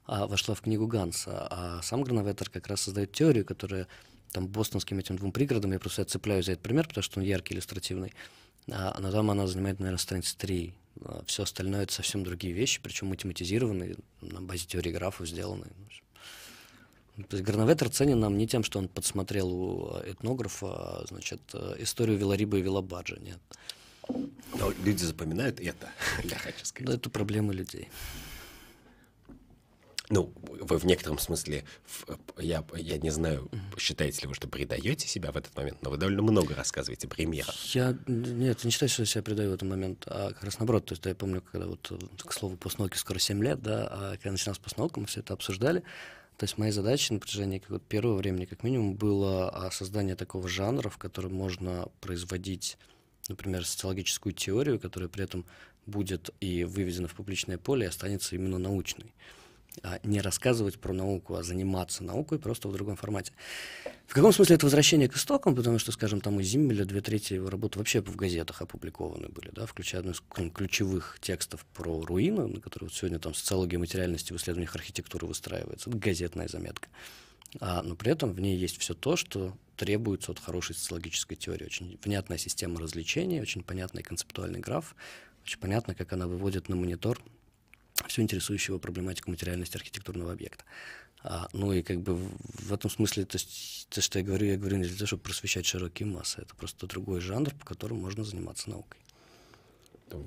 э, 0.09 0.27
вошла 0.27 0.57
в 0.57 0.61
книгу 0.61 0.89
Ганса. 0.89 1.47
А 1.49 1.83
сам 1.83 2.03
Грановеттер 2.03 2.51
как 2.51 2.67
раз 2.67 2.81
создает 2.81 3.13
теорию, 3.13 3.45
которая 3.45 3.87
там 4.33 4.49
бостонским 4.49 4.99
этим 4.99 5.17
двум 5.17 5.31
пригородам, 5.31 5.73
я 5.73 5.79
просто 5.79 6.05
цепляюсь 6.05 6.47
за 6.47 6.53
этот 6.53 6.65
пример, 6.65 6.89
потому 6.89 7.05
что 7.05 7.21
он 7.21 7.27
яркий, 7.27 7.55
иллюстративный, 7.55 8.13
а, 8.71 8.99
но 9.01 9.11
там 9.11 9.31
она 9.31 9.47
занимает, 9.47 9.79
наверное, 9.79 9.99
страниц 9.99 10.35
3 10.35 10.75
а 11.05 11.23
все 11.27 11.43
остальное 11.43 11.83
это 11.83 11.93
совсем 11.93 12.25
другие 12.25 12.55
вещи, 12.55 12.81
причем 12.83 13.09
математизированные, 13.09 13.97
на 14.23 14.41
базе 14.41 14.67
теории 14.67 14.91
графов 14.91 15.29
сделанные. 15.29 15.71
То 17.29 17.37
есть 17.37 17.45
Грановетер 17.45 17.89
ценен 17.89 18.21
нам 18.21 18.37
не 18.37 18.47
тем, 18.47 18.63
что 18.63 18.79
он 18.79 18.89
подсмотрел 18.89 19.51
у 19.51 20.01
этнографа, 20.07 20.67
а, 20.67 21.05
значит, 21.09 21.41
историю 21.79 22.19
Велариба 22.19 22.59
и 22.59 22.63
Велабаджа, 22.63 23.17
нет. 23.21 23.39
Но 24.09 24.71
люди 24.85 25.03
запоминают 25.03 25.61
это, 25.61 25.91
я 26.25 26.39
хочу 26.39 26.65
сказать. 26.65 26.87
Да, 26.87 26.95
это 26.95 27.11
проблема 27.11 27.53
людей. 27.53 27.89
Ну, 30.09 30.33
вы 30.43 30.79
в 30.79 30.85
некотором 30.85 31.19
смысле, 31.19 31.65
я, 32.39 32.65
я 32.77 32.99
не 32.99 33.11
знаю, 33.11 33.51
считаете 33.77 34.23
ли 34.23 34.29
вы, 34.29 34.35
что 34.35 34.49
предаете 34.49 35.09
себя 35.09 35.33
в 35.33 35.37
этот 35.37 35.57
момент, 35.57 35.79
но 35.83 35.91
вы 35.91 35.97
довольно 35.97 36.23
много 36.23 36.55
рассказываете 36.55 37.09
примеров. 37.09 37.55
Я, 37.75 37.97
нет, 38.07 38.63
не 38.65 38.71
считаю, 38.71 38.89
что 38.89 39.03
я 39.03 39.07
себя 39.07 39.23
предаю 39.23 39.51
в 39.51 39.55
этот 39.55 39.69
момент, 39.69 40.05
а 40.07 40.33
как 40.33 40.45
раз 40.45 40.59
наоборот. 40.59 40.87
То 40.87 40.93
есть 40.93 41.05
я 41.05 41.15
помню, 41.15 41.43
когда 41.43 41.67
вот, 41.67 41.93
к 42.25 42.33
слову, 42.33 42.57
постнауке 42.57 42.99
скоро 42.99 43.19
7 43.19 43.43
лет, 43.43 43.61
да, 43.63 43.89
а 43.91 44.11
когда 44.13 44.29
я 44.29 44.33
начинал 44.33 44.55
с 44.55 44.59
постнаука, 44.59 45.01
мы 45.01 45.07
все 45.07 45.21
это 45.21 45.35
обсуждали. 45.35 45.83
То 46.37 46.45
есть 46.45 46.59
моей 46.59 46.73
задачей 46.73 47.15
на 47.15 47.21
протяжении 47.21 47.59
как, 47.59 47.71
вот, 47.71 47.83
первого 47.83 48.17
времени, 48.17 48.45
как 48.45 48.63
минимум, 48.63 48.95
было 48.95 49.49
а, 49.49 49.71
создание 49.71 50.17
такого 50.17 50.49
жанра, 50.49 50.91
в 50.91 50.99
котором 50.99 51.35
можно 51.35 51.89
производить, 52.01 52.77
например, 53.29 53.65
социологическую 53.65 54.35
теорию, 54.35 54.79
которая 54.79 55.09
при 55.09 55.25
этом 55.25 55.47
будет 55.87 56.31
и 56.41 56.65
выведена 56.65 57.09
в 57.09 57.15
публичное 57.15 57.57
поле, 57.59 57.87
и 57.87 57.89
останется 57.89 58.35
именно 58.35 58.59
научной. 58.59 59.15
А, 59.83 60.01
не 60.05 60.21
рассказывать 60.21 60.79
про 60.79 60.93
науку, 60.93 61.35
а 61.35 61.43
заниматься 61.43 62.03
наукой 62.03 62.39
просто 62.39 62.69
в 62.69 62.73
другом 62.73 62.97
формате. 62.97 63.33
В 64.07 64.15
каком 64.15 64.33
смысле 64.33 64.57
это 64.57 64.67
возвращение 64.67 65.09
к 65.09 65.17
истокам, 65.17 65.55
потому 65.55 65.79
что, 65.79 65.93
скажем, 65.93 66.21
там 66.21 66.37
у 66.37 66.43
Зиммеля 66.43 66.85
две 66.85 67.01
трети 67.01 67.35
его 67.35 67.51
работы 67.51 67.79
вообще 67.79 68.01
в 68.01 68.17
газетах 68.17 68.63
опубликованы 68.63 69.29
были, 69.29 69.51
да, 69.53 69.67
включая 69.67 70.01
одну 70.01 70.13
из 70.13 70.23
ключевых 70.55 71.19
текстов 71.21 71.67
про 71.75 72.01
руины, 72.01 72.47
на 72.47 72.61
которые 72.61 72.89
вот 72.89 72.95
сегодня 72.95 73.19
там 73.19 73.35
социология 73.35 73.79
материальности 73.79 74.33
в 74.33 74.37
исследованиях 74.37 74.75
архитектуры 74.75 75.27
выстраивается, 75.27 75.91
это 75.91 75.99
газетная 75.99 76.49
заметка. 76.49 76.89
А, 77.61 77.83
но 77.83 77.97
при 77.97 78.13
этом 78.13 78.33
в 78.33 78.41
ней 78.41 78.57
есть 78.57 78.79
все 78.79 78.95
то, 78.95 79.17
что 79.17 79.57
требуется 79.77 80.33
от 80.33 80.39
хорошей 80.39 80.75
социологической 80.75 81.37
теории. 81.37 81.65
Очень 81.65 81.99
внятная 82.03 82.39
система 82.39 82.81
развлечений, 82.81 83.41
очень 83.41 83.63
понятный 83.63 84.03
концептуальный 84.03 84.61
граф, 84.61 84.97
очень 85.45 85.59
понятно, 85.59 85.95
как 85.95 86.13
она 86.13 86.27
выводит 86.27 86.69
на 86.69 86.77
монитор 86.77 87.21
всю 88.07 88.23
интересующую 88.23 88.79
проблематику 88.79 89.31
материальности 89.31 89.77
архитектурного 89.77 90.33
объекта. 90.33 90.65
А, 91.23 91.49
ну 91.53 91.73
и 91.73 91.83
как 91.83 92.01
бы 92.03 92.15
в, 92.15 92.31
в 92.69 92.73
этом 92.73 92.91
смысле, 92.91 93.25
то 93.25 93.37
есть 93.37 93.89
то, 93.89 94.01
что 94.01 94.19
я 94.19 94.25
говорю, 94.25 94.47
я 94.47 94.57
говорю 94.57 94.77
не 94.77 94.85
для 94.85 94.97
того, 94.97 95.07
чтобы 95.07 95.23
просвещать 95.23 95.67
широкие 95.67 96.07
массы, 96.07 96.41
это 96.43 96.55
просто 96.55 96.87
другой 96.87 97.21
жанр, 97.21 97.53
по 97.55 97.67
которому 97.67 98.03
можно 98.03 98.23
заниматься 98.23 98.71
наукой. 98.71 99.01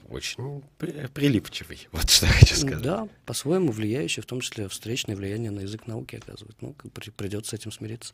Очень 0.09 0.61
прилипчивый, 0.77 1.87
вот 1.93 2.09
что 2.09 2.25
я 2.25 2.33
хочу 2.33 2.55
сказать. 2.55 2.81
Да, 2.81 3.07
по-своему 3.25 3.71
влияющий, 3.71 4.21
в 4.21 4.25
том 4.25 4.41
числе 4.41 4.67
встречное 4.67 5.15
влияние 5.15 5.51
на 5.51 5.61
язык 5.61 5.87
науки 5.87 6.17
оказывает. 6.17 6.61
Ну, 6.61 6.73
как 6.73 6.91
придется 6.91 7.51
с 7.51 7.53
этим 7.53 7.71
смириться. 7.71 8.13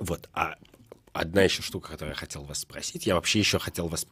Вот, 0.00 0.30
а 0.32 0.56
одна 1.12 1.42
еще 1.42 1.60
штука, 1.60 1.90
которую 1.90 2.12
я 2.12 2.18
хотел 2.18 2.44
вас 2.44 2.60
спросить, 2.60 3.06
я 3.06 3.16
вообще 3.16 3.38
еще 3.38 3.58
хотел 3.58 3.88
вас 3.88 4.06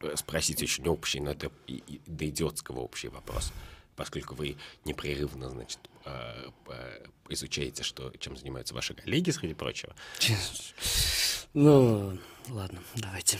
э, 0.00 0.16
спросить 0.16 0.60
очень 0.64 0.88
общий, 0.88 1.20
но 1.20 1.30
это 1.30 1.52
до 2.08 2.28
идиотского 2.28 2.80
общий 2.80 3.06
вопрос 3.06 3.52
поскольку 4.00 4.34
вы 4.34 4.56
непрерывно, 4.86 5.50
значит, 5.50 5.78
э, 6.06 6.48
изучаете, 7.28 7.82
что, 7.82 8.10
чем 8.18 8.34
занимаются 8.34 8.72
ваши 8.74 8.94
коллеги, 8.94 9.30
среди 9.30 9.52
прочего. 9.52 9.94
Ну, 11.52 12.16
Ладно, 12.48 12.80
давайте. 12.96 13.38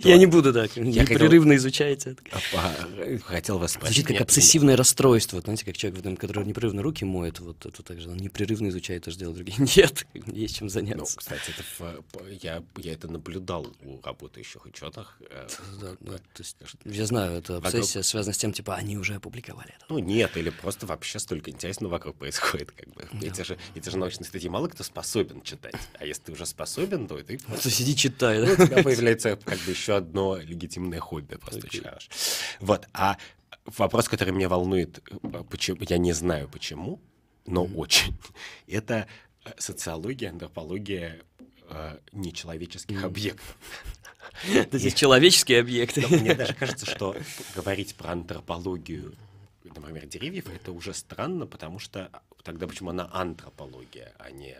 Я 0.08 0.18
не 0.18 0.26
буду 0.26 0.52
так. 0.52 0.76
Непрерывно 0.76 1.56
изучаете 1.56 2.10
это. 2.10 2.22
А, 2.54 3.18
хотел 3.24 3.58
вас 3.58 3.72
спросить. 3.72 3.96
Звучит 3.96 4.18
как 4.18 4.26
обсессивное 4.26 4.76
расстройство. 4.76 5.40
Знаете, 5.40 5.64
как 5.64 5.76
человек, 5.76 6.18
который 6.18 6.44
непрерывно 6.44 6.82
руки 6.82 7.04
моет, 7.04 7.40
вот 7.40 7.64
это 7.64 7.82
так 7.82 8.00
же. 8.00 8.10
Он 8.10 8.16
непрерывно 8.16 8.68
изучает 8.68 9.04
то, 9.04 9.10
что 9.10 9.20
делают 9.20 9.36
другие. 9.36 9.56
Нет, 9.76 10.06
есть 10.26 10.56
чем 10.56 10.68
заняться. 10.68 10.98
Ну, 10.98 11.06
кстати, 11.18 11.54
я 12.42 12.62
это 12.92 13.08
наблюдал 13.08 13.66
у 13.82 14.00
работающих 14.02 14.66
ученых. 14.66 15.18
Э, 15.30 15.48
я 16.84 17.06
знаю, 17.06 17.38
это 17.38 17.56
обсессия 17.58 18.02
связана 18.02 18.34
с 18.34 18.38
тем, 18.38 18.52
типа, 18.52 18.74
они 18.74 18.98
уже 18.98 19.14
опубликовали 19.14 19.74
это. 19.76 19.84
Ну, 19.88 19.98
нет, 19.98 20.36
или 20.36 20.50
просто 20.50 20.86
вообще 20.86 21.18
столько 21.18 21.50
интересного 21.50 21.92
вокруг 21.92 22.16
происходит. 22.16 22.72
Эти 23.22 23.90
же 23.90 23.96
научные 23.96 24.26
статьи 24.26 24.48
мало 24.48 24.68
кто 24.68 24.82
способен 24.84 25.42
читать. 25.42 25.74
А 25.98 26.04
если 26.04 26.22
ты 26.24 26.32
уже 26.32 26.46
способен, 26.46 27.06
то 27.06 27.16
ты... 27.22 27.38
То 27.38 27.70
сиди 27.70 27.96
читай. 28.00 28.38
Ну, 28.38 28.52
у 28.52 28.66
тебя 28.66 28.82
появляется 28.82 29.36
как 29.36 29.58
бы 29.58 29.70
еще 29.70 29.96
одно 29.96 30.36
легитимное 30.36 31.00
хобби, 31.00 31.36
просто 31.36 31.66
okay. 31.66 31.70
читаешь. 31.70 32.08
Вот, 32.60 32.88
а 32.92 33.16
вопрос, 33.64 34.08
который 34.08 34.32
меня 34.32 34.48
волнует, 34.48 35.00
почему, 35.50 35.78
я 35.88 35.98
не 35.98 36.12
знаю 36.12 36.48
почему, 36.48 37.00
но 37.46 37.64
mm-hmm. 37.64 37.76
очень, 37.76 38.14
это 38.66 39.06
э, 39.44 39.50
социология, 39.58 40.30
антропология 40.30 41.20
э, 41.68 41.98
нечеловеческих 42.12 43.02
mm-hmm. 43.02 43.06
объектов. 43.06 43.56
То 44.70 44.76
есть 44.76 44.96
человеческие 44.96 45.60
объекты. 45.60 46.06
Мне 46.08 46.34
даже 46.34 46.54
кажется, 46.54 46.86
что 46.86 47.16
говорить 47.54 47.94
про 47.94 48.12
антропологию 48.12 49.14
например, 49.64 50.06
деревьев, 50.06 50.46
это 50.48 50.72
уже 50.72 50.94
странно, 50.94 51.46
потому 51.46 51.78
что 51.78 52.10
тогда 52.42 52.66
почему 52.66 52.90
она 52.90 53.08
антропология, 53.12 54.12
а 54.18 54.30
не 54.30 54.56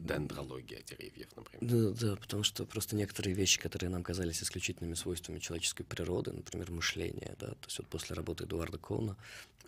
дендрология 0.00 0.82
деревьев, 0.82 1.28
например. 1.36 1.94
Да, 1.94 2.06
да, 2.06 2.16
потому 2.16 2.42
что 2.42 2.64
просто 2.64 2.96
некоторые 2.96 3.34
вещи, 3.34 3.60
которые 3.60 3.90
нам 3.90 4.02
казались 4.02 4.42
исключительными 4.42 4.94
свойствами 4.94 5.38
человеческой 5.38 5.84
природы, 5.84 6.32
например, 6.32 6.70
мышление, 6.70 7.36
да, 7.38 7.48
то 7.48 7.66
есть 7.66 7.78
вот 7.78 7.88
после 7.88 8.16
работы 8.16 8.44
Эдуарда 8.44 8.78
Коуна 8.78 9.16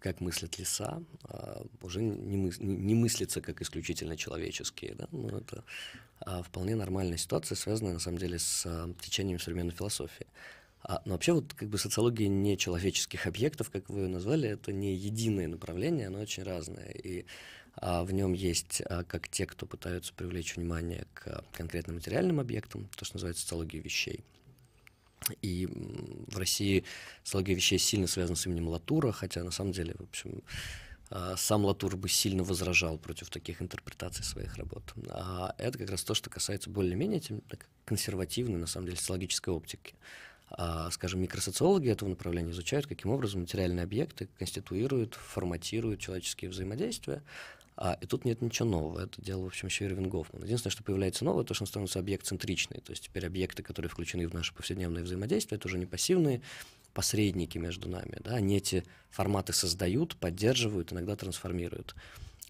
как 0.00 0.20
мыслят 0.20 0.58
леса, 0.58 1.00
а, 1.24 1.64
уже 1.80 2.02
не, 2.02 2.36
мыс, 2.36 2.58
не 2.58 2.94
мыслится 2.94 3.40
как 3.40 3.62
исключительно 3.62 4.16
человеческие, 4.16 4.94
да, 4.94 5.06
но 5.12 5.38
это 5.38 5.64
а, 6.20 6.42
вполне 6.42 6.74
нормальная 6.74 7.18
ситуация, 7.18 7.54
связанная 7.54 7.92
на 7.92 8.00
самом 8.00 8.18
деле 8.18 8.38
с 8.38 8.64
а, 8.66 8.92
течением 9.00 9.38
современной 9.38 9.72
философии. 9.72 10.26
А, 10.82 11.00
но 11.04 11.12
вообще 11.12 11.32
вот 11.32 11.54
как 11.54 11.68
бы 11.68 11.78
социология 11.78 12.28
не 12.28 12.58
человеческих 12.58 13.26
объектов, 13.26 13.70
как 13.70 13.88
вы 13.88 14.00
ее 14.00 14.08
назвали, 14.08 14.48
это 14.48 14.72
не 14.72 14.94
единое 14.94 15.46
направление, 15.46 16.08
оно 16.08 16.20
очень 16.20 16.42
разное. 16.42 16.90
И 16.90 17.24
в 17.80 18.12
нем 18.12 18.32
есть 18.32 18.82
а, 18.88 19.02
как 19.04 19.28
те, 19.28 19.46
кто 19.46 19.66
пытаются 19.66 20.12
привлечь 20.12 20.56
внимание 20.56 21.06
к 21.14 21.44
конкретным 21.52 21.96
материальным 21.96 22.40
объектам, 22.40 22.88
то, 22.96 23.04
что 23.04 23.16
называется 23.16 23.42
социология 23.42 23.80
вещей, 23.80 24.24
И 25.40 25.66
в 25.66 26.36
России 26.36 26.84
социология 27.22 27.56
вещей 27.56 27.78
сильно 27.78 28.06
связана 28.06 28.36
с 28.36 28.46
именем 28.46 28.68
Латура, 28.68 29.12
хотя 29.12 29.42
на 29.42 29.50
самом 29.50 29.72
деле, 29.72 29.94
в 29.98 30.02
общем, 30.02 30.42
а, 31.10 31.36
сам 31.36 31.64
Латур 31.64 31.96
бы 31.96 32.08
сильно 32.08 32.42
возражал 32.42 32.98
против 32.98 33.30
таких 33.30 33.60
интерпретаций 33.60 34.24
своих 34.24 34.56
работ. 34.56 34.82
А 35.10 35.54
это 35.58 35.78
как 35.78 35.90
раз 35.90 36.04
то, 36.04 36.14
что 36.14 36.30
касается 36.30 36.70
более-менее 36.70 37.22
консервативной, 37.84 38.58
на 38.58 38.66
самом 38.66 38.86
деле, 38.86 38.98
социологической 38.98 39.52
оптики. 39.52 39.94
А, 40.50 40.90
скажем, 40.90 41.20
микросоциологи 41.20 41.88
этого 41.88 42.08
направления 42.08 42.50
изучают, 42.50 42.86
каким 42.86 43.10
образом 43.10 43.42
материальные 43.42 43.84
объекты 43.84 44.28
конституируют, 44.38 45.14
форматируют 45.14 46.00
человеческие 46.00 46.50
взаимодействия, 46.50 47.22
а, 47.84 47.98
и 48.00 48.06
тут 48.06 48.24
нет 48.24 48.40
ничего 48.40 48.68
нового. 48.68 49.00
Это 49.00 49.20
дело, 49.20 49.42
в 49.42 49.46
общем, 49.46 49.66
еще 49.66 49.86
Ирвин 49.86 50.08
Гофман. 50.08 50.44
Единственное, 50.44 50.70
что 50.70 50.84
появляется 50.84 51.24
новое, 51.24 51.42
то, 51.42 51.52
что 51.52 51.64
он 51.64 51.66
становится 51.66 51.98
объект-центричный. 51.98 52.80
То 52.80 52.92
есть 52.92 53.06
теперь 53.06 53.26
объекты, 53.26 53.64
которые 53.64 53.90
включены 53.90 54.28
в 54.28 54.34
наше 54.34 54.54
повседневное 54.54 55.02
взаимодействие, 55.02 55.58
это 55.58 55.66
уже 55.66 55.78
не 55.78 55.86
пассивные 55.86 56.42
посредники 56.94 57.58
между 57.58 57.88
нами. 57.88 58.18
Да? 58.20 58.36
Они 58.36 58.56
эти 58.56 58.84
форматы 59.10 59.52
создают, 59.52 60.14
поддерживают, 60.14 60.92
иногда 60.92 61.16
трансформируют. 61.16 61.96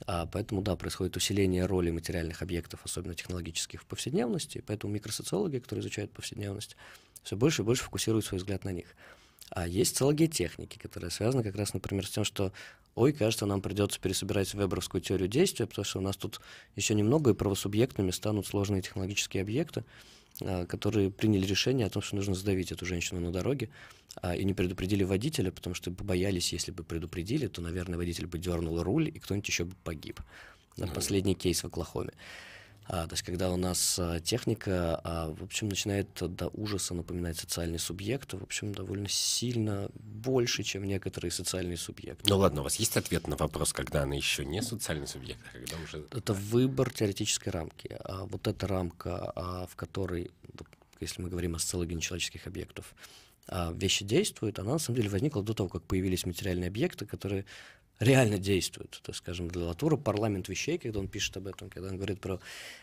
А, 0.07 0.27
поэтому, 0.27 0.61
да, 0.61 0.77
происходит 0.77 1.17
усиление 1.17 1.65
роли 1.65 1.91
материальных 1.91 2.43
объектов, 2.43 2.81
особенно 2.85 3.15
технологических, 3.15 3.81
в 3.81 3.87
повседневности. 3.87 4.63
Поэтому 4.67 4.93
микросоциологи, 4.93 5.61
которые 5.61 5.81
изучают 5.81 6.13
повседневность, 6.13 6.77
все 7.23 7.39
больше 7.39 7.63
и 7.63 7.65
больше 7.65 7.85
фокусируют 7.85 8.27
свой 8.27 8.39
взгляд 8.39 8.65
на 8.65 8.73
них. 8.73 8.95
А 9.49 9.67
есть 9.67 9.93
социология 9.93 10.29
техники, 10.29 10.79
которая 10.79 11.11
связана 11.11 11.43
как 11.43 11.57
раз, 11.57 11.73
например, 11.73 12.07
с 12.07 12.11
тем, 12.11 12.25
что 12.25 12.53
ой, 12.95 13.13
кажется, 13.13 13.47
нам 13.47 13.61
придется 13.61 14.01
пересобирать 14.01 14.53
вебровскую 14.55 15.01
теорию 15.01 15.29
действия, 15.29 15.67
потому 15.67 15.85
что 15.85 15.99
у 15.99 16.03
нас 16.03 16.17
тут 16.17 16.41
еще 16.77 16.95
немного, 16.95 17.31
и 17.31 17.35
правосубъектными 17.35 18.11
станут 18.11 18.47
сложные 18.47 18.83
технологические 18.83 19.43
объекты, 19.43 19.85
а, 20.41 20.67
которые 20.67 21.11
приняли 21.11 21.47
решение 21.47 21.87
о 21.87 21.91
том, 21.91 22.03
что 22.03 22.17
нужно 22.17 22.35
сдавить 22.35 22.73
эту 22.73 22.87
женщину 22.87 23.21
на 23.21 23.33
дороге, 23.33 23.71
а, 24.17 24.37
и 24.37 24.45
не 24.45 24.55
предупредили 24.55 25.05
водителя, 25.05 25.51
потому 25.51 25.75
что 25.75 25.91
побоялись, 25.91 26.53
если 26.53 26.71
бы 26.71 26.85
предупредили, 26.85 27.47
то, 27.47 27.63
наверное, 27.63 27.97
водитель 27.97 28.27
бы 28.27 28.39
дернул 28.39 28.83
руль, 28.83 29.09
и 29.09 29.19
кто-нибудь 29.19 29.49
еще 29.49 29.65
бы 29.65 29.75
погиб. 29.85 30.21
Последний 30.95 31.35
кейс 31.35 31.63
в 31.63 31.67
Оклахоме. 31.67 32.13
А, 32.87 33.07
то 33.07 33.13
есть, 33.15 33.23
когда 33.23 33.51
у 33.51 33.57
нас 33.57 33.99
а, 33.99 34.21
техника, 34.21 35.01
а, 35.05 35.35
в 35.35 35.43
общем, 35.43 35.69
начинает 35.69 36.09
до 36.21 36.49
ужаса 36.49 36.95
напоминать 36.95 37.39
социальный 37.39 37.79
субъект, 37.79 38.33
в 38.35 38.43
общем, 38.43 38.73
довольно 38.75 39.09
сильно 39.09 39.89
больше, 39.95 40.63
чем 40.63 40.85
некоторые 40.85 41.31
социальные 41.31 41.77
субъекты. 41.77 42.29
Ну 42.29 42.39
ладно, 42.39 42.61
у 42.61 42.65
вас 42.65 42.77
есть 42.77 42.97
ответ 42.97 43.29
на 43.29 43.37
вопрос, 43.37 43.73
когда 43.73 44.03
она 44.03 44.15
еще 44.15 44.45
не 44.45 44.63
социальный 44.63 45.07
субъект, 45.07 45.41
а 45.51 45.59
когда 45.59 45.77
уже... 45.83 46.05
Это 46.11 46.35
выбор 46.35 46.93
теоретической 46.93 47.53
рамки. 47.53 47.97
А 48.05 48.25
вот 48.25 48.47
эта 48.47 48.67
рамка, 48.67 49.33
а, 49.35 49.67
в 49.67 49.77
которой, 49.77 50.31
если 51.01 51.23
мы 51.23 51.29
говорим 51.29 51.55
о 51.55 51.59
социологии 51.59 51.95
нечеловеческих 51.95 52.47
объектов, 52.47 52.95
а, 53.49 53.73
вещи 53.73 54.05
действуют, 54.05 54.59
она 54.59 54.73
на 54.73 54.79
самом 54.79 54.97
деле 54.97 55.11
возникла 55.11 55.43
до 55.43 55.55
того, 55.55 55.69
как 55.69 55.83
появились 55.83 56.27
материальные 56.27 56.69
объекты, 56.69 57.07
которые 57.07 57.45
реально 57.99 58.39
действует. 58.39 59.01
То 59.03 59.13
скажем, 59.13 59.49
для 59.49 59.65
Латура 59.65 59.97
парламент 59.97 60.49
вещей, 60.49 60.79
когда 60.79 60.99
он 60.99 61.09
пишет 61.09 61.37
об 61.37 61.47
этом, 61.47 61.71
когда 61.71 61.89
он 61.89 61.97
говорит 61.97 62.21
про 62.21 62.41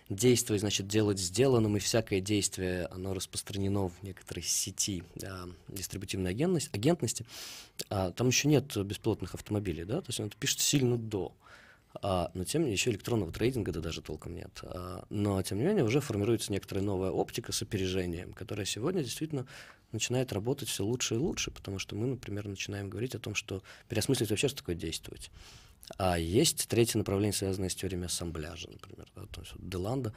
действие, 0.09 0.59
значит, 0.59 0.87
делать 0.87 1.19
сделанным, 1.19 1.77
и 1.77 1.79
всякое 1.79 2.21
действие, 2.21 2.85
оно 2.87 3.13
распространено 3.13 3.89
в 3.89 4.01
некоторой 4.01 4.43
сети 4.43 5.03
а, 5.23 5.49
дистрибутивной 5.67 6.31
агентности, 6.31 6.69
агентности, 6.73 7.25
а, 7.89 8.11
там 8.11 8.27
еще 8.27 8.47
нет 8.47 8.75
беспилотных 8.77 9.35
автомобилей, 9.35 9.83
да, 9.83 10.01
то 10.01 10.07
есть 10.07 10.19
он 10.19 10.27
это 10.27 10.37
пишет 10.37 10.59
сильно 10.59 10.97
до. 10.97 11.33
А, 12.01 12.31
но 12.33 12.43
тем 12.45 12.61
не 12.61 12.65
менее, 12.65 12.77
еще 12.77 12.91
электронного 12.91 13.31
трейдинга 13.31 13.71
да 13.71 13.81
даже 13.81 14.01
толком 14.01 14.35
нет. 14.35 14.59
А, 14.63 15.05
но, 15.09 15.41
тем 15.41 15.57
не 15.57 15.65
менее, 15.65 15.83
уже 15.83 16.01
формируется 16.01 16.51
некоторая 16.51 16.83
новая 16.83 17.11
оптика 17.11 17.51
с 17.51 17.61
опережением, 17.61 18.33
которая 18.33 18.65
сегодня 18.65 19.03
действительно 19.03 19.45
начинает 19.91 20.31
работать 20.31 20.69
все 20.69 20.83
лучше 20.83 21.15
и 21.15 21.17
лучше, 21.17 21.51
потому 21.51 21.79
что 21.79 21.95
мы, 21.95 22.07
например, 22.07 22.47
начинаем 22.47 22.89
говорить 22.89 23.15
о 23.15 23.19
том, 23.19 23.35
что 23.35 23.63
переосмыслить 23.87 24.29
вообще, 24.29 24.47
что 24.47 24.57
такое 24.57 24.75
действовать. 24.75 25.31
А 25.97 26.17
есть 26.17 26.67
третье 26.67 26.97
направление, 26.97 27.33
связанное 27.33 27.69
с 27.69 27.75
теориями 27.75 28.05
ассамбляжа, 28.05 28.69
например, 28.69 29.07
да, 29.15 29.25
то 29.25 29.41
есть 29.41 29.53
вот 29.53 29.67
Деланда, 29.67 30.13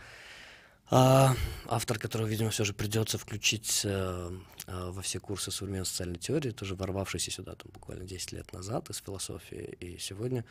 а, 0.90 1.34
автор, 1.68 1.98
которого, 1.98 2.26
видимо, 2.26 2.50
все 2.50 2.64
же 2.64 2.74
придется 2.74 3.16
включить 3.16 3.82
а, 3.86 4.30
а, 4.66 4.90
во 4.90 5.00
все 5.00 5.20
курсы 5.20 5.50
современной 5.50 5.86
социальной 5.86 6.18
теории, 6.18 6.50
тоже 6.50 6.74
ворвавшийся 6.74 7.30
сюда 7.30 7.54
там, 7.54 7.70
буквально 7.72 8.04
10 8.04 8.32
лет 8.32 8.52
назад 8.52 8.90
из 8.90 8.98
философии, 8.98 9.76
и 9.80 9.96
сегодня, 9.98 10.44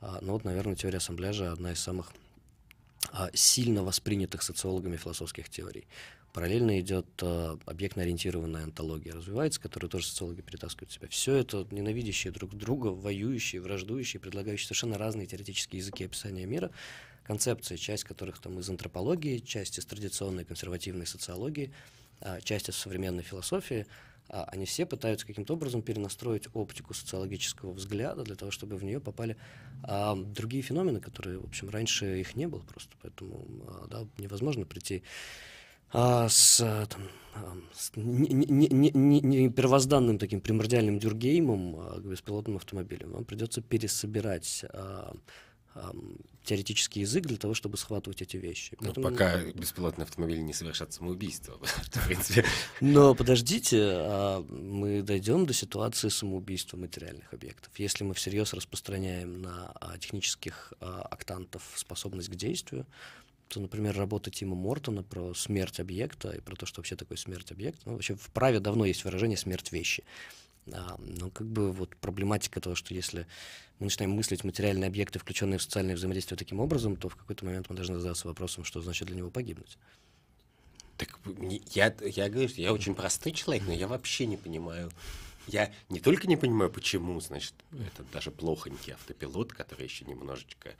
ну 0.00 0.32
вот, 0.32 0.44
наверное, 0.44 0.76
теория 0.76 0.98
ассамбляжа 0.98 1.52
одна 1.52 1.72
из 1.72 1.80
самых 1.80 2.12
а, 3.12 3.30
сильно 3.32 3.82
воспринятых 3.82 4.42
социологами 4.42 4.96
философских 4.96 5.48
теорий. 5.48 5.86
Параллельно 6.32 6.78
идет 6.78 7.06
э, 7.22 7.56
объектно-ориентированная 7.64 8.64
антология, 8.64 9.14
развивается, 9.14 9.60
которую 9.60 9.88
тоже 9.90 10.06
социологи 10.06 10.42
перетаскивают 10.42 10.90
в 10.90 10.94
себя. 10.94 11.08
Все 11.08 11.34
это 11.36 11.66
ненавидящие 11.70 12.32
друг 12.32 12.54
друга, 12.54 12.88
воюющие, 12.88 13.62
враждующие, 13.62 14.20
предлагающие 14.20 14.66
совершенно 14.66 14.98
разные 14.98 15.26
теоретические 15.26 15.78
языки 15.78 16.04
описания 16.04 16.44
мира, 16.44 16.70
концепции, 17.24 17.76
часть 17.76 18.04
которых 18.04 18.40
там 18.40 18.58
из 18.58 18.68
антропологии, 18.68 19.38
часть 19.38 19.78
из 19.78 19.86
традиционной 19.86 20.44
консервативной 20.44 21.06
социологии, 21.06 21.72
э, 22.20 22.40
часть 22.44 22.68
из 22.68 22.76
современной 22.76 23.22
философии, 23.22 23.86
они 24.28 24.66
все 24.66 24.86
пытаются 24.86 25.26
каким-то 25.26 25.54
образом 25.54 25.82
перенастроить 25.82 26.48
оптику 26.52 26.94
социологического 26.94 27.72
взгляда 27.72 28.24
для 28.24 28.34
того, 28.34 28.50
чтобы 28.50 28.76
в 28.76 28.84
нее 28.84 29.00
попали 29.00 29.36
а, 29.82 30.16
другие 30.16 30.62
феномены, 30.62 31.00
которые, 31.00 31.38
в 31.38 31.44
общем, 31.44 31.70
раньше 31.70 32.20
их 32.20 32.36
не 32.36 32.46
было 32.46 32.60
просто. 32.60 32.94
Поэтому 33.02 33.46
а, 33.66 33.86
да, 33.88 34.06
невозможно 34.18 34.66
прийти 34.66 35.02
а, 35.92 36.28
с, 36.28 36.58
там, 36.58 37.02
с 37.72 37.92
не, 37.96 38.28
не, 38.28 38.90
не, 38.92 39.20
не 39.20 39.50
первозданным 39.50 40.18
таким 40.18 40.40
примордиальным 40.40 40.98
дюргеймом 40.98 41.76
а, 41.78 42.00
к 42.00 42.04
беспилотным 42.04 42.56
автомобилям. 42.56 43.12
Вам 43.12 43.24
придется 43.24 43.62
пересобирать 43.62 44.64
а, 44.70 45.14
а, 45.74 45.92
теоретический 46.48 47.02
язык 47.02 47.26
для 47.26 47.36
того, 47.36 47.52
чтобы 47.52 47.76
схватывать 47.76 48.22
эти 48.22 48.38
вещи. 48.38 48.76
Ну, 48.80 48.86
Поэтому... 48.86 49.10
пока 49.10 49.42
беспилотные 49.52 50.04
автомобили 50.04 50.40
не 50.40 50.54
совершат 50.54 50.92
самоубийство. 50.94 51.58
в 51.62 52.06
принципе. 52.06 52.44
Но 52.80 53.14
подождите, 53.14 53.78
а, 53.82 54.42
мы 54.48 55.02
дойдем 55.02 55.44
до 55.44 55.52
ситуации 55.52 56.08
самоубийства 56.08 56.78
материальных 56.78 57.32
объектов. 57.34 57.70
Если 57.78 58.02
мы 58.02 58.14
всерьез 58.14 58.54
распространяем 58.54 59.42
на 59.42 59.72
а, 59.74 59.98
технических 59.98 60.72
актантов 60.80 61.62
способность 61.76 62.30
к 62.30 62.34
действию, 62.34 62.86
то, 63.48 63.60
например, 63.60 63.96
работа 63.96 64.30
Тима 64.30 64.54
Мортона 64.54 65.02
про 65.02 65.34
смерть 65.34 65.80
объекта 65.80 66.30
и 66.30 66.40
про 66.40 66.54
то, 66.56 66.66
что 66.66 66.80
вообще 66.80 66.96
такое 66.96 67.18
смерть 67.18 67.50
объекта. 67.50 67.82
Ну, 67.86 67.92
вообще 67.94 68.14
в 68.14 68.30
праве 68.30 68.60
давно 68.60 68.84
есть 68.84 69.04
выражение 69.04 69.36
«смерть 69.36 69.72
вещи». 69.72 70.04
А, 70.72 70.96
но 70.98 71.30
как 71.30 71.46
бы 71.46 71.72
вот 71.72 71.96
проблематика 71.96 72.60
того, 72.60 72.74
что 72.74 72.94
если 72.94 73.26
мы 73.78 73.86
начинаем 73.86 74.12
мыслить 74.12 74.44
материальные 74.44 74.88
объекты, 74.88 75.18
включенные 75.18 75.58
в 75.58 75.62
социальное 75.62 75.94
взаимодействие 75.94 76.36
таким 76.36 76.60
образом, 76.60 76.96
то 76.96 77.08
в 77.08 77.16
какой-то 77.16 77.44
момент 77.44 77.70
мы 77.70 77.76
должны 77.76 77.98
задаться 77.98 78.28
вопросом, 78.28 78.64
что 78.64 78.80
значит 78.80 79.08
для 79.08 79.16
него 79.16 79.30
погибнуть. 79.30 79.78
Так 80.96 81.18
я, 81.72 81.94
я 82.00 82.28
говорю, 82.28 82.50
я 82.56 82.72
очень 82.72 82.94
простой 82.94 83.32
человек, 83.32 83.66
но 83.66 83.72
я 83.72 83.86
вообще 83.86 84.26
не 84.26 84.36
понимаю. 84.36 84.90
Я 85.46 85.72
не 85.88 86.00
только 86.00 86.26
не 86.26 86.36
понимаю, 86.36 86.70
почему, 86.70 87.18
значит, 87.20 87.54
это 87.72 88.04
даже 88.12 88.30
плохонький 88.30 88.92
автопилот, 88.92 89.52
который 89.52 89.84
еще 89.84 90.04
немножечко 90.04 90.74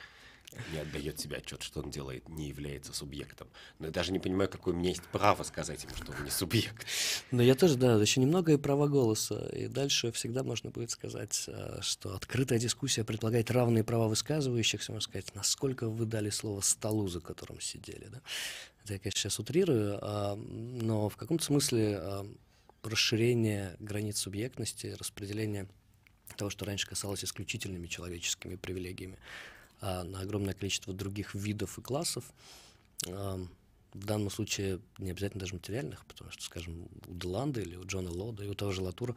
не 0.72 0.78
отдает 0.78 1.20
себе 1.20 1.36
отчет, 1.36 1.62
что 1.62 1.80
он 1.80 1.90
делает, 1.90 2.28
не 2.28 2.48
является 2.48 2.92
субъектом. 2.92 3.48
Но 3.78 3.86
я 3.86 3.92
даже 3.92 4.12
не 4.12 4.18
понимаю, 4.18 4.48
какое 4.48 4.74
у 4.74 4.76
меня 4.76 4.90
есть 4.90 5.02
право 5.12 5.42
сказать 5.42 5.84
ему, 5.84 5.94
что 5.94 6.12
он 6.12 6.24
не 6.24 6.30
субъект. 6.30 6.86
Но 7.30 7.42
я 7.42 7.54
тоже, 7.54 7.76
да, 7.76 8.00
еще 8.00 8.20
немного 8.20 8.52
и 8.52 8.56
право 8.56 8.88
голоса. 8.88 9.48
И 9.52 9.68
дальше 9.68 10.10
всегда 10.12 10.42
можно 10.42 10.70
будет 10.70 10.90
сказать, 10.90 11.44
э, 11.46 11.78
что 11.82 12.14
открытая 12.14 12.58
дискуссия 12.58 13.04
предполагает 13.04 13.50
равные 13.50 13.84
права 13.84 14.08
высказывающихся, 14.08 14.92
можно 14.92 15.08
сказать, 15.08 15.34
насколько 15.34 15.88
вы 15.88 16.06
дали 16.06 16.30
слово 16.30 16.60
столу, 16.60 17.08
за 17.08 17.20
которым 17.20 17.60
сидели. 17.60 18.08
Да? 18.10 18.20
Это 18.84 18.94
я, 18.94 18.98
конечно, 18.98 19.20
сейчас 19.20 19.38
утрирую, 19.38 19.98
а, 20.00 20.34
но 20.36 21.08
в 21.08 21.16
каком-то 21.16 21.44
смысле 21.44 21.98
а, 22.00 22.26
расширение 22.82 23.76
границ 23.80 24.18
субъектности, 24.18 24.96
распределение 24.98 25.68
того, 26.36 26.50
что 26.50 26.64
раньше 26.64 26.86
касалось 26.86 27.24
исключительными 27.24 27.86
человеческими 27.86 28.56
привилегиями, 28.56 29.18
а, 29.80 30.04
на 30.04 30.20
огромное 30.20 30.54
количество 30.54 30.92
других 30.92 31.34
видов 31.34 31.78
и 31.78 31.82
классов. 31.82 32.24
В 33.94 34.04
данном 34.04 34.30
случае 34.30 34.80
не 34.98 35.10
обязательно 35.10 35.40
даже 35.40 35.54
материальных, 35.54 36.04
потому 36.04 36.30
что, 36.30 36.42
скажем, 36.42 36.88
у 37.06 37.14
Деланда 37.14 37.60
или 37.60 37.74
у 37.74 37.86
Джона 37.86 38.10
Лода 38.10 38.44
и 38.44 38.48
у 38.48 38.54
того 38.54 38.70
же 38.70 38.82
Латура 38.82 39.16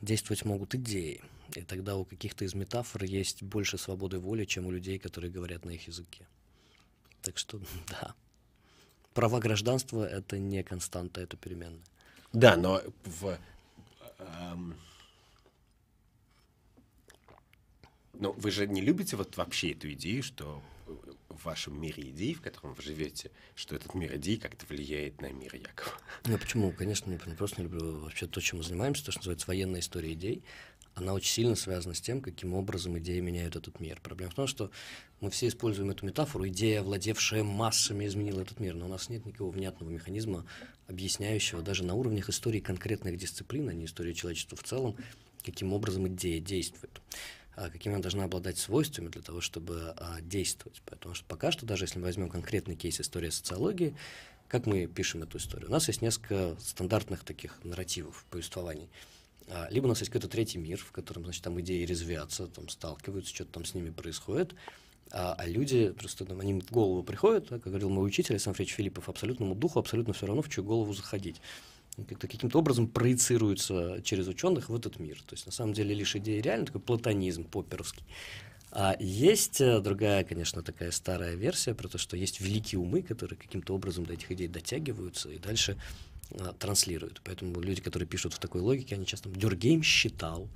действовать 0.00 0.44
могут 0.44 0.74
идеи. 0.74 1.22
И 1.54 1.62
тогда 1.62 1.96
у 1.96 2.04
каких-то 2.04 2.44
из 2.44 2.54
метафор 2.54 3.04
есть 3.04 3.42
больше 3.42 3.76
свободы 3.78 4.18
воли, 4.18 4.44
чем 4.44 4.66
у 4.66 4.70
людей, 4.70 4.98
которые 4.98 5.30
говорят 5.30 5.64
на 5.64 5.70
их 5.70 5.86
языке. 5.86 6.26
Так 7.22 7.36
что, 7.36 7.60
да. 7.88 8.14
Права 9.12 9.38
гражданства— 9.38 10.06
это 10.08 10.38
не 10.38 10.62
константа, 10.62 11.20
это 11.20 11.36
переменная. 11.36 11.84
Да, 12.32 12.56
но 12.56 12.82
в... 13.04 13.38
Эм 14.18 14.76
Ну, 18.18 18.32
вы 18.32 18.50
же 18.50 18.66
не 18.66 18.80
любите 18.80 19.16
вот 19.16 19.36
вообще 19.36 19.72
эту 19.72 19.92
идею, 19.92 20.22
что 20.22 20.62
в 21.28 21.44
вашем 21.44 21.80
мире 21.80 22.10
идей, 22.10 22.34
в 22.34 22.40
котором 22.40 22.74
вы 22.74 22.82
живете, 22.82 23.30
что 23.54 23.76
этот 23.76 23.94
мир 23.94 24.16
идей 24.16 24.38
как-то 24.38 24.64
влияет 24.66 25.20
на 25.20 25.30
мир 25.32 25.54
Якова? 25.54 25.92
Ну, 26.24 26.38
почему? 26.38 26.72
Конечно, 26.72 27.10
не, 27.10 27.18
просто 27.18 27.60
не 27.60 27.68
люблю 27.68 27.98
вообще 27.98 28.26
то, 28.26 28.40
чем 28.40 28.58
мы 28.58 28.64
занимаемся, 28.64 29.04
то, 29.04 29.12
что 29.12 29.20
называется 29.20 29.46
военная 29.48 29.80
история 29.80 30.12
идей. 30.12 30.42
Она 30.94 31.12
очень 31.12 31.30
сильно 31.30 31.56
связана 31.56 31.94
с 31.94 32.00
тем, 32.00 32.22
каким 32.22 32.54
образом 32.54 32.98
идеи 32.98 33.20
меняют 33.20 33.54
этот 33.54 33.80
мир. 33.80 34.00
Проблема 34.02 34.30
в 34.30 34.34
том, 34.34 34.46
что 34.46 34.70
мы 35.20 35.30
все 35.30 35.48
используем 35.48 35.90
эту 35.90 36.06
метафору, 36.06 36.48
идея, 36.48 36.82
владевшая 36.82 37.44
массами, 37.44 38.06
изменила 38.06 38.40
этот 38.40 38.60
мир, 38.60 38.74
но 38.74 38.86
у 38.86 38.88
нас 38.88 39.10
нет 39.10 39.26
никакого 39.26 39.50
внятного 39.50 39.90
механизма, 39.90 40.46
объясняющего 40.86 41.60
даже 41.60 41.84
на 41.84 41.92
уровнях 41.92 42.30
истории 42.30 42.60
конкретных 42.60 43.18
дисциплин, 43.18 43.68
а 43.68 43.74
не 43.74 43.84
истории 43.84 44.14
человечества 44.14 44.56
в 44.56 44.62
целом, 44.62 44.96
каким 45.44 45.74
образом 45.74 46.08
идея 46.08 46.40
действует. 46.40 47.02
А, 47.56 47.70
какими 47.70 47.94
она 47.94 48.02
должна 48.02 48.24
обладать 48.24 48.58
свойствами 48.58 49.08
для 49.08 49.22
того, 49.22 49.40
чтобы 49.40 49.94
а, 49.96 50.20
действовать. 50.20 50.82
Потому 50.84 51.14
что 51.14 51.24
пока 51.24 51.50
что, 51.50 51.64
даже 51.64 51.84
если 51.84 51.98
мы 51.98 52.04
возьмем 52.04 52.28
конкретный 52.28 52.76
кейс 52.76 53.00
истории 53.00 53.30
социологии, 53.30 53.96
как 54.46 54.66
мы 54.66 54.86
пишем 54.86 55.22
эту 55.22 55.38
историю? 55.38 55.68
У 55.68 55.72
нас 55.72 55.88
есть 55.88 56.02
несколько 56.02 56.54
стандартных 56.60 57.24
таких 57.24 57.58
нарративов, 57.64 58.26
повествований. 58.30 58.90
А, 59.48 59.68
либо 59.70 59.86
у 59.86 59.88
нас 59.88 60.00
есть 60.00 60.10
какой-то 60.10 60.28
третий 60.28 60.58
мир, 60.58 60.78
в 60.78 60.92
котором, 60.92 61.24
значит, 61.24 61.42
там 61.42 61.58
идеи 61.62 61.84
резвятся, 61.86 62.46
там 62.46 62.68
сталкиваются, 62.68 63.34
что-то 63.34 63.52
там 63.52 63.64
с 63.64 63.72
ними 63.72 63.88
происходит, 63.88 64.54
а, 65.10 65.34
а 65.38 65.46
люди 65.46 65.92
просто 65.92 66.26
там, 66.26 66.40
они 66.40 66.60
в 66.60 66.70
голову 66.70 67.02
приходят, 67.02 67.48
как 67.48 67.62
говорил 67.62 67.88
мой 67.88 68.06
учитель 68.06 68.34
Александр 68.34 68.64
Филиппов, 68.64 69.08
абсолютному 69.08 69.54
духу 69.54 69.78
абсолютно 69.78 70.12
все 70.12 70.26
равно, 70.26 70.42
в 70.42 70.50
чью 70.50 70.62
голову 70.62 70.92
заходить 70.92 71.40
как-то 72.04 72.28
каким-то 72.28 72.58
образом 72.58 72.88
проецируется 72.88 74.00
через 74.02 74.28
ученых 74.28 74.68
в 74.68 74.74
этот 74.74 74.98
мир. 74.98 75.16
То 75.26 75.34
есть 75.34 75.46
на 75.46 75.52
самом 75.52 75.72
деле 75.72 75.94
лишь 75.94 76.14
идея 76.16 76.42
реально 76.42 76.66
такой 76.66 76.80
платонизм 76.80 77.44
поперовский. 77.44 78.04
А 78.70 78.96
есть 79.00 79.60
э, 79.60 79.80
другая, 79.80 80.24
конечно, 80.24 80.62
такая 80.62 80.90
старая 80.90 81.34
версия 81.34 81.74
про 81.74 81.88
то, 81.88 81.96
что 81.96 82.16
есть 82.16 82.40
великие 82.40 82.78
умы, 82.78 83.00
которые 83.00 83.38
каким-то 83.38 83.74
образом 83.74 84.04
до 84.04 84.12
этих 84.12 84.30
идей 84.32 84.48
дотягиваются 84.48 85.30
и 85.30 85.38
дальше 85.38 85.78
а, 86.32 86.52
транслируют. 86.52 87.22
Поэтому 87.24 87.60
люди, 87.60 87.80
которые 87.80 88.06
пишут 88.06 88.34
в 88.34 88.38
такой 88.38 88.60
логике, 88.60 88.96
они 88.96 89.06
часто 89.06 89.30
Дюргейм 89.30 89.82
считал? 89.82 90.48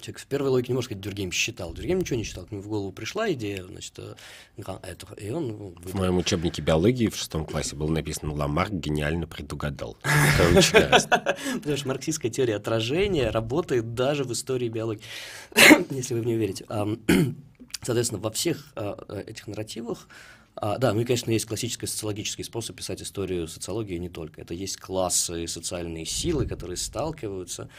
Человек 0.00 0.18
в 0.18 0.26
первой 0.26 0.50
логике 0.50 0.72
не 0.72 0.74
может 0.74 0.86
сказать, 0.86 1.02
Дюркгейм 1.02 1.32
считал. 1.32 1.72
Дюркгейм 1.72 2.00
ничего 2.00 2.16
не 2.16 2.24
считал. 2.24 2.46
К 2.46 2.52
нему 2.52 2.62
в 2.62 2.68
голову 2.68 2.92
пришла 2.92 3.32
идея, 3.32 3.64
значит, 3.64 3.98
э, 3.98 4.14
этого, 4.56 5.14
и 5.14 5.30
он... 5.30 5.48
Ну, 5.48 5.74
в 5.82 5.94
моем 5.94 6.18
учебнике 6.18 6.62
биологии 6.62 7.08
в 7.08 7.16
шестом 7.16 7.46
классе 7.46 7.76
было 7.76 7.90
написано 7.90 8.34
«Ламарк 8.34 8.72
гениально 8.72 9.26
предугадал». 9.26 9.96
Потому 10.38 11.76
что 11.76 11.88
марксистская 11.88 12.30
теория 12.30 12.56
отражения 12.56 13.30
работает 13.30 13.94
даже 13.94 14.24
в 14.24 14.32
истории 14.32 14.68
биологии, 14.68 15.02
если 15.90 16.14
вы 16.14 16.20
в 16.20 16.26
нее 16.26 16.38
верите. 16.38 16.66
Соответственно, 17.82 18.20
во 18.20 18.30
всех 18.30 18.72
э, 18.76 18.94
э, 19.08 19.24
этих 19.26 19.46
нарративах 19.46 20.06
а, 20.54 20.76
да, 20.78 20.92
ну 20.92 21.00
и, 21.00 21.04
конечно, 21.04 21.30
есть 21.30 21.46
классический 21.46 21.86
социологический 21.86 22.44
способ 22.44 22.76
писать 22.76 23.02
историю 23.02 23.48
социологии 23.48 23.96
не 23.96 24.10
только. 24.10 24.42
Это 24.42 24.54
есть 24.54 24.76
классы 24.76 25.46
социальные 25.46 26.04
силы, 26.04 26.46
которые 26.46 26.76
сталкиваются. 26.76 27.70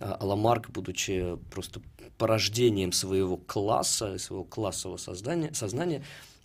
А, 0.00 0.16
а 0.20 0.62
будучи 0.70 1.36
просто 1.50 1.80
порождением 2.18 2.92
своего 2.92 3.36
класса, 3.36 4.18
своего 4.18 4.44
классового 4.44 4.96
создания, 4.96 5.52
сознания, 5.52 6.02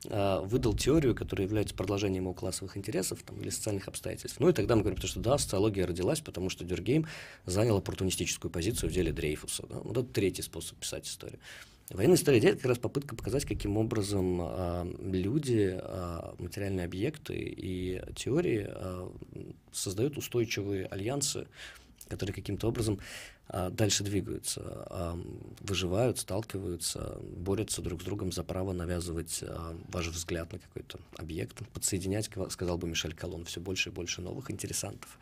а, 0.08 0.42
выдал 0.42 0.74
теорию, 0.76 1.14
которая 1.14 1.46
является 1.46 1.76
продолжением 1.76 2.24
его 2.24 2.34
классовых 2.34 2.78
интересов 2.78 3.20
там, 3.24 3.40
или 3.42 3.50
социальных 3.50 3.88
обстоятельств. 3.88 4.40
Ну 4.40 4.50
и 4.50 4.54
тогда 4.54 4.76
мы 4.76 4.82
говорим, 4.82 5.02
что 5.02 5.20
да, 5.20 5.38
социология 5.38 5.86
родилась, 5.86 6.22
потому 6.22 6.50
что 6.50 6.64
Дюргейм 6.64 7.06
занял 7.46 7.78
оппортунистическую 7.78 8.52
позицию 8.52 8.90
в 8.90 8.94
деле 8.94 9.12
Дрейфуса. 9.12 9.66
Да? 9.70 9.80
Вот 9.80 9.98
это 9.98 10.08
третий 10.08 10.42
способ 10.42 10.78
писать 10.78 11.08
историю. 11.08 11.40
Военная 11.90 12.18
история 12.18 12.38
это 12.38 12.58
как 12.58 12.66
раз 12.66 12.78
попытка 12.78 13.16
показать, 13.16 13.46
каким 13.46 13.76
образом 13.76 14.40
э, 14.42 14.94
люди, 15.02 15.76
э, 15.82 16.34
материальные 16.38 16.86
объекты 16.86 17.34
и 17.36 18.00
теории 18.16 18.68
э, 18.70 19.10
создают 19.72 20.16
устойчивые 20.16 20.86
альянсы, 20.86 21.48
которые 22.08 22.36
каким-то 22.36 22.68
образом 22.68 23.00
дальше 23.52 24.04
двигаются, 24.04 24.62
а, 24.64 25.20
выживают, 25.62 26.20
сталкиваются, 26.20 27.18
борются 27.22 27.82
друг 27.82 28.02
с 28.02 28.06
другом 28.06 28.32
за 28.32 28.44
право 28.44 28.74
навязывать 28.74 29.44
а, 29.44 29.76
ваш 29.88 30.08
взгляд 30.08 30.52
на 30.54 30.60
какой-то 30.60 31.00
объект, 31.18 31.58
подсоединять, 31.74 32.30
сказал 32.50 32.78
бы 32.78 32.88
Мишель 32.88 33.16
Колон, 33.16 33.46
все 33.46 33.60
больше 33.60 33.90
и 33.90 33.92
больше 33.92 34.22
новых 34.22 34.52
интересантов. 34.52 35.18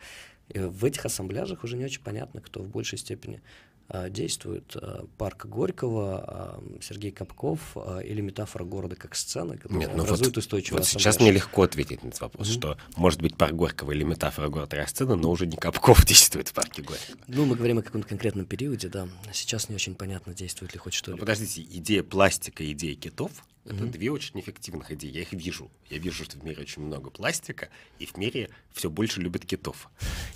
И 0.48 0.58
в 0.58 0.84
этих 0.84 1.04
ассамбляжах 1.04 1.64
уже 1.64 1.76
не 1.76 1.84
очень 1.84 2.02
понятно, 2.02 2.40
кто 2.40 2.62
в 2.62 2.68
большей 2.68 2.98
степени 2.98 3.40
а, 3.88 4.10
действует 4.10 4.76
а, 4.76 5.06
парк 5.16 5.46
Горького, 5.46 6.18
а, 6.18 6.62
Сергей 6.80 7.10
Капков 7.10 7.76
или 8.04 8.20
метафора 8.20 8.64
города 8.64 8.96
как 8.96 9.14
сцена, 9.14 9.56
которая 9.56 9.78
Нет, 9.78 9.90
ну 9.96 10.02
образует 10.02 10.28
вот, 10.28 10.36
устойчивую 10.36 10.80
Вот 10.80 10.88
сейчас 10.88 11.20
мне 11.20 11.30
легко 11.30 11.62
ответить 11.62 12.02
на 12.02 12.08
этот 12.08 12.20
вопрос, 12.20 12.48
mm-hmm. 12.48 12.52
что 12.52 12.78
может 12.96 13.22
быть 13.22 13.36
парк 13.36 13.54
Горького 13.54 13.92
или 13.92 14.04
метафора 14.04 14.48
города 14.48 14.76
как 14.76 14.88
сцена, 14.90 15.16
но 15.16 15.30
уже 15.30 15.46
не 15.46 15.56
Капков 15.56 16.04
действует 16.06 16.48
в 16.48 16.52
парке 16.52 16.82
Горького. 16.82 17.18
Ну, 17.28 17.46
мы 17.46 17.56
говорим 17.56 17.78
о 17.78 17.82
каком-то 17.82 18.06
конкретном 18.06 18.44
периоде, 18.44 18.88
да. 18.88 19.08
Сейчас 19.32 19.70
не 19.70 19.74
очень 19.74 19.94
понятно, 19.94 20.34
действует 20.34 20.74
ли 20.74 20.78
хоть 20.78 20.92
что-либо. 20.92 21.20
Подождите, 21.20 21.62
идея 21.62 22.02
пластика, 22.02 22.70
идея 22.70 22.94
китов— 22.94 23.32
это 23.68 23.84
mm-hmm. 23.84 23.90
две 23.90 24.10
очень 24.10 24.40
эффективных 24.40 24.90
идеи. 24.92 25.10
Я 25.10 25.20
их 25.20 25.32
вижу. 25.32 25.70
Я 25.90 25.98
вижу, 25.98 26.24
что 26.24 26.38
в 26.38 26.44
мире 26.44 26.62
очень 26.62 26.82
много 26.82 27.10
пластика, 27.10 27.68
и 27.98 28.06
в 28.06 28.16
мире 28.16 28.48
все 28.72 28.88
больше 28.88 29.20
любят 29.20 29.44
китов. 29.44 29.90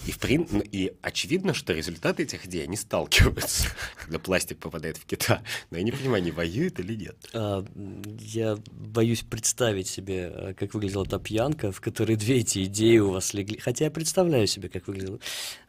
И, 0.07 0.13
в 0.13 0.19
прин... 0.19 0.47
Ну, 0.51 0.61
и 0.61 0.93
очевидно, 1.01 1.55
что 1.55 1.73
результаты 1.73 2.25
этих 2.25 2.47
идей, 2.47 2.65
они 2.65 2.77
сталкиваются, 2.77 3.69
когда 3.97 4.19
пластик 4.19 4.59
попадает 4.59 4.99
в 4.99 5.07
кита. 5.07 5.43
Но 5.71 5.79
я 5.79 5.83
не 5.83 5.93
понимаю, 5.93 6.23
они 6.23 6.31
воюют 6.31 6.79
или 6.79 6.95
нет. 6.95 7.17
А, 7.33 7.65
я 7.75 8.59
боюсь 8.71 9.23
представить 9.23 9.87
себе, 9.87 10.31
э, 10.35 10.55
как 10.55 10.75
выглядела 10.75 11.07
та 11.07 11.19
пьянка, 11.19 11.73
в 11.73 11.81
которой 11.81 12.17
две 12.17 12.39
эти 12.39 12.65
идеи 12.65 12.99
у 12.99 13.11
вас 13.13 13.33
легли. 13.33 13.59
Хотя 13.59 13.87
я 13.87 13.91
представляю 13.91 14.47
себе, 14.47 14.69
как 14.69 14.87
выглядело. 14.87 15.19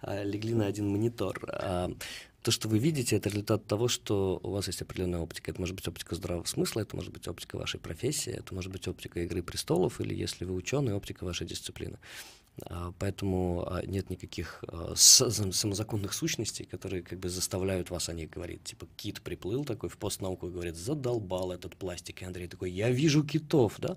А, 0.02 0.24
легли 0.24 0.54
на 0.54 0.68
один 0.68 0.90
монитор. 0.90 1.40
То, 2.44 2.52
что 2.52 2.68
вы 2.68 2.78
видите, 2.78 3.16
это 3.16 3.30
результат 3.30 3.66
того, 3.68 3.88
что 3.88 4.40
у 4.44 4.52
вас 4.52 4.68
есть 4.68 4.82
определенная 4.82 5.22
оптика. 5.22 5.50
Это 5.50 5.62
может 5.62 5.76
быть 5.76 5.88
оптика 5.88 6.14
здравого 6.14 6.44
смысла, 6.44 6.82
это 6.82 6.94
может 6.96 7.14
быть 7.14 7.26
оптика 7.26 7.56
вашей 7.58 7.80
профессии, 7.80 8.34
это 8.34 8.54
может 8.54 8.70
быть 8.70 8.86
оптика 8.86 9.22
игры 9.22 9.42
престолов, 9.42 10.02
или 10.02 10.14
если 10.14 10.44
вы 10.44 10.54
ученый, 10.54 10.94
оптика 10.94 11.24
вашей 11.24 11.48
дисциплины. 11.48 11.98
А, 12.66 12.92
поэтому 13.00 13.66
а, 13.66 13.82
нет 13.86 14.10
никаких 14.10 14.62
а, 14.68 14.94
самозаконных 14.96 16.14
сущностей, 16.14 16.66
которые 16.66 17.02
как 17.02 17.18
бы 17.18 17.30
заставляют 17.30 17.90
вас 17.90 18.10
о 18.10 18.14
них 18.14 18.30
говорить. 18.30 18.64
Типа 18.66 18.88
кит 18.98 19.22
приплыл 19.22 19.64
такой 19.64 19.88
в 19.88 19.98
постнауку 19.98 20.48
и 20.48 20.52
говорит, 20.52 20.76
задолбал 20.76 21.54
этот 21.54 21.78
пластик. 21.78 22.22
И 22.22 22.26
Андрей 22.26 22.50
такой, 22.50 22.72
я 22.72 22.92
вижу 22.92 23.24
китов, 23.24 23.76
да? 23.78 23.96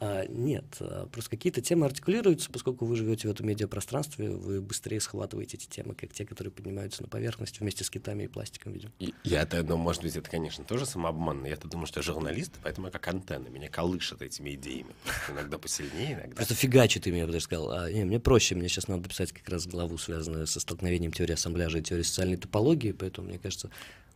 А, 0.00 0.26
нет, 0.26 0.64
а, 0.80 1.06
просто 1.06 1.30
какие-то 1.30 1.60
темы 1.60 1.86
артикулируются, 1.86 2.50
поскольку 2.50 2.84
вы 2.84 2.96
живете 2.96 3.28
в 3.28 3.30
этом 3.30 3.46
медиапространстве, 3.46 4.30
вы 4.30 4.60
быстрее 4.60 5.00
схватываете 5.00 5.56
эти 5.56 5.66
темы, 5.66 5.94
как 5.94 6.12
те, 6.12 6.24
которые 6.24 6.52
поднимаются 6.52 7.02
на 7.02 7.08
поверхность 7.08 7.60
вместе 7.60 7.84
с 7.84 7.90
китами 7.90 8.24
и 8.24 8.26
пластиком, 8.26 8.72
видимо. 8.72 8.92
Я-то, 9.22 9.62
ну, 9.62 9.76
может 9.76 10.02
быть, 10.02 10.16
это, 10.16 10.28
конечно, 10.28 10.64
тоже 10.64 10.86
самообман, 10.86 11.42
но 11.42 11.48
я-то 11.48 11.68
думаю, 11.68 11.86
что 11.86 12.00
я 12.00 12.02
журналист, 12.02 12.52
поэтому 12.62 12.88
я 12.88 12.90
как 12.90 13.06
антенна, 13.08 13.48
меня 13.48 13.68
колышет 13.68 14.22
этими 14.22 14.54
идеями. 14.54 14.94
Иногда 15.30 15.58
посильнее, 15.58 16.14
иногда... 16.14 16.36
Просто 16.36 16.54
фигачит 16.54 17.06
ими, 17.06 17.18
я 17.18 17.26
бы 17.26 17.32
даже 17.32 17.44
сказал. 17.44 17.70
А, 17.70 17.90
не, 17.90 18.04
мне 18.04 18.20
проще, 18.20 18.54
мне 18.54 18.68
сейчас 18.68 18.88
надо 18.88 19.08
писать 19.08 19.32
как 19.32 19.48
раз 19.48 19.66
главу, 19.66 19.98
связанную 19.98 20.46
со 20.46 20.60
столкновением 20.60 21.12
теории 21.12 21.34
ассамбляжа 21.34 21.78
и 21.78 21.82
теории 21.82 22.02
социальной 22.02 22.36
топологии, 22.36 22.92
поэтому, 22.92 23.28
мне 23.28 23.38
кажется, 23.38 23.70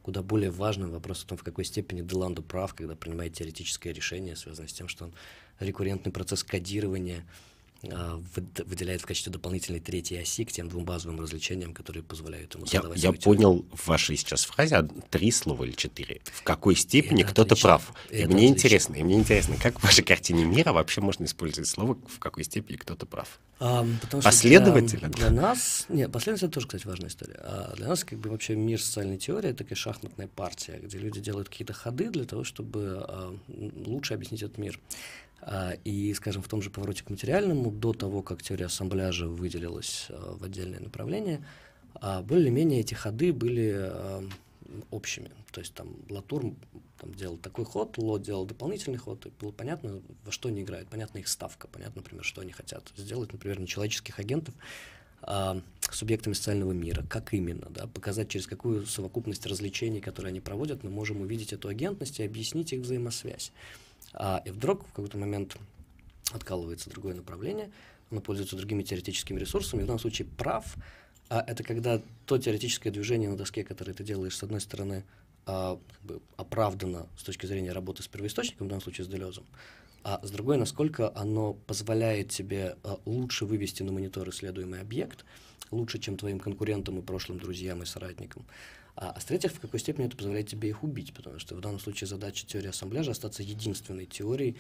куда 0.09 0.23
более 0.23 0.51
важным 0.51 0.91
вопрос 0.91 1.25
о 1.25 1.27
том, 1.27 1.37
в 1.37 1.43
какой 1.43 1.67
степени 1.67 2.01
Деланду 2.01 2.43
прав, 2.43 2.73
когда 2.73 2.97
принимает 2.97 3.35
теоретическое 3.35 3.93
решение, 3.93 4.37
связанное 4.37 4.69
с 4.69 4.73
тем, 4.73 4.89
что 4.89 5.05
он 5.05 5.13
рекуррентный 5.61 6.13
процесс 6.13 6.45
кодирования 6.45 7.25
а, 7.85 8.21
выделяет 8.67 9.03
в 9.03 9.07
качестве 9.07 9.33
дополнительной 9.33 9.79
третьей 9.79 10.19
оси 10.19 10.45
к 10.45 10.51
тем 10.51 10.69
двум 10.69 10.85
базовым 10.85 11.21
развлечениям, 11.21 11.73
которые 11.73 12.03
позволяют 12.03 12.55
ему 12.57 12.67
создавать... 12.67 13.01
Я, 13.01 13.11
я 13.11 13.13
понял 13.13 13.65
в 13.73 13.87
вашей 13.87 14.17
сейчас 14.17 14.45
фразе 14.47 14.89
три 15.11 15.31
слова 15.31 15.63
или 15.63 15.73
четыре. 15.73 16.21
В 16.25 16.43
какой 16.43 16.75
степени 16.75 17.23
кто-то 17.23 17.55
прав. 17.55 17.93
И, 18.11 18.27
мне 18.27 18.49
интересно, 18.49 18.97
и 18.97 19.05
мне 19.05 19.15
интересно, 19.15 19.57
как 19.63 19.79
в 19.79 19.85
вашей 19.85 20.03
картине 20.03 20.45
мира 20.45 20.73
вообще 20.73 21.01
можно 21.01 21.25
использовать 21.25 21.69
слово 21.69 21.97
«в 22.09 22.19
какой 22.19 22.43
степени 22.43 22.77
кто-то 22.77 23.07
прав»? 23.07 23.39
А, 23.61 23.87
Последовательно? 24.11 25.09
Для, 25.09 25.29
для 25.29 25.41
нас... 25.43 25.87
Нет, 25.89 26.11
последовательно 26.11 26.51
тоже, 26.51 26.67
кстати, 26.67 26.87
важная 26.87 27.11
история. 27.11 27.39
А 27.39 27.75
для 27.77 27.87
нас 27.87 28.03
как 28.03 28.19
бы 28.19 28.31
вообще 28.31 28.57
мир 28.57 28.83
социальной 28.83 29.19
теории— 29.19 29.51
это 29.51 29.59
такая 29.59 29.77
шахматная 29.77 30.27
партия, 30.27 30.81
где 30.83 30.99
люди 30.99 31.21
делают 31.21 31.49
какие-то 31.49 31.75
ходы 31.75 32.11
для 32.11 32.25
того, 32.25 32.43
чтобы 32.43 33.05
а, 33.09 33.37
лучше 33.87 34.15
объяснить 34.15 34.43
этот 34.43 34.59
мир. 34.59 34.81
А, 35.41 35.73
и, 35.85 36.13
скажем, 36.15 36.43
в 36.43 36.49
том 36.49 36.63
же 36.63 36.71
повороте 36.71 37.05
к 37.05 37.11
материальному, 37.11 37.71
до 37.71 37.93
того, 37.93 38.23
как 38.23 38.43
теория 38.43 38.67
ассамбляжа 38.67 39.27
выделилась 39.27 40.07
а, 40.11 40.37
в 40.37 40.45
отдельное 40.45 40.81
направление, 40.81 41.45
а, 41.95 42.23
более-менее 42.23 42.81
эти 42.81 42.95
ходы 42.95 43.33
были 43.33 43.91
общими. 44.91 45.31
То 45.51 45.61
есть 45.61 45.73
там 45.75 45.97
Латур 46.11 46.53
там, 46.99 47.15
делал 47.15 47.39
такой 47.39 47.65
ход, 47.65 47.97
Ло 47.97 48.19
делал 48.19 48.45
дополнительный 48.45 48.99
ход, 48.99 49.25
и 49.27 49.31
было 49.41 49.51
понятно, 49.51 50.03
во 50.25 50.31
что 50.33 50.49
они 50.49 50.63
играют, 50.63 50.89
понятна 50.89 51.19
их 51.19 51.29
ставка, 51.29 51.69
понятно, 51.69 52.03
например, 52.03 52.25
что 52.25 52.43
они 52.43 52.53
хотят 52.53 52.93
сделать, 52.97 53.33
например, 53.33 53.59
нечеловеческих 53.61 54.19
агентов 54.19 54.55
а, 55.23 55.61
субъектами 55.91 56.35
социального 56.35 56.73
мира. 56.73 57.05
Как 57.09 57.33
именно? 57.33 57.69
Да? 57.71 57.87
Показать, 57.87 58.29
через 58.29 58.47
какую 58.47 58.87
совокупность 58.87 59.47
развлечений, 59.47 60.01
которые 60.01 60.31
они 60.31 60.41
проводят, 60.41 60.85
мы 60.85 60.91
можем 60.91 61.21
увидеть 61.21 61.53
эту 61.53 61.69
агентность 61.69 62.21
и 62.21 62.25
объяснить 62.25 62.73
их 62.73 62.81
взаимосвязь. 62.81 63.53
А, 64.15 64.43
и 64.45 64.51
вдруг 64.51 64.85
в 64.87 64.93
какой-то 64.93 65.19
момент 65.19 65.57
откалывается 66.33 66.91
другое 66.91 67.15
направление, 67.15 67.71
оно 68.11 68.21
пользуется 68.21 68.57
другими 68.57 68.83
теоретическими 68.83 69.39
ресурсами, 69.39 69.83
в 69.83 69.87
данном 69.87 69.99
случае 69.99 70.29
прав, 70.29 70.77
а 71.29 71.45
это 71.47 71.63
когда 71.63 72.01
то 72.27 72.39
теоретическое 72.39 72.91
движение 72.91 73.29
на 73.29 73.37
доске, 73.37 73.65
которое 73.65 73.93
ты 73.93 74.03
делаешь, 74.03 74.37
с 74.37 74.43
одной 74.43 74.61
стороны, 74.61 75.05
а, 75.47 75.79
как 75.93 76.03
бы 76.03 76.23
оправдано 76.37 77.07
с 77.17 77.23
точки 77.23 77.47
зрения 77.47 77.73
работы 77.73 78.03
с 78.03 78.09
первоисточником, 78.09 78.67
в 78.67 78.71
данном 78.71 78.83
случае 78.83 79.05
с 79.05 79.09
Делезом, 79.09 79.45
а 80.05 80.21
с 80.23 80.31
другой, 80.31 80.57
насколько 80.57 81.15
оно 81.15 81.55
позволяет 81.55 82.31
тебе 82.31 82.77
а, 82.83 82.99
лучше 83.05 83.45
вывести 83.45 83.83
на 83.83 83.93
монитор 83.93 84.29
исследуемый 84.31 84.81
объект, 84.81 85.25
лучше, 85.71 85.99
чем 85.99 86.17
твоим 86.17 86.41
конкурентам 86.41 86.99
и 86.99 87.03
прошлым 87.03 87.39
друзьям 87.39 87.83
и 87.83 87.87
соратникам. 87.87 88.47
А, 89.01 89.13
а 89.15 89.21
с 89.21 89.25
третьих, 89.25 89.53
в 89.53 89.61
какой 89.61 89.79
степени 89.79 90.07
это 90.07 90.17
позволяет 90.17 90.49
тебе 90.49 90.69
их 90.69 90.83
убить, 90.83 91.15
потому 91.15 91.39
что 91.39 91.55
в 91.55 91.61
данном 91.61 91.79
случае 91.79 92.09
задача 92.09 92.45
теории 92.45 92.69
ассамбляжа 92.69 93.13
остаться 93.13 93.45
единственной 93.45 94.07
теорией 94.07 94.57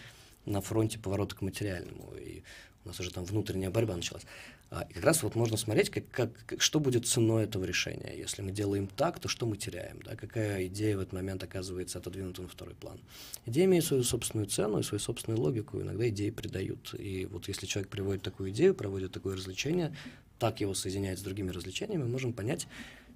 на 0.46 0.60
фронте 0.60 1.00
поворота 1.00 1.34
к 1.34 1.42
материальному. 1.42 2.14
И 2.16 2.42
у 2.84 2.88
нас 2.88 3.00
уже 3.00 3.10
там 3.10 3.24
внутренняя 3.24 3.70
борьба 3.70 3.96
началась. 3.96 4.22
А, 4.70 4.86
и 4.88 4.92
как 4.92 5.02
раз 5.02 5.24
вот 5.24 5.34
можно 5.34 5.56
смотреть, 5.56 5.90
как, 5.90 6.04
как, 6.10 6.62
что 6.62 6.78
будет 6.78 7.04
ценой 7.04 7.44
этого 7.44 7.64
решения. 7.64 8.14
Если 8.16 8.42
мы 8.42 8.52
делаем 8.52 8.86
так, 8.86 9.18
то 9.18 9.28
что 9.28 9.44
мы 9.44 9.56
теряем? 9.56 10.00
Да? 10.04 10.14
Какая 10.14 10.68
идея 10.68 10.96
в 10.96 11.00
этот 11.00 11.14
момент 11.14 11.42
оказывается 11.42 11.98
отодвинута 11.98 12.42
на 12.42 12.48
второй 12.48 12.76
план? 12.76 13.00
Идея 13.44 13.64
имеет 13.64 13.84
свою 13.84 14.04
собственную 14.04 14.46
цену 14.46 14.78
и 14.78 14.82
свою 14.84 15.00
собственную 15.00 15.42
логику. 15.42 15.80
Иногда 15.80 16.08
идеи 16.10 16.30
предают. 16.30 16.94
И 16.96 17.26
вот 17.26 17.48
если 17.48 17.66
человек 17.66 17.90
приводит 17.90 18.22
такую 18.22 18.50
идею, 18.50 18.76
проводит 18.76 19.10
такое 19.10 19.36
развлечение, 19.36 19.96
так 20.38 20.60
его 20.60 20.74
соединяет 20.74 21.18
с 21.18 21.22
другими 21.22 21.50
развлечениями, 21.50 22.04
мы 22.04 22.08
можем 22.10 22.32
понять, 22.32 22.68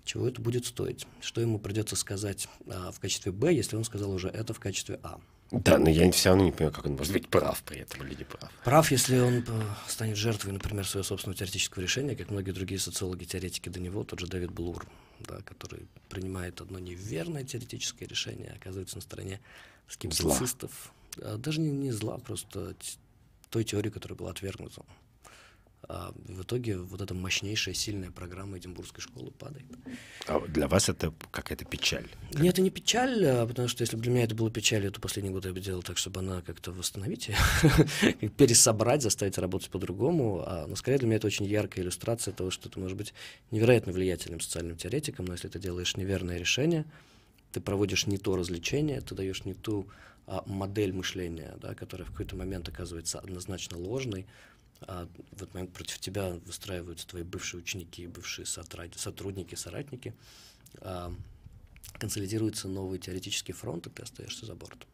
чего 0.05 0.28
это 0.28 0.40
будет 0.40 0.66
стоить. 0.66 1.07
Что 1.20 1.40
ему 1.40 1.59
придется 1.59 1.96
сказать 1.96 2.48
а, 2.66 2.90
в 2.90 3.00
качестве 3.00 3.32
Б, 3.32 3.53
если 3.53 3.76
он 3.76 3.84
сказал 3.84 4.11
уже 4.11 4.28
это 4.28 4.55
в 4.55 4.61
качестве 4.61 4.98
А. 5.03 5.20
Да, 5.53 5.78
но 5.78 5.90
я 5.90 6.11
все 6.12 6.30
равно 6.30 6.44
не 6.44 6.53
понимаю, 6.53 6.72
как 6.72 6.86
он 6.86 6.92
может 6.92 7.12
быть 7.12 7.28
прав 7.28 7.62
при 7.62 7.80
этом 7.80 8.07
или 8.07 8.14
не 8.14 8.24
прав. 8.24 8.50
Прав, 8.64 8.90
если 8.90 9.18
он 9.18 9.44
э, 9.46 9.62
станет 9.86 10.16
жертвой, 10.16 10.53
например, 10.53 10.86
своего 10.86 11.05
собственного 11.05 11.36
теоретического 11.36 11.82
решения, 11.82 12.16
как 12.16 12.30
многие 12.30 12.53
другие 12.53 12.80
социологи-теоретики 12.80 13.68
до 13.68 13.78
него, 13.78 14.03
тот 14.03 14.18
же 14.18 14.26
Дэвид 14.26 14.50
Блур, 14.50 14.86
да, 15.20 15.42
который 15.42 15.86
принимает 16.09 16.62
одно 16.62 16.78
неверное 16.78 17.44
теоретическое 17.44 18.07
решение, 18.07 18.57
оказывается 18.57 18.96
на 18.96 19.03
стороне 19.03 19.40
скептицистов. 19.88 20.94
Зла. 21.16 21.36
Даже 21.36 21.61
не, 21.61 21.70
не 21.70 21.90
зла, 21.90 22.16
просто 22.16 22.74
той 23.50 23.64
теории, 23.64 23.90
которая 23.90 24.16
была 24.16 24.30
отвергнута. 24.30 24.82
А 25.95 26.14
в 26.24 26.43
итоге 26.43 26.78
вот 26.78 27.03
эта 27.03 27.12
мощнейшая, 27.12 27.74
сильная 27.74 28.11
программа 28.11 28.57
Эдинбургской 28.57 29.03
школы 29.03 29.30
падает. 29.30 29.66
А 30.26 30.40
для 30.40 30.66
вас 30.66 30.88
это 30.88 31.12
какая-то 31.30 31.66
печаль? 31.66 32.07
Нет, 32.32 32.55
это 32.55 32.62
не 32.62 32.70
печаль, 32.70 33.22
а 33.26 33.47
потому 33.47 33.68
что 33.68 33.82
если 33.82 33.97
бы 33.97 34.03
для 34.03 34.11
меня 34.11 34.24
это 34.24 34.34
было 34.34 34.51
печалью, 34.51 34.90
то 34.90 35.03
последний 35.03 35.30
год 35.30 35.45
я 35.45 35.53
бы 35.53 35.61
делал 35.61 35.82
так, 35.82 35.99
чтобы 35.99 36.20
она 36.20 36.40
как-то 36.40 36.72
восстановить, 36.72 37.30
пересобрать, 38.38 39.03
заставить 39.03 39.36
работать 39.36 39.68
по-другому. 39.68 40.43
А, 40.47 40.66
но 40.66 40.76
скорее 40.76 40.97
для 40.97 41.09
меня 41.09 41.16
это 41.18 41.26
очень 41.26 41.45
яркая 41.45 41.84
иллюстрация 41.84 42.32
того, 42.32 42.51
что 42.51 42.70
ты 42.70 42.80
можешь 42.80 42.97
быть 42.97 43.12
невероятно 43.51 43.93
влиятельным 43.93 44.40
социальным 44.40 44.78
теоретиком, 44.78 45.26
но 45.26 45.34
если 45.34 45.49
ты 45.49 45.59
делаешь 45.59 45.99
неверное 45.99 46.38
решение, 46.38 46.86
ты 47.53 47.61
проводишь 47.61 48.07
не 48.07 48.16
то 48.16 48.34
развлечение, 48.36 49.03
ты 49.03 49.14
даешь 49.14 49.45
не 49.45 49.53
ту 49.53 49.86
а, 50.26 50.43
модель 50.47 50.95
мышления, 50.95 51.55
да, 51.61 51.74
которая 51.74 52.07
в 52.07 52.12
какой-то 52.12 52.34
момент 52.34 52.66
оказывается 52.66 53.18
однозначно 53.18 53.76
ложной, 53.76 54.24
а 54.87 55.09
в 55.33 55.37
этот 55.37 55.55
момент 55.55 55.72
против 55.72 55.99
тебя 55.99 56.30
выстраиваются 56.47 57.07
твои 57.07 57.22
бывшие 57.22 57.61
ученики, 57.61 58.07
бывшие 58.07 58.47
сотрудники, 58.47 59.55
соратники, 59.55 60.14
а, 60.80 61.14
консолидируется 61.95 62.68
новый 62.68 62.99
теоретический 62.99 63.55
фронт, 63.55 63.87
и 63.87 63.91
ты 63.91 64.03
остаешься 64.03 64.47
за 64.47 64.55
бортом. 64.55 64.89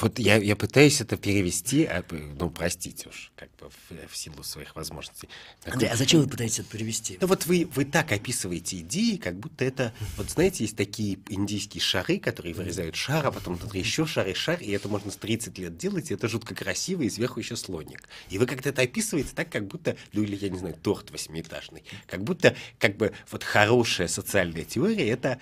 Вот 0.00 0.18
я, 0.18 0.36
я 0.36 0.56
пытаюсь 0.56 1.00
это 1.00 1.16
перевести, 1.16 1.84
а, 1.84 2.02
ну, 2.10 2.50
простите 2.50 3.08
уж, 3.08 3.30
как 3.36 3.50
бы 3.56 3.68
в, 3.68 4.12
в 4.12 4.16
силу 4.16 4.42
своих 4.42 4.74
возможностей. 4.74 5.28
Андрей, 5.66 5.90
а 5.90 5.96
зачем 5.96 6.20
вы 6.20 6.28
пытаетесь 6.28 6.60
это 6.60 6.70
перевести? 6.70 7.18
Ну, 7.20 7.26
вот 7.26 7.46
вы, 7.46 7.68
вы 7.74 7.84
так 7.84 8.10
описываете 8.12 8.78
идеи, 8.78 9.16
как 9.16 9.38
будто 9.38 9.64
это, 9.64 9.92
вот 10.16 10.30
знаете, 10.30 10.64
есть 10.64 10.76
такие 10.76 11.18
индийские 11.28 11.82
шары, 11.82 12.18
которые 12.18 12.54
вырезают 12.54 12.96
шар, 12.96 13.26
а 13.26 13.32
потом 13.32 13.56
внутри 13.56 13.80
еще 13.80 14.06
шар 14.06 14.26
и 14.28 14.34
шар, 14.34 14.60
и 14.60 14.70
это 14.70 14.88
можно 14.88 15.10
с 15.10 15.16
30 15.16 15.58
лет 15.58 15.76
делать, 15.76 16.10
и 16.10 16.14
это 16.14 16.28
жутко 16.28 16.54
красиво, 16.54 17.02
и 17.02 17.10
сверху 17.10 17.40
еще 17.40 17.56
слоник. 17.56 18.08
И 18.30 18.38
вы 18.38 18.46
как-то 18.46 18.70
это 18.70 18.82
описываете 18.82 19.30
так, 19.34 19.50
как 19.50 19.66
будто, 19.66 19.96
ну, 20.12 20.22
или, 20.22 20.36
я 20.36 20.48
не 20.48 20.58
знаю, 20.58 20.74
торт 20.74 21.10
восьмиэтажный, 21.10 21.84
как 22.06 22.24
будто, 22.24 22.56
как 22.78 22.96
бы, 22.96 23.12
вот 23.30 23.44
хорошая 23.44 24.08
социальная 24.08 24.64
теория— 24.64 25.08
это 25.10 25.38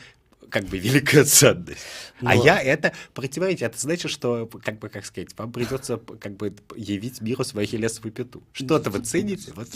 как 0.50 0.64
бы 0.64 0.78
великая 0.78 1.24
ценность. 1.24 1.80
А 2.20 2.24
Но... 2.24 2.30
А 2.30 2.34
я 2.34 2.60
это 2.60 2.92
противоречие. 3.14 3.68
Это 3.68 3.78
значит, 3.78 4.10
что, 4.10 4.46
как 4.46 4.78
бы, 4.78 4.88
как 4.88 5.06
сказать, 5.06 5.30
вам 5.36 5.52
придется 5.52 5.96
как 5.96 6.36
бы 6.36 6.54
явить 6.76 7.20
миру 7.20 7.44
свою 7.44 7.66
хелесовую 7.66 8.12
пету. 8.12 8.42
Что-то 8.52 8.90
вы 8.90 9.00
цените, 9.00 9.52
вот. 9.54 9.68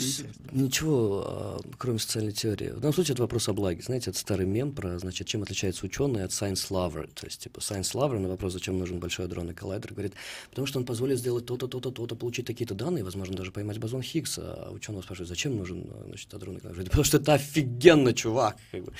Ничего, 0.51 1.23
а, 1.25 1.59
кроме 1.77 1.99
социальной 1.99 2.33
теории. 2.33 2.69
В 2.69 2.79
данном 2.79 2.93
случае 2.93 3.13
это 3.13 3.23
вопрос 3.23 3.49
о 3.49 3.53
благе. 3.53 3.81
Знаете, 3.81 4.11
это 4.11 4.19
старый 4.19 4.45
мем 4.45 4.71
про, 4.71 4.99
значит, 4.99 5.27
чем 5.27 5.43
отличается 5.43 5.85
ученый 5.85 6.23
от 6.23 6.31
science 6.31 6.69
lover. 6.69 7.09
То 7.13 7.25
есть, 7.25 7.41
типа, 7.41 7.59
science 7.59 7.93
lover 7.93 8.19
на 8.19 8.29
вопрос, 8.29 8.53
зачем 8.53 8.77
нужен 8.77 8.99
большой 8.99 9.25
адронный 9.25 9.53
коллайдер, 9.53 9.93
говорит, 9.93 10.13
потому 10.49 10.67
что 10.67 10.79
он 10.79 10.85
позволит 10.85 11.19
сделать 11.19 11.45
то-то, 11.45 11.67
то-то, 11.67 11.91
то-то, 11.91 12.15
получить 12.15 12.45
такие-то 12.45 12.75
данные, 12.75 13.03
возможно, 13.03 13.35
даже 13.35 13.51
поймать 13.51 13.79
бозон 13.79 14.01
Хиггса. 14.01 14.65
А 14.67 14.71
ученого 14.71 15.01
спрашивают, 15.01 15.29
зачем 15.29 15.55
нужен, 15.55 15.89
значит, 16.07 16.33
адронный 16.33 16.59
коллайдер? 16.59 16.85
Потому 16.85 17.03
что 17.03 17.17
это 17.17 17.33
офигенно, 17.33 18.13
чувак. 18.13 18.57
Как 18.71 18.83
бы. 18.83 18.93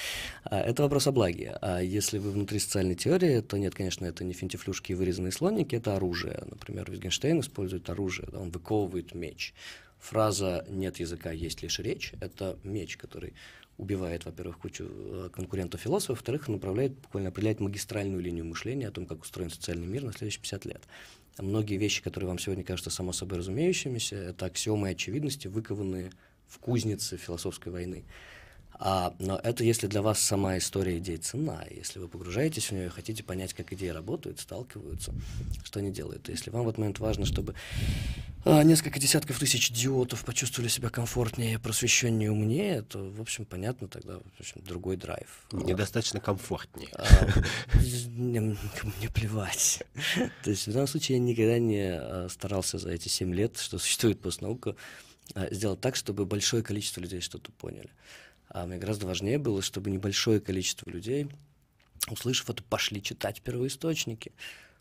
а, 0.43 0.59
это 0.61 0.83
вопрос 0.83 1.07
о 1.07 1.11
благе. 1.11 1.57
А 1.67 1.79
если 1.81 2.19
вы 2.19 2.29
внутри 2.29 2.59
социальной 2.59 2.93
теории, 2.93 3.41
то 3.41 3.57
нет, 3.57 3.73
конечно, 3.73 4.05
это 4.05 4.23
не 4.23 4.33
финтифлюшки 4.33 4.91
и 4.91 4.95
вырезанные 4.95 5.31
слоники, 5.31 5.73
это 5.73 5.95
оружие. 5.95 6.43
Например, 6.47 6.87
Wittgenstein 6.87 7.39
использует 7.39 7.89
оружие, 7.89 8.29
да, 8.31 8.39
он 8.39 8.51
выковывает 8.51 9.15
меч. 9.15 9.55
Фраза 9.97 10.63
«нет 10.69 10.99
языка, 10.99 11.31
есть 11.31 11.63
лишь 11.63 11.79
речь»— 11.79 12.13
это 12.21 12.59
меч, 12.63 12.97
который 12.97 13.33
убивает, 13.79 14.25
во-первых, 14.25 14.59
кучу 14.59 14.85
э, 14.87 15.29
конкурентов-философов, 15.33 16.19
во-вторых, 16.19 16.47
направляет, 16.49 16.99
буквально 16.99 17.29
определяет 17.29 17.59
магистральную 17.59 18.21
линию 18.21 18.45
мышления 18.45 18.89
о 18.89 18.91
том, 18.91 19.07
как 19.07 19.23
устроен 19.23 19.49
социальный 19.49 19.87
мир 19.87 20.03
на 20.03 20.13
следующие 20.13 20.41
50 20.41 20.65
лет. 20.65 20.83
Многие 21.39 21.77
вещи, 21.77 22.03
которые 22.03 22.27
вам 22.27 22.37
сегодня 22.37 22.63
кажутся 22.63 22.91
само 22.91 23.11
собой 23.11 23.39
разумеющимися, 23.39 24.17
это 24.17 24.45
аксиомы 24.45 24.89
очевидности, 24.89 25.47
выкованные 25.47 26.11
в 26.47 26.59
кузнице 26.59 27.17
философской 27.17 27.71
войны. 27.71 28.03
А, 28.77 29.13
но 29.19 29.39
это 29.41 29.63
если 29.63 29.87
для 29.87 30.01
вас 30.01 30.19
сама 30.19 30.57
история 30.57 30.97
идей 30.97 31.17
цена. 31.17 31.63
Если 31.71 31.99
вы 31.99 32.07
погружаетесь 32.07 32.65
в 32.65 32.71
нее 32.71 32.87
и 32.87 32.89
хотите 32.89 33.23
понять, 33.23 33.53
как 33.53 33.71
идеи 33.73 33.89
работают, 33.89 34.39
сталкиваются, 34.39 35.13
что 35.63 35.79
они 35.79 35.91
делают. 35.91 36.27
Если 36.29 36.49
вам 36.49 36.65
в 36.65 36.69
этот 36.69 36.79
момент 36.79 36.99
важно, 36.99 37.25
чтобы 37.25 37.55
а, 38.43 38.63
несколько 38.63 38.99
десятков 38.99 39.39
тысяч 39.39 39.71
идиотов 39.71 40.25
почувствовали 40.25 40.69
себя 40.69 40.89
комфортнее, 40.89 41.57
просвещеннее, 41.57 42.31
умнее, 42.31 42.81
то, 42.83 42.99
в 42.99 43.21
общем, 43.21 43.45
понятно 43.45 43.87
тогда, 43.87 44.19
в 44.19 44.39
общем, 44.39 44.61
другой 44.63 44.97
драйв. 44.97 45.45
Мне 45.51 45.75
вот. 45.75 45.77
комфортнее. 46.19 46.89
А, 46.93 47.05
мне, 48.09 48.41
мне 48.41 49.09
плевать. 49.13 49.83
То 50.43 50.49
есть 50.49 50.67
в 50.67 50.71
данном 50.71 50.87
случае 50.87 51.17
я 51.17 51.23
никогда 51.23 51.59
не 51.59 51.91
а, 51.91 52.27
старался 52.29 52.77
за 52.77 52.91
эти 52.91 53.07
семь 53.07 53.33
лет, 53.33 53.57
что 53.57 53.79
существует 53.79 54.21
постнаука, 54.21 54.75
а, 55.33 55.51
сделать 55.51 55.81
так, 55.81 55.95
чтобы 55.95 56.25
большое 56.25 56.61
количество 56.61 57.01
людей 57.01 57.21
что-то 57.21 57.51
поняли. 57.51 57.89
А 58.55 58.65
мне 58.65 58.77
гораздо 58.77 59.05
важнее 59.05 59.37
было, 59.37 59.61
чтобы 59.61 59.89
небольшое 59.89 60.39
количество 60.39 60.89
людей, 60.89 61.27
услышав 62.09 62.49
это, 62.49 62.63
пошли 62.63 63.03
читать 63.03 63.41
первоисточники. 63.41 64.31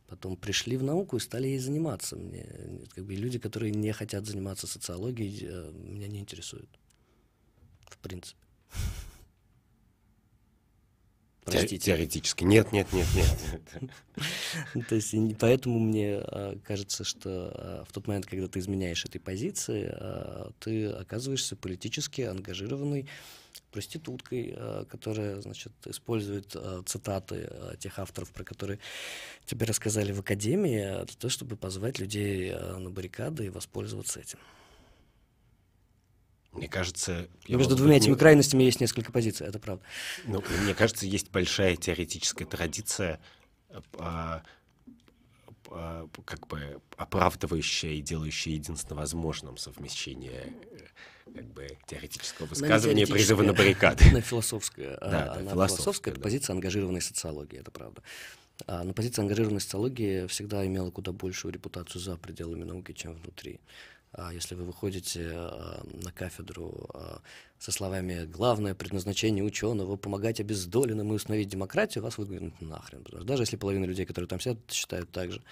Потом 0.06 0.36
пришли 0.36 0.76
в 0.76 0.84
науку 0.84 1.16
и 1.16 1.20
стали 1.20 1.48
ей 1.48 1.58
заниматься. 1.58 2.14
Мне, 2.14 2.46
как 2.94 3.04
бы, 3.04 3.16
люди, 3.16 3.40
которые 3.40 3.72
не 3.72 3.90
хотят 3.90 4.26
заниматься 4.26 4.68
социологией, 4.68 5.40
э, 5.42 5.72
меня 5.72 6.06
не 6.06 6.20
интересуют. 6.20 6.68
В 7.88 7.98
принципе. 7.98 8.38
Простите. 11.44 11.78
Теоретически. 11.78 12.44
Нет, 12.44 12.70
нет, 12.70 12.86
нет, 12.92 13.08
нет. 13.16 14.86
То 14.88 14.94
есть 14.94 15.12
поэтому 15.40 15.80
мне 15.80 16.18
а, 16.18 16.56
кажется, 16.64 17.02
что 17.02 17.50
а, 17.52 17.84
в 17.88 17.92
тот 17.92 18.06
момент, 18.06 18.26
когда 18.26 18.46
ты 18.46 18.60
изменяешь 18.60 19.04
этой 19.04 19.18
позиции, 19.18 19.92
ты 20.60 20.86
оказываешься 20.86 21.56
политически 21.56 22.22
ангажированный 22.22 23.08
проституткой, 23.74 24.54
э, 24.56 24.84
которая, 24.88 25.40
значит, 25.40 25.72
использует 25.86 26.54
э, 26.54 26.82
цитаты 26.86 27.48
э, 27.50 27.74
тех 27.80 27.98
авторов, 27.98 28.30
про 28.30 28.44
которые 28.44 28.78
тебе 29.46 29.66
рассказали 29.66 30.12
в 30.12 30.20
академии, 30.20 31.04
для 31.04 31.16
того, 31.18 31.28
чтобы 31.28 31.56
позвать 31.56 31.98
людей 31.98 32.54
на 32.54 32.88
баррикады 32.88 33.46
и 33.46 33.50
воспользоваться 33.50 34.20
этим. 34.20 34.38
Мне 36.52 36.68
кажется... 36.68 37.28
Между 37.48 37.74
двумя 37.74 37.96
этими 37.96 38.12
не... 38.12 38.18
крайностями 38.18 38.62
есть 38.62 38.80
несколько 38.80 39.10
позиций, 39.10 39.48
это 39.48 39.58
правда. 39.58 39.82
Ну, 40.24 40.40
мне 40.62 40.72
кажется, 40.72 41.04
есть 41.04 41.32
большая 41.32 41.74
теоретическая 41.74 42.44
традиция, 42.44 43.18
а, 43.98 44.44
а, 45.68 46.08
как 46.24 46.46
бы 46.46 46.80
оправдывающая 46.96 47.94
и 47.94 48.00
делающая 48.00 48.52
единственно 48.52 49.00
возможным 49.00 49.56
совмещение 49.56 50.52
как 51.34 51.44
бы 51.52 51.66
теоретического 51.86 52.46
высказывания 52.46 53.06
призыва 53.06 53.42
на 53.42 53.52
баррикады. 53.52 54.04
На 54.12 54.20
философское. 54.20 54.96
Да, 55.00 55.32
а, 55.32 55.42
да, 55.42 55.50
философская, 55.50 56.14
да. 56.14 56.20
позиция 56.20 56.54
ангажированной 56.54 57.00
социологии, 57.00 57.58
это 57.58 57.70
правда. 57.70 58.02
А, 58.66 58.84
но 58.84 58.92
позиция 58.92 59.22
ангажированной 59.22 59.60
социологии 59.60 60.26
всегда 60.28 60.64
имела 60.64 60.90
куда 60.90 61.12
большую 61.12 61.52
репутацию 61.52 62.00
за 62.00 62.16
пределами 62.16 62.62
науки, 62.62 62.92
чем 62.92 63.14
внутри. 63.14 63.60
А 64.12 64.32
если 64.32 64.54
вы 64.54 64.64
выходите 64.64 65.32
а, 65.34 65.84
на 66.04 66.12
кафедру 66.12 66.88
а, 66.94 67.20
со 67.58 67.72
словами 67.72 68.26
«главное 68.26 68.76
предназначение 68.76 69.42
ученого– 69.42 69.96
помогать 69.96 70.38
обездоленным 70.38 71.10
и 71.10 71.16
установить 71.16 71.48
демократию», 71.48 72.04
вас 72.04 72.16
выгонят 72.16 72.60
нахрен. 72.60 73.04
Даже 73.24 73.42
если 73.42 73.56
половина 73.56 73.86
людей, 73.86 74.06
которые 74.06 74.28
там 74.28 74.38
сидят, 74.38 74.58
считают 74.70 75.10
так 75.10 75.32
же. 75.32 75.42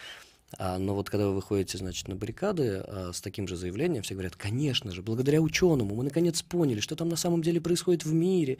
А, 0.58 0.78
но 0.78 0.94
вот 0.94 1.08
когда 1.08 1.26
вы 1.26 1.34
выходите, 1.36 1.78
значит, 1.78 2.08
на 2.08 2.14
баррикады 2.14 2.84
а, 2.86 3.10
с 3.12 3.20
таким 3.20 3.48
же 3.48 3.56
заявлением, 3.56 4.02
все 4.02 4.14
говорят, 4.14 4.36
конечно 4.36 4.90
же, 4.92 5.02
благодаря 5.02 5.40
ученому 5.40 5.94
мы 5.94 6.04
наконец 6.04 6.42
поняли, 6.42 6.80
что 6.80 6.94
там 6.96 7.08
на 7.08 7.16
самом 7.16 7.42
деле 7.42 7.60
происходит 7.60 8.04
в 8.04 8.12
мире, 8.12 8.58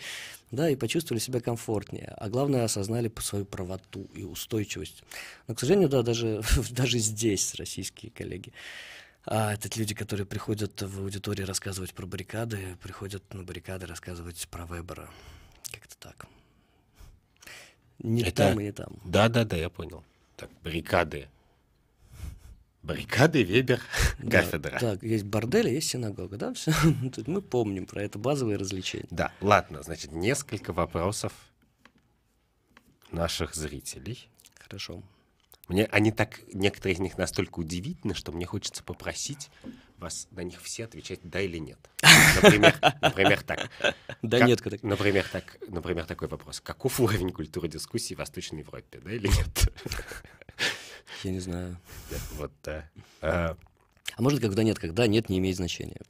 да, 0.50 0.70
и 0.70 0.76
почувствовали 0.76 1.20
себя 1.20 1.40
комфортнее. 1.40 2.14
А 2.16 2.28
главное, 2.28 2.64
осознали 2.64 3.12
свою 3.20 3.44
правоту 3.44 4.08
и 4.14 4.24
устойчивость. 4.24 5.02
Но, 5.48 5.54
к 5.54 5.60
сожалению, 5.60 5.88
да, 5.88 6.02
даже, 6.02 6.42
даже 6.70 6.98
здесь 6.98 7.54
российские 7.56 8.10
коллеги, 8.10 8.52
а, 9.24 9.52
это 9.54 9.68
люди, 9.78 9.94
которые 9.94 10.26
приходят 10.26 10.80
в 10.80 11.00
аудитории 11.00 11.42
рассказывать 11.42 11.94
про 11.94 12.06
баррикады, 12.06 12.76
приходят 12.82 13.22
на 13.34 13.42
баррикады 13.42 13.86
рассказывать 13.86 14.48
про 14.48 14.66
Вебера. 14.66 15.08
Как-то 15.70 15.96
так. 15.98 16.26
Не 17.98 18.22
Это- 18.22 18.48
там 18.48 18.60
и 18.60 18.64
не 18.64 18.72
там. 18.72 18.96
Да, 19.04 19.28
да, 19.28 19.44
да, 19.44 19.56
я 19.56 19.70
понял. 19.70 20.02
Так, 20.36 20.50
баррикады. 20.64 21.28
Баррикады, 22.82 23.44
Вебер, 23.44 23.80
Да, 24.18 24.42
кафедра. 24.42 24.78
Так, 24.78 25.02
есть 25.02 25.24
бордель, 25.24 25.68
а 25.68 25.70
есть 25.70 25.88
синагога, 25.88 26.36
да, 26.36 26.52
все. 26.52 26.72
Тут 27.14 27.28
мы 27.28 27.40
помним 27.40 27.86
про 27.86 28.02
это 28.02 28.18
базовые 28.18 28.56
развлечения. 28.56 29.06
Да, 29.10 29.32
ладно, 29.40 29.82
значит, 29.82 30.12
несколько 30.12 30.72
вопросов 30.72 31.32
наших 33.12 33.54
зрителей. 33.54 34.28
Хорошо. 34.58 35.02
Мне 35.68 35.84
они 35.86 36.10
так, 36.10 36.40
некоторые 36.52 36.94
из 36.94 36.98
них 36.98 37.16
настолько 37.16 37.60
удивительны, 37.60 38.14
что 38.14 38.32
мне 38.32 38.46
хочется 38.46 38.82
попросить 38.82 39.48
вас 39.96 40.26
на 40.32 40.40
них 40.40 40.60
все 40.60 40.84
отвечать 40.84 41.20
да 41.22 41.40
или 41.40 41.58
нет. 41.58 41.78
Например, 42.42 42.74
например 43.00 43.42
так. 43.42 43.70
Да 44.22 44.40
Как- 44.40 44.48
нет. 44.48 44.82
Например, 44.82 45.24
так, 45.30 45.58
например, 45.68 46.04
такой 46.06 46.26
вопрос. 46.26 46.60
Каков 46.60 46.98
уровень 46.98 47.30
культуры 47.30 47.68
дискуссий 47.68 48.16
в 48.16 48.18
Восточной 48.18 48.60
Европе, 48.60 49.00
да 49.02 49.12
или 49.12 49.28
нет? 49.28 49.72
Я 51.22 51.30
не 51.30 51.40
знаю. 51.40 51.76
Вот, 52.36 52.52
да. 52.62 52.88
А, 53.20 53.56
А 54.16 54.22
может, 54.22 54.40
когда 54.40 54.62
нет, 54.62 54.78
когда 54.78 55.06
нет, 55.06 55.28
не 55.28 55.38
имеет 55.38 55.56
значения. 55.56 56.00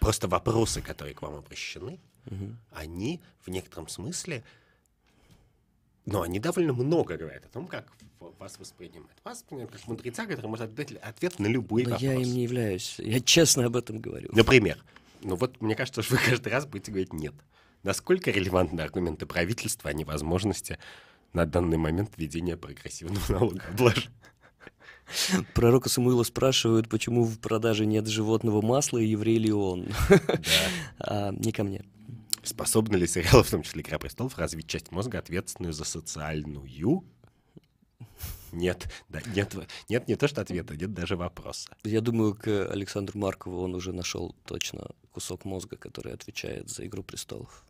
Просто 0.00 0.28
вопросы, 0.28 0.80
которые 0.80 1.14
к 1.14 1.22
вам 1.22 1.34
обращены, 1.36 1.98
они 2.72 3.20
в 3.40 3.48
некотором 3.48 3.88
смысле, 3.88 4.44
но 6.04 6.22
они 6.22 6.38
довольно 6.38 6.72
много 6.72 7.16
говорят 7.16 7.44
о 7.44 7.48
том, 7.48 7.66
как 7.66 7.90
вас 8.38 8.58
воспринимают. 8.58 9.10
Вас 9.24 9.38
воспринимают 9.38 9.72
как 9.72 9.86
мудреца, 9.86 10.26
который 10.26 10.46
может 10.46 10.74
дать 10.74 10.92
ответ 10.92 11.38
на 11.38 11.46
любой 11.46 11.82
Но 11.84 11.90
вопрос. 11.90 12.02
я 12.02 12.14
им 12.14 12.22
не 12.34 12.42
являюсь. 12.44 12.98
Я 12.98 13.20
честно 13.20 13.66
об 13.66 13.76
этом 13.76 13.98
говорю. 13.98 14.28
Например, 14.32 14.78
ну 15.22 15.36
вот 15.36 15.60
мне 15.60 15.74
кажется, 15.74 16.02
что 16.02 16.14
вы 16.14 16.20
каждый 16.24 16.52
раз 16.52 16.66
будете 16.66 16.90
говорить 16.92 17.12
«нет». 17.12 17.34
Насколько 17.82 18.30
релевантны 18.30 18.80
аргументы 18.80 19.24
правительства 19.26 19.90
о 19.90 19.92
невозможности 19.92 20.78
на 21.32 21.46
данный 21.46 21.76
момент 21.78 22.12
введения 22.16 22.56
прогрессивного 22.56 23.32
налогообложения? 23.32 24.10
Пророка 25.54 25.88
Самуила 25.88 26.22
спрашивают, 26.22 26.88
почему 26.88 27.24
в 27.24 27.38
продаже 27.38 27.86
нет 27.86 28.06
животного 28.06 28.62
масла 28.62 28.98
и 28.98 29.06
еврей 29.06 29.38
ли 29.38 29.52
он. 29.52 29.86
А, 31.00 31.30
Не 31.32 31.52
ко 31.52 31.64
мне. 31.64 31.84
Способны 32.42 32.96
ли 32.96 33.06
сериалы, 33.06 33.42
в 33.42 33.50
том 33.50 33.62
числе 33.62 33.82
«Игра 33.82 33.98
престолов», 33.98 34.38
развить 34.38 34.66
часть 34.66 34.90
мозга, 34.90 35.18
ответственную 35.18 35.72
за 35.72 35.84
социальную? 35.84 37.04
Нет, 38.52 38.88
да, 39.08 39.20
нет, 39.34 39.54
нет, 39.88 40.08
не 40.08 40.16
то 40.16 40.28
что 40.28 40.40
ответа, 40.40 40.74
нет 40.74 40.94
даже 40.94 41.16
вопроса. 41.16 41.68
Я 41.84 42.00
думаю, 42.00 42.34
к 42.34 42.66
Александру 42.70 43.18
Маркову 43.18 43.62
он 43.62 43.74
уже 43.74 43.92
нашел 43.92 44.34
точно 44.46 44.88
кусок 45.12 45.44
мозга, 45.44 45.76
который 45.76 46.14
отвечает 46.14 46.70
за 46.70 46.86
«Игру 46.86 47.02
престолов». 47.02 47.64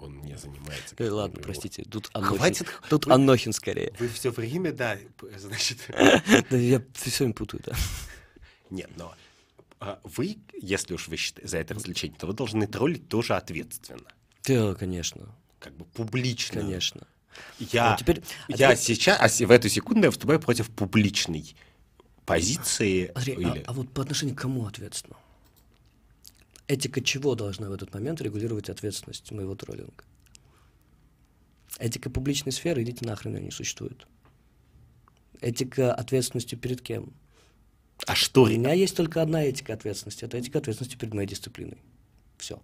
Он 0.00 0.20
не 0.22 0.36
занимается. 0.36 0.94
Э, 0.96 1.08
Ладно, 1.10 1.36
каким-либо- 1.36 1.42
простите, 1.44 1.82
тут 1.84 2.10
Анохин. 2.14 2.38
Хватит, 2.38 2.66
Тут 2.88 3.06
вы- 3.06 3.12
Анохин 3.12 3.52
скорее. 3.52 3.92
Вы 3.98 4.08
все 4.08 4.30
время, 4.30 4.72
да, 4.72 4.98
значит, 5.36 5.78
Да 6.50 6.56
я 6.56 6.82
все 6.94 7.24
им 7.24 7.32
путаю, 7.34 7.62
да. 7.66 7.74
нет, 8.70 8.90
но 8.96 9.14
а, 9.78 10.00
вы, 10.04 10.38
если 10.60 10.94
уж 10.94 11.08
вы 11.08 11.16
считаете 11.16 11.48
за 11.48 11.58
это 11.58 11.74
развлечение, 11.74 12.18
то 12.18 12.26
вы 12.26 12.32
должны 12.32 12.66
троллить 12.66 13.08
тоже 13.08 13.34
ответственно, 13.34 14.10
Да, 14.44 14.74
конечно, 14.74 15.34
как 15.58 15.74
бы 15.76 15.84
публично. 15.84 16.60
конечно. 16.62 17.06
Я, 17.58 17.92
Ну, 17.92 17.96
теперь- 17.98 18.22
а 18.48 18.52
я 18.56 18.76
сейчас, 18.76 19.40
а 19.40 19.46
в 19.46 19.50
эту 19.50 19.68
секунду 19.68 20.02
я 20.04 20.10
выступаю 20.10 20.40
против 20.40 20.68
публичной 20.70 21.54
позиции. 22.26 23.10
Смотри, 23.12 23.34
а- 23.34 23.38
или- 23.38 23.64
а, 23.66 23.72
вот 23.72 23.90
по 23.92 24.02
отношению 24.02 24.34
к 24.36 24.40
кому 24.40 24.66
ответственно? 24.66 25.16
Этика 26.70 27.00
чего 27.00 27.34
должна 27.34 27.68
в 27.68 27.72
этот 27.72 27.92
момент 27.92 28.20
регулировать 28.20 28.70
ответственность 28.70 29.32
моего 29.32 29.56
троллинга? 29.56 30.04
Этика 31.80 32.10
публичной 32.10 32.52
сферы, 32.52 32.84
идите 32.84 33.04
нахрен, 33.04 33.34
ее 33.34 33.42
не 33.42 33.50
существует. 33.50 34.06
Этика 35.40 35.92
ответственности 35.92 36.54
перед 36.54 36.80
кем? 36.80 37.12
а 38.06 38.14
что? 38.14 38.44
У 38.44 38.46
меня 38.46 38.72
есть 38.72 38.94
только 38.96 39.20
одна 39.20 39.42
этика 39.42 39.72
ответственности. 39.72 40.24
Это 40.24 40.36
этика 40.36 40.58
ответственности 40.58 40.96
перед 40.96 41.12
моей 41.12 41.26
дисциплиной. 41.26 41.78
Все. 42.38 42.62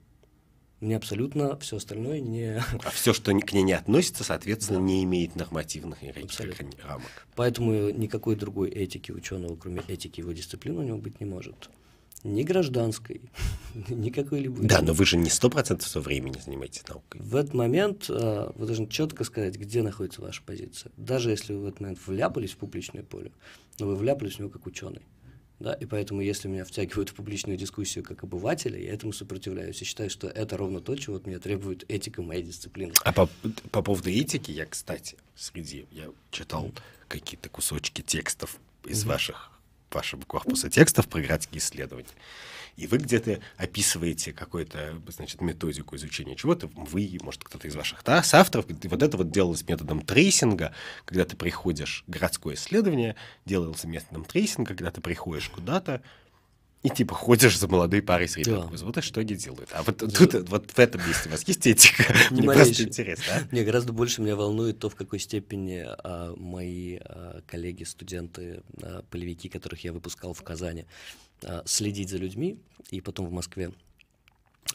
Мне 0.78 0.96
абсолютно 0.96 1.58
все 1.58 1.78
остальное 1.78 2.20
не... 2.20 2.58
А 2.84 2.90
все, 2.90 3.12
что 3.12 3.32
к 3.40 3.52
ней 3.52 3.62
не 3.64 3.72
относится, 3.72 4.22
соответственно, 4.22 4.78
не 4.78 5.02
имеет 5.02 5.34
нормативных 5.34 6.00
и 6.04 6.10
Абсолютно. 6.10 6.70
рамок. 6.84 7.26
Поэтому 7.34 7.90
никакой 7.90 8.36
другой 8.36 8.70
этики 8.70 9.10
ученого, 9.10 9.56
кроме 9.56 9.82
этики 9.88 10.20
его 10.20 10.30
дисциплины, 10.30 10.78
у 10.78 10.82
него 10.84 10.98
быть 10.98 11.18
не 11.18 11.26
может. 11.26 11.70
Ни 12.26 12.42
гражданской, 12.42 13.20
ни 13.88 14.10
какой-либо. 14.10 14.60
Да, 14.62 14.82
но 14.82 14.92
вы 14.92 15.06
же 15.06 15.16
не 15.16 15.30
сто 15.30 15.48
процентов 15.48 15.88
своего 15.88 16.06
времени 16.06 16.38
занимаетесь 16.44 16.86
наукой. 16.88 17.20
В 17.20 17.36
этот 17.36 17.54
момент 17.54 18.06
э, 18.08 18.50
вы 18.54 18.66
должны 18.66 18.88
четко 18.88 19.24
сказать, 19.24 19.56
где 19.56 19.82
находится 19.82 20.20
ваша 20.20 20.42
позиция. 20.42 20.90
Даже 20.96 21.30
если 21.30 21.52
вы 21.52 21.60
в 21.60 21.66
этот 21.66 21.80
момент 21.80 22.00
вляпались 22.06 22.52
в 22.52 22.56
публичное 22.56 23.04
поле, 23.04 23.30
но 23.78 23.86
вы 23.86 23.96
вляпались 23.96 24.34
в 24.34 24.38
него 24.40 24.50
как 24.50 24.66
ученый. 24.66 25.02
Да? 25.58 25.72
И 25.72 25.86
поэтому, 25.86 26.20
если 26.20 26.48
меня 26.48 26.64
втягивают 26.64 27.10
в 27.10 27.14
публичную 27.14 27.56
дискуссию 27.56 28.04
как 28.04 28.24
обывателя, 28.24 28.78
я 28.78 28.92
этому 28.92 29.12
сопротивляюсь. 29.12 29.80
И 29.80 29.84
считаю, 29.84 30.10
что 30.10 30.26
это 30.26 30.56
ровно 30.56 30.80
то, 30.80 30.94
чего 30.96 31.16
от 31.16 31.26
меня 31.26 31.38
требует 31.38 31.84
этика 31.88 32.22
моей 32.22 32.42
дисциплины. 32.42 32.92
А 33.04 33.12
по, 33.12 33.28
по 33.70 33.82
поводу 33.82 34.10
этики, 34.10 34.50
я, 34.50 34.66
кстати, 34.66 35.16
среди... 35.34 35.86
Я 35.90 36.10
читал 36.30 36.72
какие-то 37.08 37.48
кусочки 37.48 38.02
текстов 38.02 38.58
из 38.84 39.04
ваших 39.04 39.55
вашего 39.90 40.22
корпуса 40.22 40.70
текстов 40.70 41.08
про 41.08 41.20
городские 41.20 41.60
исследования. 41.60 42.08
И 42.76 42.86
вы 42.86 42.98
где-то 42.98 43.40
описываете 43.56 44.34
какую-то, 44.34 45.00
значит, 45.08 45.40
методику 45.40 45.96
изучения 45.96 46.36
чего-то, 46.36 46.68
вы, 46.74 47.18
может, 47.22 47.42
кто-то 47.42 47.66
из 47.66 47.74
ваших 47.74 48.04
да, 48.04 48.22
соавторов, 48.22 48.66
говорит, 48.66 48.84
вот 48.90 49.02
это 49.02 49.16
вот 49.16 49.30
делалось 49.30 49.66
методом 49.66 50.02
трейсинга, 50.02 50.74
когда 51.06 51.24
ты 51.24 51.36
приходишь, 51.36 52.04
городское 52.06 52.54
исследование 52.54 53.16
делалось 53.46 53.84
методом 53.84 54.26
трейсинга, 54.26 54.74
когда 54.74 54.90
ты 54.90 55.00
приходишь 55.00 55.48
куда-то, 55.48 56.02
и 56.82 56.88
типа 56.90 57.14
ходишь 57.14 57.58
за 57.58 57.68
молодой 57.68 58.00
парой 58.00 58.28
с 58.28 58.36
ребенком. 58.36 58.76
Да. 58.76 58.84
Вот 58.84 58.98
и 58.98 59.00
что 59.00 59.20
они 59.20 59.34
делают. 59.34 59.68
А 59.72 59.82
вот 59.82 59.96
тут, 59.96 60.34
вот 60.48 60.70
в 60.70 60.78
этом 60.78 61.06
месте 61.06 61.28
у 61.28 61.32
вас 61.32 61.46
есть 61.48 61.66
этика? 61.66 62.04
Ни 62.30 62.36
Мне 62.40 62.42
просто 62.44 62.60
малейшей. 62.60 62.84
интересно, 62.86 63.24
а? 63.34 63.48
Мне 63.50 63.64
гораздо 63.64 63.92
больше 63.92 64.22
меня 64.22 64.36
волнует 64.36 64.78
то, 64.78 64.88
в 64.88 64.94
какой 64.94 65.18
степени 65.18 65.84
а, 65.86 66.34
мои 66.36 66.98
а, 67.02 67.40
коллеги, 67.46 67.84
студенты, 67.84 68.62
а, 68.82 69.02
полевики, 69.10 69.48
которых 69.48 69.82
я 69.84 69.92
выпускал 69.92 70.32
в 70.32 70.42
Казани, 70.42 70.86
а, 71.42 71.62
следить 71.66 72.10
за 72.10 72.18
людьми 72.18 72.58
и 72.90 73.00
потом 73.00 73.26
в 73.26 73.32
Москве, 73.32 73.72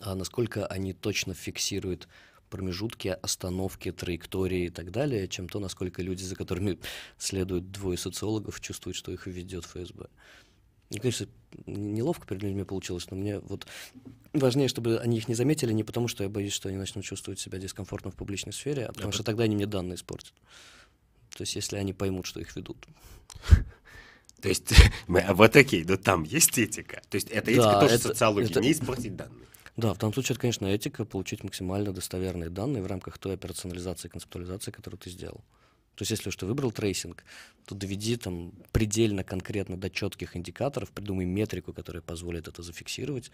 а 0.02 0.16
насколько 0.16 0.66
они 0.66 0.94
точно 0.94 1.34
фиксируют 1.34 2.08
промежутки, 2.50 3.18
остановки, 3.22 3.92
траектории 3.92 4.66
и 4.66 4.70
так 4.70 4.92
далее, 4.92 5.28
чем 5.28 5.48
то, 5.48 5.60
насколько 5.60 6.02
люди, 6.02 6.24
за 6.24 6.36
которыми 6.36 6.78
следуют 7.18 7.72
двое 7.72 7.98
социологов, 7.98 8.60
чувствуют, 8.60 8.98
что 8.98 9.12
их 9.12 9.26
ведет 9.26 9.66
ФСБ. 9.66 10.08
Мне, 10.92 11.00
конечно, 11.00 11.26
неловко 11.66 12.28
перед 12.28 12.44
людьми 12.44 12.66
получилось, 12.66 13.10
но 13.10 13.16
мне 13.16 13.40
вот 13.40 13.66
важнее, 14.34 14.68
чтобы 14.68 15.00
они 15.00 15.18
их 15.18 15.30
не 15.30 15.36
заметили, 15.36 15.72
не 15.72 15.86
потому, 15.86 16.10
что 16.10 16.24
я 16.24 16.30
боюсь, 16.30 16.52
что 16.52 16.68
они 16.68 16.78
начнут 16.78 17.06
чувствовать 17.06 17.40
себя 17.40 17.60
дискомфортно 17.60 18.12
в 18.12 18.16
публичной 18.16 18.52
сфере, 18.52 18.88
а 18.88 18.92
потому 18.92 19.14
что 19.14 19.24
тогда 19.24 19.46
они 19.46 19.56
мне 19.56 19.66
данные 19.66 19.96
испортят. 19.96 20.34
То 21.30 21.44
есть, 21.44 21.56
если 21.56 21.78
они 21.78 21.94
поймут, 21.94 22.26
что 22.26 22.42
их 22.42 22.54
ведут. 22.58 22.86
То 24.42 24.50
есть, 24.50 24.74
мы, 25.08 25.22
а 25.22 25.34
вот 25.34 25.56
окей, 25.56 25.86
но 25.86 25.96
там 25.96 26.24
есть 26.24 26.58
этика. 26.58 27.02
То 27.10 27.16
есть, 27.16 27.30
это 27.30 27.52
этика 27.52 27.64
Да, 27.64 27.80
тоже 27.80 27.96
это- 27.96 28.08
социология, 28.10 28.50
это- 28.50 28.60
не 28.60 28.74
испортить 28.74 29.16
данные. 29.16 29.48
Да, 29.78 29.94
в 29.94 29.98
том 29.98 30.14
случае, 30.14 30.34
это, 30.34 30.42
конечно, 30.42 30.66
этика, 30.66 31.06
получить 31.06 31.46
максимально 31.46 31.94
достоверные 31.94 32.50
данные 32.50 32.84
в 32.84 32.88
рамках 32.88 33.18
той 33.18 33.36
операционализации 33.36 34.10
и 34.10 34.12
концептуализации, 34.12 34.72
которую 34.72 35.00
ты 35.00 35.10
сделал. 35.10 35.42
То 35.96 36.04
есть, 36.04 36.12
если 36.12 36.30
уж 36.30 36.36
ты 36.36 36.46
выбрал 36.46 36.72
трейсинг, 36.72 37.24
то 37.66 37.76
доведи 37.76 38.16
там 38.16 38.54
предельно 38.72 39.24
конкретно 39.24 39.78
до 39.78 39.90
четких 39.90 40.36
индикаторов, 40.36 40.92
придумай 40.92 41.26
метрику, 41.26 41.74
которая 41.74 42.02
позволит 42.02 42.48
это 42.48 42.64
зафиксировать, 42.64 43.32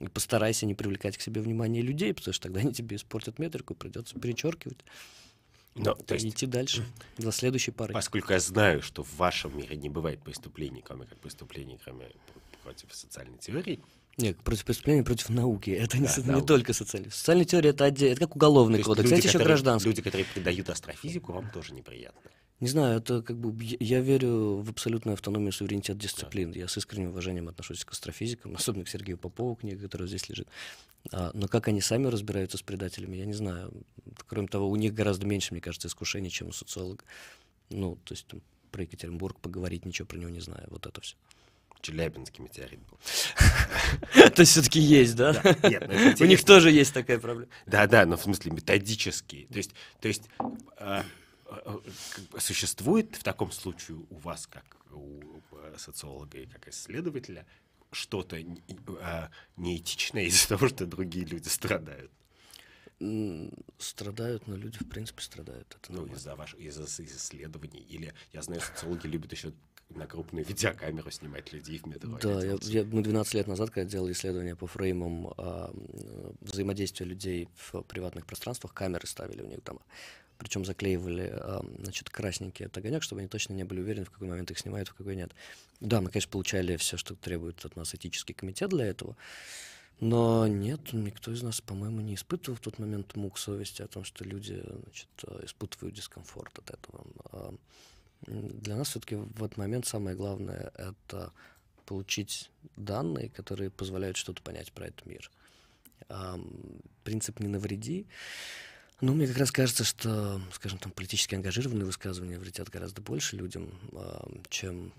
и 0.00 0.08
постарайся 0.08 0.66
не 0.66 0.74
привлекать 0.74 1.18
к 1.18 1.20
себе 1.20 1.40
внимание 1.40 1.82
людей, 1.82 2.14
потому 2.14 2.32
что 2.32 2.44
тогда 2.44 2.60
они 2.60 2.72
тебе 2.72 2.96
испортят 2.96 3.38
метрику, 3.38 3.74
придется 3.74 4.18
перечеркивать. 4.18 4.78
Но, 5.74 5.94
то 5.94 6.14
есть, 6.14 6.24
идти 6.24 6.46
дальше, 6.46 6.86
до 7.18 7.32
следующей 7.32 7.70
пары. 7.70 7.92
Поскольку 7.92 8.32
я 8.32 8.40
знаю, 8.40 8.82
что 8.82 9.02
в 9.02 9.16
вашем 9.16 9.56
мире 9.56 9.76
не 9.76 9.90
бывает 9.90 10.22
преступлений, 10.22 10.82
кроме 10.82 11.06
как 11.06 11.18
преступлений, 11.18 11.78
кроме 11.82 12.06
против 12.62 12.94
социальной 12.94 13.38
теории, 13.38 13.80
нет, 14.18 14.38
против 14.42 14.64
преступления, 14.64 15.02
против 15.02 15.28
науки. 15.28 15.70
Это 15.70 15.98
да, 15.98 16.32
не, 16.32 16.34
не 16.40 16.46
только 16.46 16.72
социальная. 16.72 17.10
Социальная 17.10 17.44
теория 17.44 17.70
это 17.70 17.84
отдельно. 17.84 18.12
Это 18.12 18.20
как 18.22 18.36
уголовный 18.36 18.82
кодекс. 18.82 19.10
Люди, 19.10 19.20
это 19.20 19.28
еще 19.28 19.38
гражданский. 19.38 19.88
Люди, 19.90 20.00
которые 20.00 20.24
придают 20.24 20.70
астрофизику, 20.70 21.32
вам 21.32 21.50
тоже 21.50 21.74
неприятно. 21.74 22.30
Не 22.60 22.68
знаю, 22.68 23.00
это 23.00 23.20
как 23.20 23.36
бы 23.36 23.54
я 23.78 24.00
верю 24.00 24.62
в 24.62 24.70
абсолютную 24.70 25.14
автономию 25.14 25.52
суверенитет 25.52 25.98
дисциплин. 25.98 26.52
Да. 26.52 26.60
Я 26.60 26.68
с 26.68 26.78
искренним 26.78 27.10
уважением 27.10 27.48
отношусь 27.48 27.84
к 27.84 27.92
астрофизикам, 27.92 28.54
особенно 28.54 28.84
к 28.84 28.88
Сергею 28.88 29.18
Попову, 29.18 29.56
книга, 29.56 29.82
которая 29.82 30.08
здесь 30.08 30.26
лежит. 30.30 30.48
А, 31.12 31.30
но 31.34 31.48
как 31.48 31.68
они 31.68 31.82
сами 31.82 32.06
разбираются 32.06 32.56
с 32.56 32.62
предателями, 32.62 33.18
я 33.18 33.26
не 33.26 33.34
знаю. 33.34 33.70
Кроме 34.26 34.48
того, 34.48 34.70
у 34.70 34.76
них 34.76 34.94
гораздо 34.94 35.26
меньше, 35.26 35.52
мне 35.52 35.60
кажется, 35.60 35.88
искушений, 35.88 36.30
чем 36.30 36.48
у 36.48 36.52
социолога. 36.52 37.04
Ну, 37.68 37.96
то 38.04 38.14
есть 38.14 38.26
там, 38.26 38.40
про 38.70 38.84
Екатеринбург 38.84 39.38
поговорить, 39.40 39.84
ничего 39.84 40.08
про 40.08 40.16
него 40.16 40.30
не 40.30 40.40
знаю. 40.40 40.66
Вот 40.70 40.86
это 40.86 41.02
все. 41.02 41.16
Челябинский 41.80 42.42
метеорит 42.42 42.80
был. 42.80 42.98
То 44.30 44.40
есть 44.40 44.52
все-таки 44.52 44.80
есть, 44.80 45.16
да? 45.16 45.30
У 46.20 46.24
них 46.24 46.44
тоже 46.44 46.70
есть 46.70 46.92
такая 46.92 47.18
проблема. 47.18 47.50
Да, 47.66 47.86
да, 47.86 48.06
но 48.06 48.16
в 48.16 48.22
смысле 48.22 48.52
методический. 48.52 49.46
То 49.46 49.56
есть, 49.58 49.72
то 50.00 50.08
есть 50.08 50.28
а, 50.78 51.04
а, 51.46 51.80
существует 52.38 53.16
в 53.16 53.22
таком 53.22 53.52
случае 53.52 53.98
у 54.10 54.16
вас, 54.16 54.46
как 54.46 54.64
у 54.92 55.20
социолога 55.76 56.38
и 56.38 56.46
как 56.46 56.68
исследователя, 56.68 57.46
что-то 57.92 58.38
а, 59.00 59.30
неэтичное 59.56 60.24
из-за 60.24 60.48
того, 60.48 60.68
что 60.68 60.86
другие 60.86 61.24
люди 61.24 61.48
страдают? 61.48 62.10
Страдают, 63.78 64.46
но 64.46 64.56
люди, 64.56 64.78
в 64.78 64.88
принципе, 64.88 65.22
страдают. 65.22 65.76
Это 65.80 65.92
ну, 65.92 66.06
из-за 66.06 66.34
ваших 66.34 66.58
из 66.58 66.78
из 66.78 67.16
исследований. 67.16 67.80
Или, 67.80 68.14
я 68.32 68.42
знаю, 68.42 68.62
социологи 68.62 69.06
любят 69.06 69.32
еще 69.32 69.52
на 69.90 70.06
крупную 70.06 70.44
видеокамеру 70.48 71.10
снимать 71.10 71.52
людей 71.52 71.78
в 71.78 71.86
метро. 71.86 72.18
Да, 72.20 72.44
я, 72.44 72.56
я, 72.62 72.84
мы 72.84 73.02
12 73.02 73.34
лет 73.34 73.46
назад, 73.46 73.70
когда 73.70 73.88
делали 73.88 74.12
исследования 74.12 74.56
по 74.56 74.66
фреймам 74.66 75.32
а, 75.36 75.72
взаимодействия 76.40 77.06
людей 77.06 77.48
в 77.56 77.82
приватных 77.82 78.26
пространствах, 78.26 78.74
камеры 78.74 79.06
ставили 79.06 79.42
у 79.42 79.46
них 79.46 79.62
дома. 79.64 79.80
Причем 80.38 80.64
заклеивали 80.64 81.30
а, 81.32 81.64
значит, 81.82 82.10
красненький 82.10 82.66
от 82.66 82.76
огонек, 82.76 83.02
чтобы 83.02 83.20
они 83.20 83.28
точно 83.28 83.54
не 83.54 83.64
были 83.64 83.80
уверены, 83.80 84.06
в 84.06 84.10
какой 84.10 84.28
момент 84.28 84.50
их 84.50 84.58
снимают, 84.58 84.88
в 84.88 84.94
какой 84.94 85.16
нет. 85.16 85.32
Да, 85.80 86.00
мы, 86.00 86.10
конечно, 86.10 86.30
получали 86.30 86.76
все, 86.76 86.96
что 86.96 87.14
требует 87.14 87.64
от 87.64 87.76
нас 87.76 87.94
этический 87.94 88.34
комитет 88.34 88.70
для 88.70 88.86
этого. 88.86 89.16
Но 89.98 90.46
нет, 90.46 90.92
никто 90.92 91.32
из 91.32 91.42
нас, 91.42 91.62
по-моему, 91.62 92.02
не 92.02 92.16
испытывал 92.16 92.58
в 92.58 92.60
тот 92.60 92.78
момент 92.78 93.16
мук 93.16 93.38
совести 93.38 93.80
о 93.80 93.86
том, 93.86 94.04
что 94.04 94.24
люди 94.24 94.62
значит, 94.82 95.08
испытывают 95.44 95.94
дискомфорт 95.94 96.58
от 96.58 96.70
этого. 96.70 97.56
А, 98.26 98.30
для 98.30 98.76
нас 98.76 98.88
все-таки 98.88 99.16
в 99.16 99.44
этот 99.44 99.56
момент 99.56 99.86
самое 99.86 100.16
главное— 100.16 100.72
это 100.74 101.32
получить 101.84 102.50
данные, 102.76 103.28
которые 103.28 103.70
позволяют 103.70 104.16
что-то 104.16 104.42
понять 104.42 104.72
про 104.72 104.86
этот 104.86 105.06
мир. 105.06 105.30
Принцип 107.04 107.40
«не 107.40 107.48
навреди» 107.48 108.06
Ну, 109.02 109.12
мне 109.12 109.26
как 109.26 109.36
раз 109.36 109.52
кажется, 109.52 109.84
что, 109.84 110.40
скажем, 110.52 110.78
там 110.78 110.90
политически 110.90 111.34
ангажированные 111.34 111.84
высказывания 111.84 112.38
вредят 112.38 112.70
гораздо 112.70 113.02
больше 113.02 113.36
людям, 113.36 113.78
чем 114.48 114.90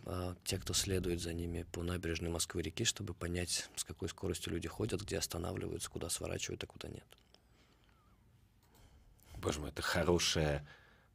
те, 0.44 0.60
кто 0.60 0.76
следует 0.76 1.20
за 1.20 1.34
ними 1.34 1.66
по 1.72 1.82
набережной 1.82 2.30
Москвы-реки, 2.30 2.84
чтобы 2.84 3.16
понять, 3.16 3.68
с 3.76 3.84
какой 3.84 4.08
скоростью 4.08 4.54
люди 4.54 4.68
ходят, 4.68 5.02
где 5.02 5.18
останавливаются, 5.18 5.90
куда 5.90 6.10
сворачивают, 6.12 6.64
а 6.64 6.68
куда 6.68 6.90
нет. 6.90 7.08
Боже 9.38 9.62
мой, 9.62 9.70
это 9.70 9.82
хорошее 9.82 10.64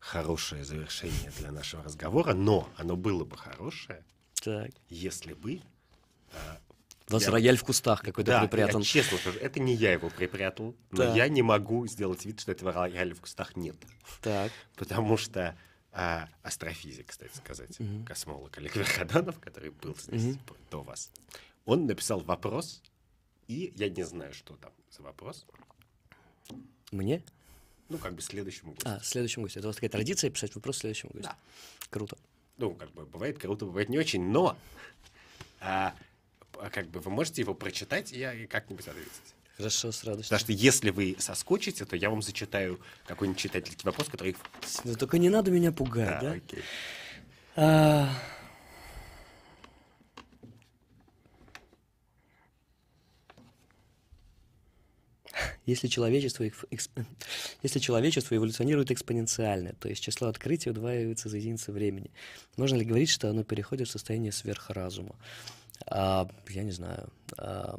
хорошее 0.02 0.64
завершение 0.64 1.30
для 1.38 1.52
нашего 1.52 1.84
разговора, 1.84 2.34
но 2.34 2.68
оно 2.76 2.96
было 2.96 3.24
бы 3.24 3.36
хорошее, 3.36 4.04
так. 4.42 4.70
если 4.88 5.32
бы... 5.32 5.60
А, 6.32 6.58
У 7.08 7.12
вас 7.12 7.22
я... 7.22 7.30
рояль 7.30 7.56
в 7.56 7.62
кустах 7.62 8.02
какой-то 8.02 8.32
да, 8.32 8.40
припрятан. 8.40 8.80
Я 8.80 8.84
честно 8.84 9.16
скажу, 9.18 9.38
это 9.38 9.60
не 9.60 9.74
я 9.74 9.92
его 9.92 10.10
припрятал, 10.10 10.74
но 10.90 11.04
так. 11.04 11.16
я 11.16 11.28
не 11.28 11.42
могу 11.42 11.86
сделать 11.86 12.24
вид, 12.24 12.40
что 12.40 12.50
этого 12.50 12.72
рояля 12.72 13.14
в 13.14 13.20
кустах 13.20 13.54
нет. 13.54 13.76
Так. 14.20 14.50
Потому 14.74 15.16
что 15.16 15.56
а, 15.92 16.28
астрофизик, 16.42 17.06
кстати 17.06 17.36
сказать, 17.36 17.78
угу. 17.78 18.04
космолог 18.04 18.58
Олег 18.58 18.74
Верходанов, 18.74 19.38
который 19.38 19.70
был 19.70 19.96
здесь 19.96 20.34
угу. 20.34 20.56
до 20.68 20.82
вас, 20.82 21.12
он 21.64 21.86
написал 21.86 22.18
вопрос, 22.20 22.82
и 23.46 23.72
я 23.76 23.88
не 23.88 24.02
знаю, 24.02 24.34
что 24.34 24.56
там 24.56 24.72
за 24.90 25.02
вопрос. 25.02 25.46
Мне? 26.90 27.22
Ну, 27.92 27.98
как 27.98 28.14
бы 28.14 28.22
следующему 28.22 28.72
гостю. 28.72 28.88
А, 28.88 29.00
следующему 29.02 29.44
гостю. 29.44 29.58
Это 29.58 29.68
у 29.68 29.70
вас 29.70 29.76
такая 29.76 29.90
традиция 29.90 30.30
писать 30.30 30.54
вопрос 30.54 30.78
следующему 30.78 31.10
гостю? 31.12 31.28
Да. 31.28 31.36
Круто. 31.90 32.16
Ну, 32.56 32.74
как 32.74 32.90
бы 32.92 33.04
бывает 33.04 33.38
круто, 33.38 33.66
бывает 33.66 33.90
не 33.90 33.98
очень, 33.98 34.22
но 34.30 34.56
а, 35.60 35.94
а 36.58 36.70
как 36.70 36.88
бы 36.88 37.00
вы 37.00 37.10
можете 37.10 37.42
его 37.42 37.52
прочитать, 37.52 38.10
и 38.10 38.18
я 38.18 38.46
как-нибудь 38.46 38.88
ответить. 38.88 39.34
Хорошо, 39.58 39.92
с 39.92 40.04
радостью. 40.04 40.30
Потому 40.30 40.40
что 40.40 40.52
если 40.52 40.88
вы 40.88 41.16
соскочите, 41.18 41.84
то 41.84 41.94
я 41.94 42.08
вам 42.08 42.22
зачитаю 42.22 42.80
какой-нибудь 43.06 43.38
читательский 43.38 43.84
вопрос, 43.84 44.08
который... 44.08 44.36
Ну, 44.84 44.94
только 44.94 45.18
не 45.18 45.28
надо 45.28 45.50
меня 45.50 45.70
пугать, 45.70 46.08
да? 46.08 46.20
да? 46.20 46.32
Окей. 46.32 46.62
А, 47.56 48.08
Если 55.64 55.86
человечество, 55.86 56.44
если 57.62 57.78
человечество 57.78 58.34
эволюционирует 58.34 58.90
экспоненциально, 58.90 59.72
то 59.74 59.88
есть 59.88 60.02
число 60.02 60.28
открытий 60.28 60.70
удваивается 60.70 61.28
за 61.28 61.36
единицу 61.36 61.72
времени, 61.72 62.10
можно 62.56 62.76
ли 62.76 62.84
говорить, 62.84 63.08
что 63.08 63.30
оно 63.30 63.44
переходит 63.44 63.88
в 63.88 63.92
состояние 63.92 64.32
сверхразума? 64.32 65.16
А, 65.86 66.28
я 66.48 66.62
не 66.62 66.72
знаю. 66.72 67.08
А, 67.38 67.78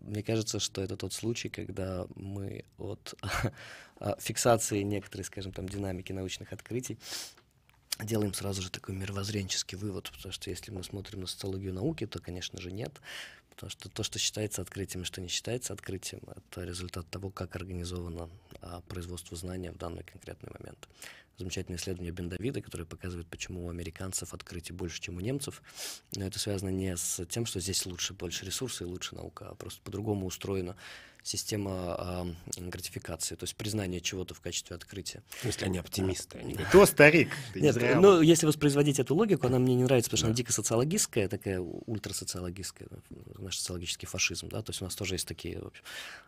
мне 0.00 0.22
кажется, 0.22 0.58
что 0.58 0.82
это 0.82 0.96
тот 0.96 1.12
случай, 1.12 1.48
когда 1.48 2.06
мы 2.14 2.64
от 2.78 3.14
фиксации 4.18 4.82
некоторой, 4.82 5.24
скажем, 5.24 5.52
там, 5.52 5.68
динамики 5.68 6.12
научных 6.12 6.52
открытий 6.52 6.98
делаем 8.04 8.34
сразу 8.34 8.62
же 8.62 8.70
такой 8.70 8.94
мировоззренческий 8.94 9.76
вывод, 9.76 10.10
потому 10.10 10.32
что 10.32 10.50
если 10.50 10.70
мы 10.70 10.82
смотрим 10.84 11.20
на 11.20 11.26
социологию 11.26 11.72
науки, 11.74 12.06
то, 12.06 12.20
конечно 12.20 12.60
же, 12.60 12.70
нет. 12.70 13.00
Потому 13.50 13.70
что 13.70 13.88
то, 13.88 14.04
что 14.04 14.20
считается 14.20 14.62
открытием 14.62 15.02
и 15.02 15.04
что 15.04 15.20
не 15.20 15.26
считается 15.26 15.72
открытием, 15.72 16.22
это 16.26 16.62
результат 16.62 17.08
того, 17.10 17.30
как 17.30 17.56
организовано 17.56 18.30
а, 18.60 18.82
производство 18.82 19.36
знания 19.36 19.72
в 19.72 19.76
данный 19.76 20.04
конкретный 20.04 20.50
момент. 20.56 20.88
Замечательное 21.38 21.78
исследование 21.78 22.12
Бендавида, 22.12 22.62
которое 22.62 22.84
показывает, 22.84 23.26
почему 23.26 23.66
у 23.66 23.70
американцев 23.70 24.32
открытий 24.32 24.72
больше, 24.72 25.00
чем 25.00 25.16
у 25.16 25.20
немцев. 25.20 25.62
Но 26.14 26.24
это 26.24 26.38
связано 26.38 26.68
не 26.68 26.96
с 26.96 27.24
тем, 27.26 27.46
что 27.46 27.58
здесь 27.58 27.84
лучше, 27.84 28.14
больше 28.14 28.44
ресурсов 28.44 28.82
и 28.82 28.90
лучше 28.90 29.16
наука, 29.16 29.48
а 29.48 29.54
просто 29.54 29.80
по-другому 29.82 30.26
устроено 30.26 30.76
система 31.28 32.34
э, 32.56 32.68
гратификации, 32.68 33.34
то 33.34 33.44
есть 33.44 33.54
признание 33.54 34.00
чего-то 34.00 34.34
в 34.34 34.40
качестве 34.40 34.74
открытия. 34.74 35.22
Если 35.44 35.66
они 35.66 35.78
оптимисты, 35.78 36.38
они 36.38 36.54
говорят, 36.54 36.74
о, 36.74 36.86
старик, 36.86 37.28
ты 37.52 37.60
Нет, 37.60 37.76
не 37.76 37.94
ну, 37.96 38.20
если 38.22 38.46
воспроизводить 38.46 38.98
эту 38.98 39.14
логику, 39.14 39.46
она 39.46 39.58
мне 39.58 39.74
не 39.74 39.84
нравится, 39.84 40.08
потому 40.08 40.18
что 40.18 40.26
да. 40.26 40.30
она 40.30 40.36
дико 40.36 40.52
социологистская, 40.52 41.28
такая 41.28 41.60
ультрасоциологистская, 41.60 42.88
наш 43.38 43.58
социологический 43.58 44.08
фашизм, 44.08 44.48
да, 44.48 44.62
то 44.62 44.70
есть 44.70 44.80
у 44.80 44.84
нас 44.84 44.94
тоже 44.94 45.16
есть 45.16 45.28
такие, 45.28 45.60
в 45.60 45.66
общем. 45.66 45.84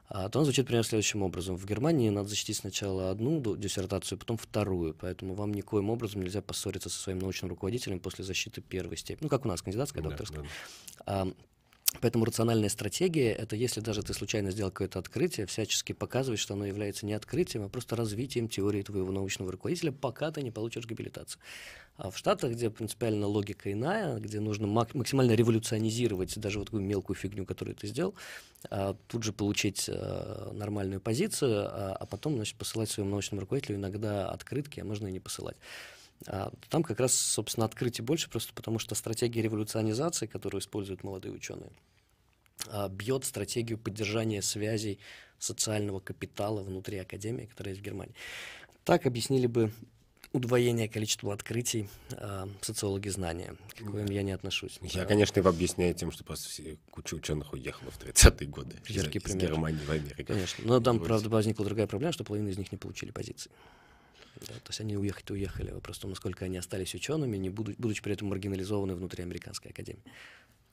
А, 0.09 0.29
то 0.29 0.41
он 0.41 0.45
звучит 0.45 0.67
примерно 0.67 0.85
следующим 0.85 1.23
образом. 1.23 1.57
В 1.57 1.65
Германии 1.65 2.11
надо 2.11 2.29
защитить 2.29 2.57
сначала 2.57 3.11
одну 3.11 3.57
диссертацию, 3.57 4.19
потом 4.19 4.37
вторую, 4.37 4.95
поэтому 4.95 5.35
вам 5.35 5.55
никоим 5.55 5.89
образом 5.89 6.23
нельзя 6.23 6.43
поссориться 6.43 6.91
со 6.91 6.99
своим 6.99 7.21
научным 7.21 7.49
руководителем 7.49 8.01
после 8.01 8.25
защиты 8.25 8.61
первой 8.61 8.97
степени. 8.97 9.25
Ну, 9.25 9.29
как 9.29 9.47
у 9.47 9.49
нас, 9.49 9.63
кандидатская, 9.63 10.03
докторская. 10.03 10.43
Да, 10.43 10.47
да. 10.47 11.05
А, 11.07 11.33
Поэтому 12.01 12.25
рациональная 12.25 12.69
стратегия— 12.69 13.33
это 13.39 13.57
если 13.57 13.81
даже 13.81 14.03
ты 14.03 14.15
случайно 14.15 14.53
сделал 14.53 14.71
какое-то 14.71 15.01
открытие, 15.01 15.47
всячески 15.47 15.93
показывать, 15.93 16.39
что 16.39 16.55
оно 16.55 16.65
является 16.65 17.05
не 17.05 17.15
открытием, 17.15 17.65
а 17.65 17.69
просто 17.69 17.97
развитием 17.97 18.49
теории 18.49 18.83
твоего 18.83 19.11
научного 19.11 19.51
руководителя, 19.51 19.91
пока 19.91 20.31
ты 20.31 20.43
не 20.43 20.53
получишь 20.53 20.87
габилитацию. 20.87 21.43
А 21.97 22.11
в 22.11 22.17
Штатах, 22.17 22.53
где 22.53 22.71
принципиально 22.71 23.27
логика 23.27 23.73
иная, 23.73 24.19
где 24.21 24.39
нужно 24.41 24.69
максимально 24.69 25.33
революционизировать 25.33 26.39
даже 26.39 26.61
вот 26.61 26.67
такую 26.67 26.83
мелкую 26.85 27.17
фигню, 27.17 27.45
которую 27.45 27.75
ты 27.75 27.89
сделал, 27.89 28.15
а, 28.71 28.97
тут 29.09 29.25
же 29.25 29.33
получить 29.33 29.91
а, 29.93 30.53
нормальную 30.53 31.01
позицию, 31.01 31.67
а, 31.67 31.97
а 31.99 32.07
потом 32.07 32.37
значит, 32.37 32.57
посылать 32.57 32.89
своему 32.89 33.11
научному 33.11 33.41
руководителю 33.41 33.77
иногда 33.77 34.31
открытки, 34.31 34.81
а 34.81 34.85
можно 34.85 35.09
и 35.09 35.13
не 35.13 35.21
посылать. 35.21 35.57
А 36.27 36.53
там 36.69 36.83
как 36.83 37.01
раз, 37.01 37.15
собственно, 37.15 37.65
открытий 37.67 38.03
больше, 38.03 38.29
просто 38.29 38.53
потому 38.53 38.79
что 38.79 38.95
стратегия 38.95 39.43
революционизации, 39.43 40.27
которую 40.27 40.61
используют 40.61 41.03
молодые 41.03 41.33
ученые, 41.33 41.71
а, 42.69 42.89
бьет 42.89 43.25
стратегию 43.25 43.79
поддержания 43.79 44.43
связей 44.43 44.99
социального 45.39 46.01
капитала 46.01 46.63
внутри 46.63 46.99
академии, 46.99 47.47
которая 47.47 47.75
есть 47.75 47.83
в 47.83 47.85
Германии. 47.85 48.15
Так 48.85 49.07
объяснили 49.07 49.47
бы 49.47 49.73
удвоение 50.33 50.89
количества 50.89 51.33
открытий 51.33 51.89
э, 52.11 52.47
социологи 52.61 53.09
знания, 53.09 53.57
к 53.77 53.91
коим 53.91 54.07
я 54.07 54.23
не 54.23 54.33
отношусь. 54.33 54.79
Я, 54.83 55.05
конечно, 55.05 55.41
его 55.41 55.49
объясняю 55.49 55.93
тем, 55.95 56.13
что 56.13 56.23
просто 56.23 56.63
куча 56.91 57.15
ученых 57.15 57.53
уехала 57.53 57.91
в 57.91 57.99
30-е 57.99 58.47
годы 58.47 58.77
Яркий 58.87 59.19
из, 59.19 59.25
пример. 59.25 59.45
из 59.45 59.49
Германии 59.49 59.85
в 59.85 59.91
Америку. 59.91 60.25
Конечно. 60.25 60.65
Но 60.65 60.81
там, 60.81 61.01
правда, 61.01 61.29
возникла 61.29 61.65
другая 61.65 61.87
проблема, 61.87 62.13
что 62.13 62.23
половина 62.23 62.49
из 62.49 62.59
них 62.59 62.71
не 62.71 62.79
получили 62.79 63.11
позиции. 63.11 63.51
Да, 64.41 64.55
то 64.55 64.69
есть 64.69 64.81
они 64.81 64.97
уехать 64.97 65.31
уехали. 65.31 65.71
Вопрос 65.71 65.99
в 65.99 66.01
том, 66.01 66.11
насколько 66.11 66.45
они 66.45 66.57
остались 66.57 66.95
учеными, 66.95 67.37
не 67.37 67.51
будучи, 67.51 67.77
будучи 67.79 68.03
при 68.03 68.13
этом 68.15 68.29
маргинализованы 68.29 68.95
внутри 68.95 69.23
американской 69.23 69.71
академии. 69.71 70.03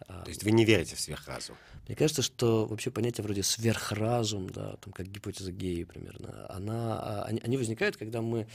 А, 0.07 0.22
То 0.24 0.30
есть 0.30 0.43
вы 0.43 0.51
не 0.51 0.63
верите 0.63 0.95
в 0.95 0.99
сверхразум? 0.99 1.55
Мне 1.88 1.95
кажется, 1.95 2.22
что 2.22 2.65
вообще 2.65 2.91
понятие 2.91 3.24
вроде 3.24 3.43
сверхразум, 3.43 4.49
да, 4.49 4.76
там 4.78 4.93
как 4.93 5.07
гипотеза 5.07 5.51
геи 5.51 5.84
примерно, 5.84 6.45
она, 6.49 6.99
а, 6.99 7.24
они, 7.24 7.41
они 7.43 7.57
возникают, 7.57 7.97
когда 7.97 8.22
мы 8.22 8.47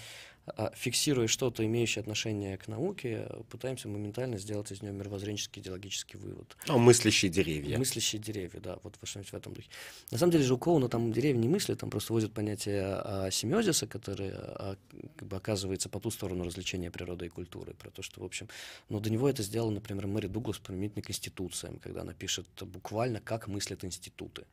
фиксируя 0.74 1.28
что-то, 1.28 1.64
имеющее 1.64 2.00
отношение 2.00 2.56
к 2.56 2.68
науке, 2.68 3.28
пытаемся 3.48 3.88
моментально 3.88 4.38
сделать 4.38 4.72
из 4.72 4.82
нее 4.82 4.92
мировоззренческий 4.92 5.62
идеологический 5.62 6.16
вывод. 6.16 6.56
Ну, 6.66 6.78
мыслящие 6.78 7.30
деревья. 7.30 7.78
Мыслящие 7.78 8.20
деревья, 8.20 8.60
да, 8.60 8.78
вот 8.82 8.98
что-нибудь 9.04 9.32
в 9.32 9.36
этом 9.36 9.54
духе. 9.54 9.68
На 10.10 10.18
самом 10.18 10.32
деле 10.32 10.44
же 10.44 10.54
у 10.54 10.58
Коуна 10.58 10.88
там 10.88 11.12
деревья 11.12 11.38
не 11.38 11.48
мысли, 11.48 11.74
там 11.74 11.90
просто 11.90 12.12
вводят 12.12 12.32
понятие 12.32 12.82
а, 12.84 13.30
семиозиса, 13.30 13.86
который 13.86 14.30
а, 14.32 14.76
как 15.16 15.28
бы 15.28 15.36
оказывается 15.36 15.88
по 15.88 16.00
ту 16.00 16.10
сторону 16.10 16.44
развлечения 16.44 16.90
природы 16.90 17.26
и 17.26 17.28
культуры, 17.28 17.74
про 17.74 17.90
то, 17.90 18.02
что, 18.02 18.20
в 18.20 18.24
общем, 18.24 18.48
но 18.88 19.00
до 19.00 19.10
него 19.10 19.28
это 19.28 19.42
сделала, 19.42 19.70
например, 19.70 20.06
Мэри 20.06 20.26
Дуглас 20.26 20.58
применительно 20.58 21.02
к 21.02 21.10
институциям, 21.10 21.78
когда 21.78 22.02
она 22.02 22.14
пишет 22.14 22.46
буквально, 22.60 23.20
как 23.20 23.46
мыслят 23.46 23.84
институты. 23.84 24.44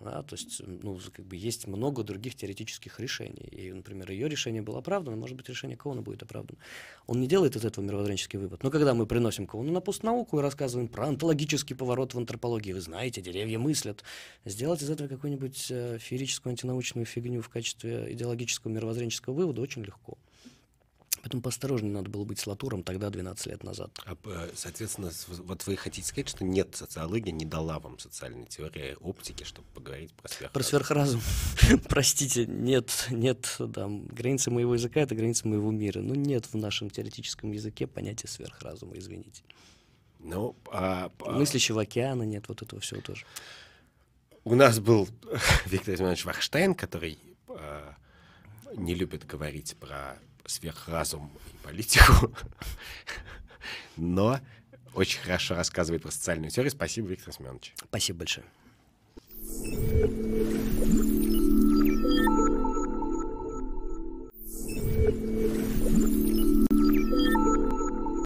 Да, 0.00 0.22
то 0.22 0.34
есть, 0.34 0.62
ну, 0.66 0.98
как 1.12 1.26
бы 1.26 1.36
есть 1.36 1.66
много 1.66 2.02
других 2.02 2.34
теоретических 2.34 2.98
решений. 3.00 3.46
И, 3.50 3.70
например, 3.70 4.10
ее 4.10 4.30
решение 4.30 4.62
было 4.62 4.78
оправдано, 4.78 5.18
может 5.18 5.36
быть, 5.36 5.46
решение 5.50 5.76
Коуна 5.76 6.00
будет 6.00 6.22
оправдано. 6.22 6.58
Он 7.06 7.20
не 7.20 7.26
делает 7.26 7.54
из 7.54 7.66
этого 7.66 7.84
мировоззренческий 7.84 8.38
вывод. 8.38 8.62
Но 8.62 8.70
когда 8.70 8.94
мы 8.94 9.06
приносим 9.06 9.46
Коуну 9.46 9.70
на 9.72 9.82
постнауку 9.82 10.38
и 10.38 10.42
рассказываем 10.42 10.88
про 10.88 11.06
онтологический 11.06 11.76
поворот 11.76 12.14
в 12.14 12.18
антропологии, 12.18 12.72
вы 12.72 12.80
знаете, 12.80 13.20
деревья 13.20 13.58
мыслят, 13.58 14.02
сделать 14.46 14.80
из 14.80 14.88
этого 14.88 15.06
какую-нибудь 15.06 15.66
э, 15.70 15.98
феерическую 16.00 16.52
антинаучную 16.52 17.04
фигню 17.04 17.42
в 17.42 17.50
качестве 17.50 18.10
идеологического 18.14 18.72
мировоззренческого 18.72 19.34
вывода 19.34 19.60
очень 19.60 19.82
легко. 19.82 20.16
Поэтому 21.22 21.42
поосторожнее 21.42 21.92
надо 21.92 22.08
было 22.08 22.24
быть 22.24 22.38
с 22.38 22.46
Латуром 22.46 22.82
тогда, 22.82 23.10
12 23.10 23.46
лет 23.46 23.62
назад. 23.62 23.90
А, 24.06 24.16
э, 24.24 24.50
соответственно, 24.54 25.10
вот 25.28 25.66
вы 25.66 25.76
хотите 25.76 26.06
сказать, 26.06 26.28
что 26.28 26.44
нет, 26.44 26.74
социология 26.74 27.32
не 27.32 27.44
дала 27.44 27.78
вам 27.78 27.98
социальной 27.98 28.46
теории 28.46 28.96
оптики, 29.00 29.44
чтобы 29.44 29.68
поговорить 29.74 30.12
про 30.14 30.28
сверхразум? 30.28 30.52
Про 30.52 30.62
сверхразум. 30.62 31.20
Простите, 31.88 32.46
нет, 32.46 33.06
нет, 33.10 33.56
да, 33.58 33.86
границы 33.88 34.50
моего 34.50 34.74
языка— 34.74 35.00
это 35.02 35.14
границы 35.14 35.46
моего 35.46 35.70
мира. 35.70 36.00
Ну, 36.00 36.14
нет 36.14 36.46
в 36.46 36.56
нашем 36.56 36.88
теоретическом 36.88 37.52
языке 37.52 37.86
понятия 37.86 38.28
сверхразума, 38.28 38.96
извините. 38.96 39.42
Ну, 40.20 40.56
а, 40.70 41.10
а... 41.20 41.32
Мыслящего 41.32 41.82
океана 41.82 42.22
нет, 42.22 42.48
вот 42.48 42.62
этого 42.62 42.80
всего 42.80 43.00
тоже. 43.02 43.26
У 44.44 44.54
нас 44.54 44.80
был 44.80 45.06
Виктор 45.66 45.96
Семенович 45.96 46.24
Вахштейн, 46.24 46.74
который 46.74 47.18
э, 47.48 47.92
не 48.74 48.94
любит 48.94 49.26
говорить 49.26 49.76
про 49.78 50.18
сверхразум 50.46 51.30
и 51.52 51.56
политику, 51.66 52.34
но 53.96 54.40
очень 54.94 55.20
хорошо 55.20 55.54
рассказывает 55.54 56.02
про 56.02 56.10
социальную 56.10 56.50
теорию. 56.50 56.70
Спасибо, 56.70 57.08
Виктор 57.08 57.32
Семенович. 57.32 57.74
Спасибо 57.88 58.18
большое. 58.20 58.46